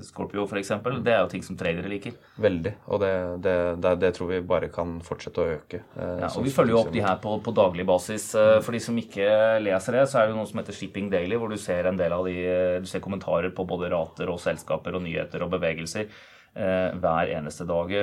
Scorpio 0.06 0.44
f.eks., 0.46 0.70
det 1.02 1.11
er 1.11 1.24
jo 1.24 1.30
ting 1.32 1.42
som 1.42 1.58
tradere 1.58 1.90
liker. 1.90 2.14
Veldig. 2.38 2.72
Og 2.87 3.00
det, 3.02 3.11
det, 3.42 3.54
det, 3.82 3.94
det 4.04 4.12
tror 4.14 4.30
vi 4.30 4.38
bare 4.46 4.68
kan 4.70 5.00
fortsette 5.02 5.42
å 5.42 5.48
øke. 5.56 5.82
eh, 5.98 6.14
Ja, 6.22 6.30
sånn 6.30 6.44
og 6.44 6.46
Vi 6.46 6.54
følger 6.54 6.76
jo 6.76 6.80
opp 6.84 6.92
de 6.94 7.02
her 7.02 7.18
på, 7.24 7.34
på 7.42 7.54
daglig 7.58 7.88
basis. 7.90 8.28
Eh, 8.38 8.61
For 8.62 8.78
de 8.78 8.82
som 8.84 9.02
ikke 9.02 9.26
leser 9.66 9.98
det, 9.98 10.06
så 10.12 10.22
er 10.22 10.30
det 10.30 10.38
noe 10.38 10.46
som 10.46 10.62
heter 10.62 10.78
Shipping 10.78 11.11
Daily, 11.11 11.34
hvor 11.34 11.50
du 11.50 11.58
ser 11.58 11.90
en 11.90 11.98
del 11.98 12.14
av 12.14 12.24
de, 12.30 12.37
du 12.84 12.87
ser 12.87 13.02
kommentarer 13.02 13.50
på 13.50 13.66
både 13.66 13.90
rater 13.90 14.30
og 14.30 14.38
selskaper 14.42 14.94
og 14.94 15.02
nyheter 15.02 15.42
og 15.42 15.50
bevegelser 15.58 16.06
eh, 16.06 16.94
hver 16.94 17.34
eneste 17.40 17.66
dag. 17.68 17.96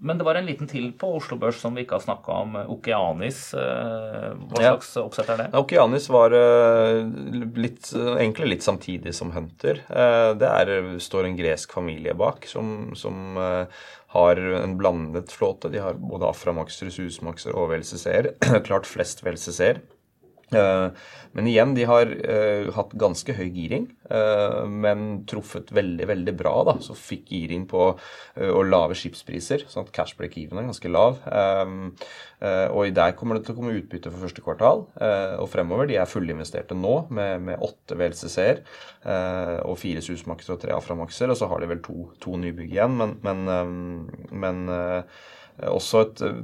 Eh, 0.00 0.06
Men 0.06 0.18
det 0.18 0.24
var 0.24 0.34
en 0.34 0.46
liten 0.46 0.66
til 0.68 0.92
på 0.96 1.10
Oslo 1.18 1.36
Børs 1.36 1.60
som 1.60 1.74
vi 1.76 1.84
ikke 1.84 1.98
har 1.98 2.04
snakka 2.04 2.32
om. 2.32 2.54
Okeanis. 2.72 3.52
Hva 3.52 4.34
Hva 4.48 4.62
Ja. 4.62 4.72
slags 4.76 4.96
oppsett 4.96 5.28
er 5.28 5.36
det? 5.36 5.50
Ja, 5.52 5.60
Okeanis 5.60 6.08
var 6.08 6.30
eh, 6.32 7.04
litt, 7.56 7.92
egentlig 7.92 8.48
litt 8.48 8.62
samtidig 8.62 9.14
som 9.14 9.30
Hunter. 9.32 9.82
Eh, 9.90 10.34
Det 10.34 10.48
er, 10.48 10.98
står 10.98 11.26
en 11.26 11.36
gresk 11.36 11.72
familie 11.72 12.14
bak 12.14 12.46
som, 12.46 12.94
som 12.94 13.36
eh, 13.36 13.66
har 14.14 14.36
en 14.36 14.76
blandet 14.78 15.30
flåte. 15.30 15.70
De 15.70 15.78
har 15.78 15.94
både 15.94 16.26
Aframaxer, 16.28 16.90
Susmaxer 16.90 17.54
og 17.54 17.70
VLCC-er. 17.70 18.32
Klart 18.66 18.86
flest 18.86 19.22
VLCC-er. 19.22 19.80
Eh, 20.54 20.90
Men 21.32 21.46
igjen, 21.46 21.76
de 21.76 21.84
har 21.86 22.08
uh, 22.10 22.70
hatt 22.74 22.94
ganske 22.98 23.34
høy 23.38 23.52
giring, 23.54 23.84
uh, 24.10 24.64
men 24.66 25.20
truffet 25.30 25.68
veldig, 25.70 26.08
veldig 26.10 26.32
bra. 26.34 26.54
da, 26.66 26.74
Så 26.82 26.96
fikk 26.98 27.30
giring 27.30 27.68
på 27.70 27.84
uh, 27.92 28.48
og 28.48 28.64
lave 28.66 28.96
skipspriser, 28.98 29.62
sånn 29.70 29.86
at 29.86 29.92
cash 29.94 30.18
break-even 30.18 30.58
er 30.58 30.66
ganske 30.66 30.90
lav. 30.90 31.20
Um, 31.30 31.92
og 32.40 32.90
der 32.96 33.14
kommer 33.14 33.36
det 33.36 33.44
til 33.46 33.54
å 33.54 33.58
komme 33.60 33.76
utbytte 33.76 34.10
for 34.10 34.24
første 34.24 34.40
kvartal 34.40 34.86
og 34.88 35.48
fremover. 35.52 35.84
De 35.90 35.98
er 36.00 36.08
fullinvesterte 36.08 36.72
nå 36.72 36.94
med, 37.12 37.42
med 37.44 37.60
åtte 37.60 37.98
VLCC-er 38.00 38.62
og 39.68 39.76
fire 39.76 40.00
Susmaxer 40.00 40.54
og 40.54 40.62
tre 40.62 40.72
Aframaxer, 40.72 41.28
og 41.28 41.36
så 41.36 41.50
har 41.50 41.60
de 41.60 41.68
vel 41.68 41.82
to, 41.84 42.06
to 42.24 42.40
nybygg 42.40 42.72
igjen, 42.72 42.96
men, 42.96 43.12
men, 43.26 43.44
um, 43.52 44.32
men 44.32 44.64
også 45.68 46.00
et 46.06 46.22
eh, 46.22 46.40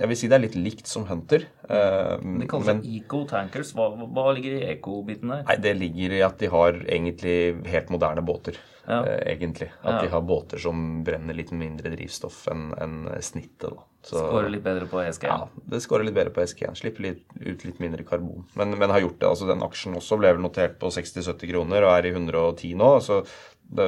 Jeg 0.00 0.08
vil 0.10 0.16
si 0.16 0.28
det 0.28 0.36
er 0.36 0.42
litt 0.44 0.56
likt 0.58 0.86
som 0.90 1.04
Hunter. 1.08 1.46
eh, 1.68 2.16
De 2.18 2.46
kaller 2.50 2.74
men- 2.74 2.82
Eco 2.84 3.24
Tankers. 3.24 3.72
Hva, 3.72 3.90
hva 3.96 4.34
ligger 4.34 4.58
i 4.60 4.66
eco-biten 4.74 5.28
der? 5.30 5.44
Nei, 5.48 5.56
det 5.56 5.76
ligger 5.78 6.12
i 6.18 6.22
at 6.22 6.38
de 6.38 6.46
har 6.52 6.72
egentlig 6.84 7.64
helt 7.66 7.88
moderne 7.90 8.24
båter. 8.26 8.56
Ja. 8.86 9.00
Eh, 9.04 9.34
egentlig. 9.34 9.70
At 9.82 9.94
Ja. 9.94 10.00
de 10.02 10.08
har 10.12 10.20
båter 10.22 10.58
som 10.60 11.02
brenner 11.02 11.34
litt 11.34 11.50
mindre 11.50 11.90
drivstoff 11.90 12.46
enn 12.52 12.72
en 12.80 13.08
snittet. 13.20 13.70
da. 13.74 13.82
Så, 14.06 14.14
skårer 14.22 14.48
litt 14.50 14.62
bedre 14.62 14.86
på 14.86 15.00
ESG? 15.02 15.24
Ja, 15.26 15.48
det 15.68 15.80
skårer 15.82 16.04
litt 16.04 16.14
bedre 16.14 16.30
på 16.30 16.40
ESG. 16.40 16.68
Slipper 16.78 17.02
litt, 17.02 17.22
ut 17.40 17.64
litt 17.64 17.80
mindre 17.80 18.04
karbon. 18.04 18.44
Men, 18.54 18.78
men, 18.78 18.90
har 18.90 19.00
gjort 19.00 19.18
det. 19.18 19.26
altså 19.28 19.46
Den 19.48 19.58
aksjen 19.66 19.96
også 19.96 20.16
ble 20.20 20.30
vel 20.32 20.42
notert 20.42 20.78
på 20.78 20.86
60-70 20.92 21.50
kroner 21.50 21.82
og 21.82 21.90
er 21.98 22.06
i 22.06 22.12
110 22.14 22.74
nå. 22.76 23.00
så 23.02 23.26
det, 23.66 23.86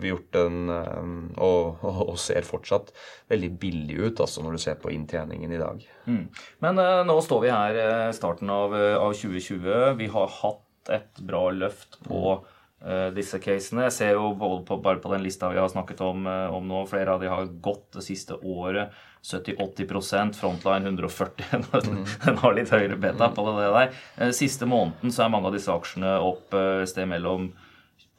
vi 0.00 0.12
gjort 0.12 0.36
en, 0.38 0.70
og, 0.70 1.80
og, 1.82 2.00
og, 2.04 2.18
ser 2.20 2.46
fortsatt 2.46 2.92
veldig 3.32 3.50
billig 3.58 3.96
ut 3.98 4.22
altså 4.22 4.44
når 4.44 4.54
du 4.54 4.62
ser 4.62 4.78
på 4.80 4.92
inntjeningen 4.94 5.54
i 5.54 5.60
dag. 5.60 5.86
Mm. 6.06 6.24
Men 6.62 6.82
uh, 6.82 7.02
nå 7.08 7.18
står 7.26 7.42
vi 7.42 7.54
her 7.54 7.80
uh, 7.80 8.10
starten 8.14 8.52
av, 8.54 8.74
uh, 8.76 8.94
av, 9.00 9.16
2020. 9.18 9.96
Vi 9.98 10.10
har 10.14 10.36
hatt 10.40 10.94
et 10.94 11.24
bra 11.26 11.48
løft 11.54 11.98
på 12.06 12.20
mm 12.36 12.52
Eh, 12.84 13.06
disse 13.16 13.38
casene. 13.40 13.86
Jeg 13.86 13.96
ser 13.96 14.10
jo 14.18 14.34
både 14.36 14.60
på, 14.68 14.76
bare 14.84 15.00
på 15.00 15.08
den 15.14 15.22
lista 15.24 15.48
vi 15.48 15.56
har 15.56 15.70
snakket 15.72 16.02
om, 16.04 16.26
eh, 16.28 16.52
om 16.52 16.66
nå, 16.68 16.82
flere 16.86 17.14
av 17.14 17.22
de 17.22 17.30
har 17.32 17.46
gått 17.64 17.94
det 17.96 18.04
siste 18.04 18.36
året. 18.36 18.92
70-80% 19.24 20.36
Frontline 20.36 20.84
140. 20.84 21.62
Mm. 21.84 22.04
Den 22.24 22.36
har 22.42 22.54
litt 22.54 22.70
høyere 22.72 22.96
beta 23.00 23.30
på 23.32 23.44
det 23.46 23.70
der. 23.72 23.94
Eh, 24.18 24.34
siste 24.36 24.68
måneden 24.68 25.12
så 25.12 25.24
er 25.24 25.32
mange 25.32 25.48
av 25.48 25.56
disse 25.56 25.72
aksjene 25.72 26.12
opp 26.20 26.52
et 26.58 26.90
sted 26.90 27.08
mellom 27.08 27.54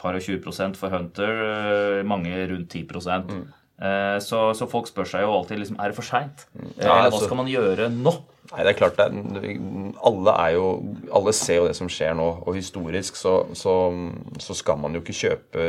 par 0.06 0.18
og 0.18 0.30
20% 0.30 0.80
for 0.80 0.94
Hunter, 0.94 1.44
mange 2.08 2.46
rundt 2.54 2.78
10 2.78 2.86
mm. 2.86 3.44
så, 4.24 4.46
så, 4.56 4.70
folk 4.72 4.88
spør 4.92 5.10
seg 5.16 5.26
jo 5.26 5.34
alltid 5.34 5.64
liksom, 5.64 5.82
er 5.82 5.92
det 5.92 5.98
for 5.98 6.08
seint. 6.08 6.48
Mm. 6.54 6.72
Ja, 6.78 6.86
Eller 6.86 6.94
hva 6.94 7.12
altså- 7.12 7.26
skal 7.28 7.42
man 7.42 7.52
gjøre 7.52 7.90
nå? 7.92 8.16
Nei, 8.52 8.62
det 8.62 8.72
er 8.72 8.78
klart 8.78 8.98
det 9.00 9.06
er, 9.08 9.56
alle, 10.06 10.34
er 10.44 10.52
jo, 10.54 10.66
alle 11.18 11.32
ser 11.34 11.58
jo 11.58 11.66
det 11.66 11.76
som 11.78 11.90
skjer 11.90 12.14
nå, 12.18 12.28
og 12.46 12.58
historisk 12.58 13.18
så, 13.18 13.34
så, 13.58 13.74
så, 14.42 14.56
skal 14.58 14.78
man 14.82 14.94
jo 14.94 15.02
ikke 15.02 15.16
kjøpe 15.18 15.66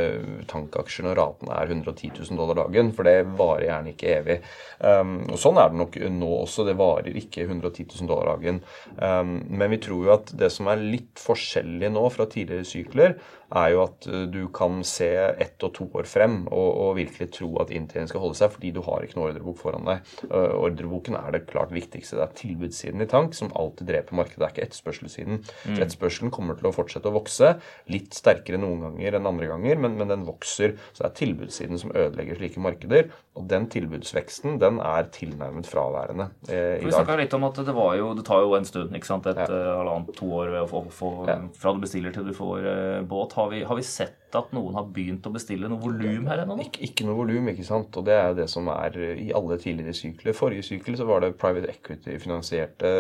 tankaksjer 0.51 1.07
når 1.07 1.16
raten 1.16 1.53
er 1.57 1.72
110 1.72 2.12
000 2.18 2.37
dollar 2.37 2.61
dagen, 2.61 2.92
for 2.96 3.09
det 3.09 3.14
varer 3.38 3.68
gjerne 3.70 3.94
ikke 3.94 4.12
evig. 4.18 4.38
Um, 4.83 5.16
og 5.31 5.40
Sånn 5.40 5.61
er 5.62 5.72
det 5.72 5.81
nok 5.81 5.96
nå 6.18 6.31
også. 6.42 6.66
Det 6.68 6.77
varer 6.77 7.16
ikke 7.16 7.46
110 7.46 7.88
000 7.94 8.11
dollar 8.11 8.35
dagen. 8.35 8.61
Um, 9.01 9.38
men 9.49 9.72
vi 9.72 9.81
tror 9.87 10.05
jo 10.05 10.14
at 10.18 10.35
det 10.37 10.53
som 10.53 10.68
er 10.68 10.85
litt 10.85 11.22
forskjellig 11.22 11.90
nå 11.96 12.05
fra 12.12 12.29
tidligere 12.29 12.68
sykler, 12.68 13.16
er 13.54 13.72
jo 13.74 13.82
at 13.85 14.09
uh, 14.11 14.24
du 14.30 14.46
kan 14.54 14.80
se 14.87 15.11
ett 15.14 15.66
og 15.66 15.74
to 15.76 15.88
år 15.98 16.09
frem 16.11 16.38
og, 16.46 16.68
og 16.82 16.96
virkelig 16.98 17.30
tro 17.37 17.50
at 17.62 17.73
inntjening 17.75 18.10
skal 18.10 18.25
holde 18.25 18.38
seg, 18.38 18.52
fordi 18.54 18.73
du 18.75 18.83
har 18.87 19.04
ikke 19.04 19.18
noe 19.18 19.31
ordrebok 19.31 19.60
foran 19.60 19.87
deg. 19.88 20.14
Uh, 20.27 20.56
ordreboken 20.66 21.18
er 21.18 21.37
det 21.37 21.44
klart 21.50 21.75
viktigste. 21.75 22.18
Det 22.18 22.25
er 22.27 22.37
tilbudssiden 22.40 23.04
i 23.04 23.10
tank 23.10 23.37
som 23.38 23.52
alltid 23.56 23.90
dreper 23.92 24.18
markedet. 24.18 24.40
Det 24.40 24.48
er 24.48 24.54
ikke 24.54 24.66
etterspørselssiden. 24.68 25.42
Mm. 25.66 25.79
Etterspørselen 25.79 26.35
kommer 26.35 26.58
til 26.58 26.71
å 26.71 26.75
fortsette 26.75 27.10
å 27.10 27.16
vokse. 27.16 27.54
Litt 27.92 28.16
sterkere 28.16 28.60
noen 28.62 28.83
ganger 28.88 29.18
enn 29.18 29.31
andre 29.31 29.50
ganger, 29.52 29.81
men, 29.85 29.96
men 30.00 30.12
den 30.12 30.27
vokser. 30.29 30.77
Så 30.92 31.04
det 31.04 31.10
er 31.10 31.16
tilbudssiden 31.23 31.83
som 31.83 31.94
ødelegger 31.94 32.40
slike 32.40 32.62
markeder. 32.62 33.12
Og 33.37 33.44
den 33.50 33.66
tilbudsveksten 33.73 34.56
den 34.62 34.79
er 34.81 35.10
tilnærmet 35.12 35.68
fraværende 35.68 36.31
eh, 36.48 36.79
i 36.81 36.88
dag. 36.88 37.04
Vi 37.10 37.16
litt 37.21 37.35
om 37.37 37.44
at 37.50 37.58
det, 37.60 37.75
jo, 37.98 38.10
det, 38.16 38.25
tar 38.27 38.44
jo 38.44 38.54
en 38.56 38.68
stund, 38.68 38.94
ikke 38.96 39.10
sant? 39.10 39.29
et 39.29 39.40
ja. 39.42 39.46
Eh, 39.46 39.73
halvannet, 39.77 40.12
to 40.16 40.31
år 40.38 40.54
å 40.62 40.66
få, 40.66 41.10
ja. 41.29 41.37
fra 41.56 41.75
du 41.77 41.83
bestiller 41.83 42.14
til 42.14 42.31
du 42.31 42.33
får 42.37 42.68
eh, 42.71 43.00
båt. 43.08 43.35
Har 43.37 43.50
vi, 43.52 43.58
har 43.68 43.76
vi, 43.76 43.82
sett 43.84 44.37
at 44.37 44.52
noen 44.56 44.74
har 44.78 44.87
begynt 44.96 45.26
å 45.28 45.32
bestille 45.34 45.68
noe 45.68 45.80
volum 45.82 46.24
her 46.30 46.40
ennå? 46.40 46.54
Ikke, 46.64 46.80
ikke, 46.87 47.04
noe 47.04 47.18
volum, 47.18 47.50
ikke 47.52 47.66
sant. 47.68 47.92
Og 48.00 48.06
det 48.08 48.14
er 48.16 48.32
det 48.38 48.46
som 48.48 48.70
er 48.72 48.96
i 49.12 49.26
alle 49.37 49.58
tidligere 49.60 49.92
sykler. 49.96 50.37
Forrige 50.37 50.64
sykkel 50.64 50.96
så 50.96 51.04
var 51.08 51.20
det 51.20 51.34
private 51.37 51.68
equity-finansierte 51.74 52.94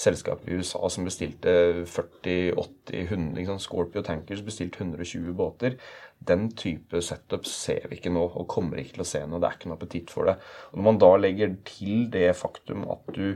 selskaper 0.00 0.48
i 0.48 0.62
USA 0.62 0.88
som 0.92 1.04
bestilte 1.08 1.54
40-80-100 1.92 3.36
liksom, 3.36 3.60
Scorpio 3.60 4.04
Tankers 4.06 4.40
bestilte 4.46 4.80
120 4.80 5.36
båter. 5.36 5.76
Den 6.24 6.48
type 6.56 7.04
setup 7.04 7.44
ser 7.50 7.90
vi 7.90 8.00
ikke 8.00 8.12
nå, 8.16 8.24
og 8.32 8.48
kommer 8.48 8.80
ikke 8.80 8.96
til 8.96 9.04
å 9.04 9.10
se 9.12 9.26
nå. 9.28 9.42
Det 9.42 9.50
er 9.50 9.58
ikke 9.60 9.74
noe 9.74 9.80
appetitt 9.80 10.14
for 10.14 10.30
det. 10.30 10.38
Og 10.72 10.80
Når 10.80 10.88
man 10.88 11.02
da 11.04 11.16
legger 11.20 11.58
til 11.68 12.06
det 12.16 12.30
faktum 12.40 12.88
at 12.96 13.12
du 13.12 13.26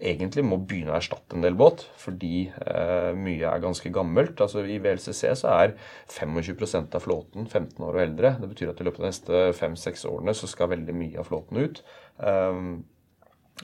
egentlig 0.00 0.42
må 0.46 0.58
begynne 0.58 0.92
å 0.92 0.96
erstatte 0.98 1.36
en 1.36 1.44
del 1.44 1.54
båt, 1.58 1.84
fordi 2.00 2.48
eh, 2.50 3.10
mye 3.16 3.50
er 3.50 3.62
ganske 3.62 3.92
gammelt. 3.94 4.40
Altså 4.42 4.64
I 4.66 4.80
VLCC 4.82 5.22
så 5.38 5.52
er 5.54 5.76
25% 6.10 6.96
av 6.98 7.04
flåten 7.04 7.46
15 7.46 7.78
år 7.84 7.98
og 7.98 8.02
eldre. 8.02 8.34
Det 8.40 8.50
betyr 8.50 8.72
at 8.72 8.82
i 8.82 8.88
løpet 8.88 9.00
av 9.00 9.06
de 9.06 9.12
neste 9.12 9.44
5-6 9.60 10.08
årene 10.10 10.34
så 10.36 10.50
skal 10.50 10.72
veldig 10.74 10.96
mye 10.98 11.22
av 11.22 11.30
flåten 11.30 11.62
ut. 11.62 11.84
Um, 12.18 12.82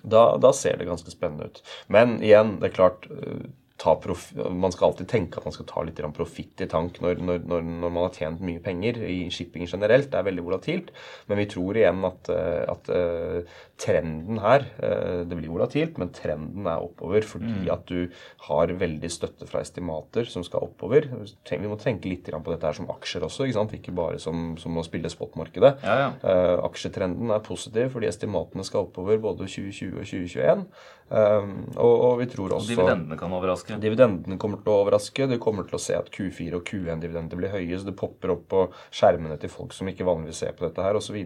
da, 0.03 0.37
da, 0.39 0.53
ser 0.55 0.79
det 0.79 0.87
ganske 0.87 1.11
spennende 1.11 1.51
ut. 1.51 1.65
Men 1.91 2.21
igjen, 2.23 2.59
det 2.61 2.71
er 2.71 2.77
klart 2.79 3.11
eh, 3.11 3.49
man 3.81 4.73
skal 4.75 4.91
alltid 4.91 5.09
tenke 5.09 5.41
at 5.41 5.47
man 5.47 5.55
skal 5.55 5.67
ta 5.69 5.83
litt 5.87 6.01
profitt 6.17 6.61
i 6.65 6.69
tank 6.71 7.01
når, 7.01 7.21
når, 7.23 7.41
når, 7.49 7.89
man 7.89 8.05
har 8.05 8.15
tjent 8.17 8.43
mye 8.45 8.61
penger 8.63 9.01
i 9.07 9.31
shipping 9.33 9.67
generelt. 9.69 10.11
Det 10.13 10.19
er 10.19 10.27
veldig 10.27 10.45
volatilt. 10.45 10.93
Men 11.31 11.41
vi 11.41 11.47
tror 11.51 11.79
igjen 11.79 12.05
at, 12.07 12.31
eh, 12.33 12.65
at 12.71 12.91
uh, 12.93 13.57
trenden 13.81 14.41
her 14.43 14.67
uh, 14.83 15.23
Det 15.29 15.39
blir 15.39 15.53
volatilt, 15.53 15.99
men 16.01 16.13
trenden 16.17 16.69
er 16.69 16.85
oppover 16.85 17.25
fordi 17.27 17.65
mm. 17.65 17.73
at 17.73 17.87
du 17.89 18.11
har 18.49 18.75
veldig 18.81 19.11
støtte 19.13 19.49
fra 19.49 19.63
estimater 19.65 20.29
som 20.29 20.45
skal 20.47 20.69
oppover. 20.69 21.09
Vi 21.49 21.71
må 21.71 21.79
tenke 21.81 22.11
litt 22.11 22.29
på 22.31 22.53
dette 22.53 22.69
her 22.69 22.77
som 22.77 22.91
aksjer 22.93 23.25
også, 23.27 23.47
ikke, 23.49 23.59
sant? 23.59 23.75
ikke 23.77 23.97
bare 23.97 24.21
som, 24.23 24.55
som 24.61 24.77
å 24.77 24.85
spille 24.87 25.11
spotmarkedet. 25.11 25.73
Ja, 25.83 25.97
ja. 26.05 26.47
aksjetrenden 26.69 27.33
er 27.33 27.43
positiv 27.45 27.95
fordi 27.95 28.09
estimatene 28.11 28.65
skal 28.67 28.87
oppover 28.87 29.19
både 29.23 29.49
2020 29.49 29.97
og 29.97 30.07
2021. 30.07 30.67
Um, 31.11 31.65
og, 31.75 31.91
og, 31.91 32.13
vi 32.21 32.27
tror 32.31 32.53
også 32.55 32.69
Og 32.69 32.77
dividendene 32.77 33.17
kan 33.19 33.33
overraske? 33.35 33.70
Overraske. 33.71 33.85
Dividendene 33.87 34.39
kommer 34.39 34.61
til 34.61 34.73
å 34.73 34.81
overraske. 34.83 35.29
Du 35.31 35.39
kommer 35.39 35.65
til 35.69 35.79
å 35.79 35.83
se 35.83 35.97
at 35.97 36.11
Q4 36.11 36.59
og 36.59 36.67
Q1-dividender 36.67 37.37
blir 37.39 37.55
høye, 37.55 37.79
så 37.79 37.87
det 37.87 37.97
popper 37.99 38.35
opp 38.35 38.49
på 38.51 38.67
skjermene 38.91 39.39
til 39.41 39.51
folk 39.51 39.73
som 39.73 39.89
ikke 39.89 40.07
vanligvis 40.09 40.45
ser 40.45 40.53
på 40.53 40.67
dette 40.67 40.83
her, 40.83 40.97
osv. 40.97 41.17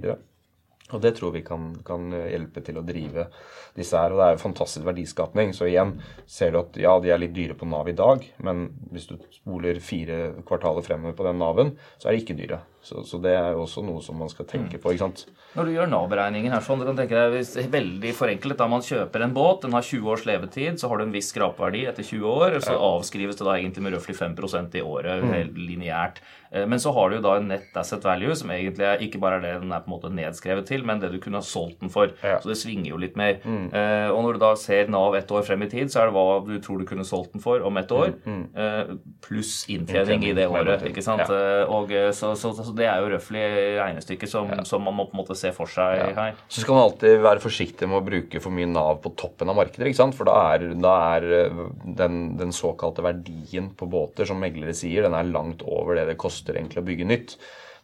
Og 0.93 1.01
det 1.01 1.15
tror 1.17 1.33
vi 1.33 1.41
kan, 1.43 1.71
kan, 1.85 2.13
hjelpe 2.13 2.61
til 2.61 2.77
å 2.77 2.85
drive 2.85 3.29
disse 3.75 3.97
her. 3.97 4.13
Og 4.13 4.21
det 4.21 4.27
er 4.27 4.37
jo 4.37 4.45
fantastisk 4.45 4.85
verdiskapning. 4.85 5.55
Så 5.57 5.71
igjen 5.71 5.97
ser 6.29 6.53
du 6.53 6.61
at 6.61 6.77
ja, 6.77 6.93
de 7.01 7.11
er 7.15 7.23
litt 7.23 7.35
dyre 7.37 7.57
på 7.57 7.69
Nav 7.69 7.89
i 7.89 7.97
dag, 7.97 8.27
men 8.45 8.69
hvis 8.93 9.09
du 9.09 9.17
spoler 9.33 9.81
fire 9.81 10.35
kvartaler 10.45 10.85
fremover 10.85 11.17
på 11.17 11.27
den 11.27 11.41
Naven, 11.41 11.75
så 11.97 12.11
er 12.11 12.15
de 12.15 12.25
ikke 12.25 12.37
dyre. 12.39 12.61
Så, 12.85 13.01
så, 13.09 13.19
det 13.25 13.33
er 13.33 13.55
jo 13.57 13.65
også 13.65 13.81
noe 13.85 14.03
som 14.05 14.19
man 14.21 14.29
skal 14.29 14.47
tenke 14.49 14.77
på. 14.77 14.93
ikke 14.93 15.07
sant? 15.07 15.25
Når 15.55 15.69
du 15.69 15.73
gjør 15.73 15.89
Nav-beregningen 15.89 16.53
her, 16.53 16.63
sånn, 16.67 16.83
du 16.83 16.89
kan 16.89 16.99
tenke 16.99 17.17
deg, 17.17 17.33
hvis, 17.39 17.55
veldig 17.73 18.13
forenklet, 18.19 18.59
da 18.61 18.69
man 18.69 18.85
kjøper 18.85 19.25
en 19.25 19.35
båt, 19.37 19.65
den 19.65 19.77
har 19.77 19.87
20 19.87 20.13
års 20.13 20.27
levetid, 20.29 20.81
så 20.81 20.91
har 20.91 21.01
du 21.01 21.07
en 21.07 21.15
viss 21.15 21.31
skrapverdi 21.33 21.87
etter 21.89 22.05
20 22.05 22.29
år, 22.29 22.59
så 22.65 22.77
avskrives 22.77 23.41
det 23.41 23.47
da 23.49 23.57
egentlig 23.57 23.87
med 23.87 23.97
røftlig 23.97 24.19
5% 24.19 24.77
i 24.77 24.85
året, 24.85 25.25
mm. 25.25 25.37
helt 25.39 25.61
lineært. 25.61 26.21
Eh, 26.55 26.67
men 26.67 26.81
så 26.81 26.93
har 26.93 27.11
du 27.11 27.17
jo 27.19 27.25
da 27.25 27.37
en 27.39 27.49
net 27.51 27.79
asset 27.81 28.05
value, 28.05 28.35
som 28.39 28.53
egentlig 28.55 28.87
er, 28.87 29.03
ikke 29.03 29.21
bare 29.23 29.41
er 29.41 29.45
det 29.47 29.55
den 29.65 29.73
er 29.75 29.83
på 29.85 29.91
en 29.91 29.97
måte 29.97 30.13
nedskrevet 30.15 30.69
til, 30.69 30.85
men 30.87 31.01
det 31.03 31.11
du 31.15 31.19
kunne 31.23 31.41
ha 31.41 31.47
solgt 31.47 31.81
den 31.83 31.93
for. 31.93 32.13
Ja. 32.23 32.39
Så 32.43 32.53
det 32.53 32.59
svinger 32.61 32.93
jo 32.93 33.01
litt 33.01 33.19
mer. 33.19 33.41
Mm. 33.43 33.67
Eh, 33.75 34.09
og 34.13 34.23
når 34.27 34.37
du 34.37 34.45
da 34.45 34.53
ser 34.61 34.93
Nav 34.93 35.17
ett 35.19 35.31
år 35.35 35.47
frem 35.47 35.65
i 35.67 35.71
tid, 35.73 35.93
så 35.93 36.03
er 36.03 36.11
det 36.11 36.17
hva 36.19 36.27
du 36.47 36.55
tror 36.63 36.83
du 36.83 36.89
kunne 36.89 37.07
solgt 37.07 37.35
den 37.35 37.45
for 37.45 37.65
om 37.65 37.81
ett 37.81 37.95
år, 37.95 38.15
mm. 38.25 38.43
mm. 38.55 39.01
pluss 39.25 39.55
inntjening 39.73 40.27
i 40.29 40.35
det 40.37 40.47
året. 40.51 40.85
ikke 40.91 41.03
sant? 41.05 41.25
Ja. 41.31 41.65
Og 41.71 41.91
så, 42.15 42.35
så, 42.39 42.53
så 42.59 42.74
det 42.79 42.87
er 42.91 43.01
jo 43.03 43.11
røftlig 43.13 43.43
regnestykket 43.79 44.31
som, 44.31 44.51
ja. 44.53 44.65
som, 44.69 44.85
man 44.85 44.97
må 44.97 45.07
på 45.09 45.17
en 45.17 45.23
måte 45.23 45.37
se 45.39 45.51
for 45.57 45.71
seg 45.71 45.97
ja. 46.01 46.11
her. 46.17 46.39
Så 46.49 46.65
skal 46.65 46.77
man 46.77 46.87
alltid 46.89 47.19
være 47.25 47.43
forsiktig 47.43 47.89
med 47.91 48.01
å 48.01 48.07
bruke 48.07 48.43
for 48.43 48.55
mye 48.55 48.71
Nav 48.71 49.01
på 49.05 49.15
toppen 49.19 49.51
av 49.53 49.59
markedet. 49.59 49.89
ikke 49.89 50.01
sant? 50.01 50.17
For 50.19 50.29
da 50.29 50.37
er, 50.55 50.69
da 50.79 50.95
er 51.17 51.29
eh, 51.41 51.61
den, 52.01 52.23
den, 52.41 52.55
såkalte 52.55 53.05
verdien 53.05 53.73
på 53.79 53.89
båter, 53.91 54.29
som 54.29 54.41
meglere 54.43 54.75
sier, 54.77 55.07
den 55.07 55.17
er 55.19 55.31
langt 55.31 55.65
over 55.67 55.99
det 55.99 56.09
det 56.11 56.19
koster 56.21 56.59
egentlig 56.59 56.83
å 56.83 56.89
bygge 56.89 57.11
nytt. 57.11 57.37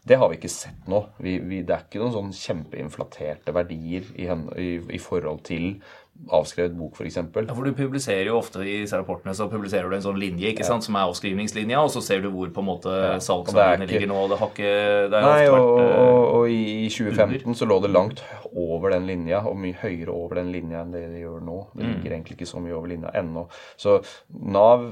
Det 0.06 0.16
har 0.16 0.30
vi 0.32 0.38
ikke 0.38 0.48
sett 0.52 0.86
nå. 0.88 1.02
Vi, 1.20 1.36
vi, 1.44 1.60
det 1.66 1.74
er 1.74 1.84
ikke 1.84 2.00
noen 2.00 2.14
sånn 2.14 2.36
kjempeinflaterte 2.36 3.52
verdier 3.52 4.06
i, 4.16 4.28
i, 4.56 4.70
i 4.96 5.00
forhold 5.02 5.42
til 5.50 5.74
avskrevet 6.28 6.74
bok, 6.76 6.98
f.eks. 6.98 7.16
Ja, 7.16 7.54
for 7.54 7.66
du 7.66 7.72
publiserer 7.76 8.28
jo 8.28 8.36
ofte 8.38 8.62
i 8.62 8.80
disse 8.82 8.98
rapportene 8.98 9.32
så 9.36 9.46
publiserer 9.50 9.88
du 9.88 9.96
en 9.96 10.04
sånn 10.04 10.18
linje 10.20 10.52
ikke 10.52 10.64
ja. 10.64 10.68
sant, 10.68 10.84
som 10.86 10.98
er 10.98 11.08
avskrivningslinja, 11.08 11.80
og 11.80 11.90
så 11.94 12.02
ser 12.04 12.22
du 12.24 12.28
hvor 12.34 12.50
på 12.52 12.62
en 12.62 12.68
måte 12.68 12.92
ja. 12.92 13.14
salgsverdiene 13.24 13.86
ikke... 13.86 13.96
ligger 13.96 14.12
nå. 14.12 14.20
Det 14.30 14.38
har 14.40 14.52
ikke 14.52 14.74
det 15.14 15.22
Nei, 15.24 15.46
og, 15.48 15.54
vært, 15.56 15.70
og, 15.70 15.80
og, 15.80 16.26
og, 16.36 16.44
i 16.52 16.90
2015 16.92 17.40
under. 17.40 17.58
så 17.62 17.70
lå 17.70 17.78
det 17.86 17.92
langt 17.94 18.24
over 18.50 18.94
den 18.94 19.08
linja, 19.08 19.42
og 19.48 19.58
mye 19.62 19.78
høyere 19.80 20.14
over 20.14 20.42
den 20.42 20.52
linja 20.54 20.84
enn 20.84 20.94
det 20.94 21.06
det 21.14 21.24
gjør 21.24 21.42
nå. 21.46 21.58
Det 21.72 21.82
mm. 21.82 21.88
ligger 21.88 22.06
mm. 22.06 22.16
egentlig 22.18 22.38
ikke 22.38 22.50
så 22.52 22.62
mye 22.62 22.76
over 22.76 22.92
linja 22.92 23.14
ennå. 23.20 23.46
Så 23.80 23.96
Nav 24.28 24.86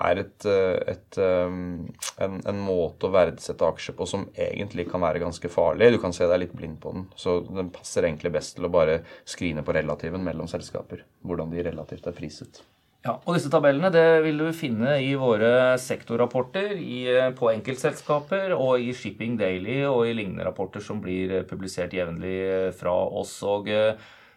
er 0.00 0.22
et, 0.24 0.48
eh, 0.50 0.94
et, 0.94 1.20
um, 1.20 1.84
en, 2.18 2.38
en, 2.42 2.62
måte 2.64 3.08
å 3.08 3.14
verdsette 3.14 3.66
aksjer 3.66 3.96
på 3.96 4.08
som 4.08 4.26
egentlig 4.34 4.88
kan 4.90 5.04
være 5.04 5.22
ganske 5.22 5.50
farlig. 5.52 5.92
Du 5.94 6.00
kan 6.02 6.14
se 6.16 6.26
deg 6.28 6.44
litt 6.44 6.56
blind 6.56 6.80
på 6.82 6.94
den. 6.96 7.08
Så 7.20 7.38
den 7.46 7.70
passer 7.74 8.08
egentlig 8.08 8.34
best 8.34 8.56
til 8.58 8.68
å 8.68 8.72
bare 8.72 9.00
skrine 9.28 9.64
på 9.64 9.74
relativen 9.76 10.24
mellom 10.24 10.48
selskapene 10.50 10.63
selskaper. 10.64 11.04
Hvordan 11.22 11.52
de 11.52 11.62
relativt 11.64 12.06
er 12.08 12.16
priset. 12.16 12.62
Ja, 13.04 13.18
og 13.26 13.36
Disse 13.36 13.50
tabellene 13.52 13.90
det 13.92 14.22
vil 14.24 14.38
du 14.40 14.46
finne 14.56 14.96
i 15.04 15.12
våre 15.20 15.76
sektorrapporter 15.76 16.72
i, 16.72 17.04
eh, 17.12 17.30
på 17.36 17.50
enkeltselskaper 17.52 18.54
og 18.56 18.80
i 18.80 18.94
Shipping 18.96 19.36
Daily 19.36 19.82
og 19.84 20.06
i 20.08 20.14
lignende 20.16 20.46
rapporter 20.46 20.80
som 20.80 21.02
blir 21.04 21.30
eh, 21.30 21.44
publisert 21.44 21.92
jevnlig 21.92 22.36
eh, 22.48 22.70
fra 22.72 22.94
oss. 22.94 23.42
og 23.42 23.68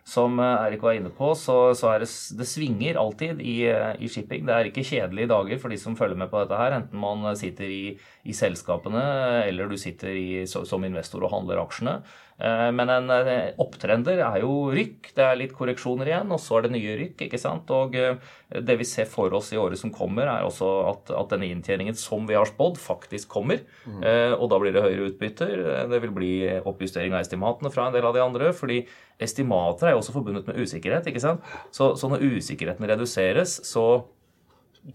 som 0.08 0.40
Erik 0.40 0.80
var 0.80 0.96
inne 0.96 1.10
på, 1.12 1.34
så, 1.36 1.74
så 1.76 1.90
det, 2.00 2.08
det 2.40 2.46
svinger 2.48 2.96
alltid 2.96 3.42
i, 3.44 3.68
i, 3.68 4.08
shipping. 4.08 4.46
Det 4.48 4.54
er 4.56 4.70
ikke 4.70 4.86
kjedelige 4.88 5.28
dager 5.28 5.60
for 5.60 5.68
de 5.68 5.80
som 5.82 5.98
følger 6.00 6.16
med 6.16 6.30
på 6.32 6.40
dette 6.40 6.56
her, 6.56 6.78
enten 6.78 7.02
man 7.02 7.28
sitter 7.36 7.68
i, 7.68 7.98
i 8.24 8.32
selskapene 8.32 9.04
eller 9.42 9.68
du 9.68 9.76
sitter 9.76 10.16
i, 10.16 10.46
som 10.48 10.88
investor 10.88 11.28
og 11.28 11.34
handler 11.34 11.60
aksjene. 11.60 11.98
Eh, 12.38 12.72
men 12.72 12.90
en 12.94 13.10
eh, 13.10 13.54
opptrender 13.62 14.20
er 14.22 14.42
jo 14.44 14.70
rykk. 14.74 15.10
Det 15.18 15.24
er 15.26 15.40
litt 15.40 15.56
korreksjoner 15.58 16.12
igjen, 16.12 16.34
og 16.34 16.42
så 16.42 16.60
er 16.60 16.68
det 16.68 16.74
nye 16.76 16.98
rykk. 17.00 17.24
ikke 17.26 17.40
sant? 17.42 17.72
Og 17.74 17.98
eh, 17.98 18.20
det 18.62 18.78
vi 18.78 18.86
ser 18.88 19.10
for 19.10 19.34
oss 19.38 19.50
i 19.56 19.60
året 19.62 19.80
som 19.82 19.94
kommer, 19.94 20.30
er 20.30 20.46
også 20.46 20.70
at, 20.92 21.14
at 21.18 21.34
denne 21.34 21.50
inntjeningen 21.50 21.98
som 21.98 22.28
vi 22.30 22.38
har 22.38 22.50
spådd, 22.50 22.78
faktisk 22.82 23.32
kommer. 23.34 23.64
Mm. 23.86 24.04
Og 24.38 24.46
da 24.52 24.60
blir 24.62 24.76
det 24.76 24.84
høyere 24.86 25.10
utbytter. 25.10 25.56
Det 25.92 26.00
vil 26.04 26.14
bli 26.16 26.32
oppjustering 26.62 27.16
av 27.16 27.26
estimatene 27.26 27.72
fra 27.74 27.88
en 27.88 27.98
del 27.98 28.06
av 28.08 28.16
de 28.16 28.24
andre. 28.24 28.54
fordi 28.56 28.84
estimater 29.20 29.90
er 29.90 29.96
jo 29.96 30.04
også 30.04 30.14
forbundet 30.16 30.48
med 30.48 30.62
usikkerhet. 30.62 31.10
ikke 31.10 31.24
sant? 31.24 31.44
Så, 31.74 31.96
så 31.98 32.10
når 32.12 32.24
usikkerheten 32.38 32.88
reduseres, 32.88 33.60
så 33.68 34.06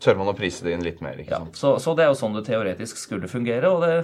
Tør 0.01 0.16
man 0.16 0.30
å 0.30 0.32
prise 0.32 0.64
det 0.64 0.72
inn 0.72 0.84
litt 0.86 1.03
mer? 1.05 1.18
ikke 1.20 1.36
sant? 1.36 1.53
Ja, 1.53 1.59
så, 1.59 1.74
så 1.82 1.93
det 1.93 2.07
er 2.07 2.14
jo 2.14 2.16
sånn 2.16 2.32
det 2.38 2.47
teoretisk 2.47 2.97
skulle 2.97 3.28
fungere. 3.28 3.68
og 3.68 3.82
det 3.84 3.97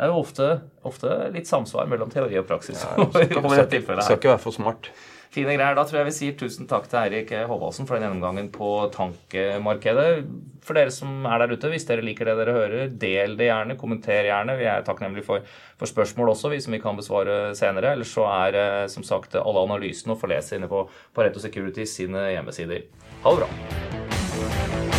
det 0.00 0.06
er 0.06 0.14
jo 0.14 0.20
ofte, 0.22 0.44
ofte, 0.88 1.14
litt 1.34 1.44
samsvar 1.44 1.88
mellom 1.90 2.08
teori 2.08 2.38
og 2.40 2.46
praksis. 2.48 2.80
Ja, 2.80 3.04
skal, 3.12 3.26
skal, 3.28 3.98
skal 4.00 4.16
ikke 4.16 4.30
være 4.30 4.40
for 4.40 4.56
smart. 4.56 4.88
Fine 5.30 5.58
greier. 5.58 5.76
Da 5.76 5.84
tror 5.84 6.00
jeg 6.00 6.08
vi 6.08 6.14
sier 6.16 6.38
tusen 6.40 6.66
takk 6.70 6.88
til 6.88 7.02
Eirik 7.02 7.34
Håvaldsen 7.46 7.84
for 7.84 7.98
den 7.98 8.06
gjennomgangen 8.06 8.48
på 8.54 8.70
tankmarkedet. 8.94 10.24
For 10.64 10.80
dere 10.80 10.94
som 10.94 11.28
er 11.28 11.44
der 11.44 11.52
ute, 11.52 11.68
hvis 11.68 11.84
dere 11.86 12.02
liker 12.06 12.32
det 12.32 12.38
dere 12.40 12.56
hører, 12.56 12.96
del 13.04 13.36
det 13.36 13.50
gjerne. 13.50 13.76
Kommenter 13.78 14.30
gjerne. 14.30 14.56
Vi 14.56 14.66
er 14.72 14.88
takknemlige 14.88 15.28
for, 15.28 15.44
for 15.76 15.92
spørsmål 15.92 16.32
også, 16.32 16.54
vi 16.54 16.64
som 16.64 16.74
vi 16.74 16.80
kan 16.80 16.96
besvare 16.96 17.52
senere. 17.58 17.92
Ellers 17.92 18.16
så 18.16 18.24
er 18.32 18.58
eh, 18.64 18.86
som 18.88 19.04
sagt 19.04 19.36
alle 19.36 19.66
analysene 19.68 20.16
å 20.16 20.22
få 20.22 20.32
lese 20.32 20.56
inne 20.56 20.70
på 20.72 20.86
Pareto 21.12 21.44
Security 21.44 21.84
sine 21.84 22.30
hjemmesider. 22.32 22.88
Ha 23.20 23.36
det 23.36 23.44
bra. 23.44 24.89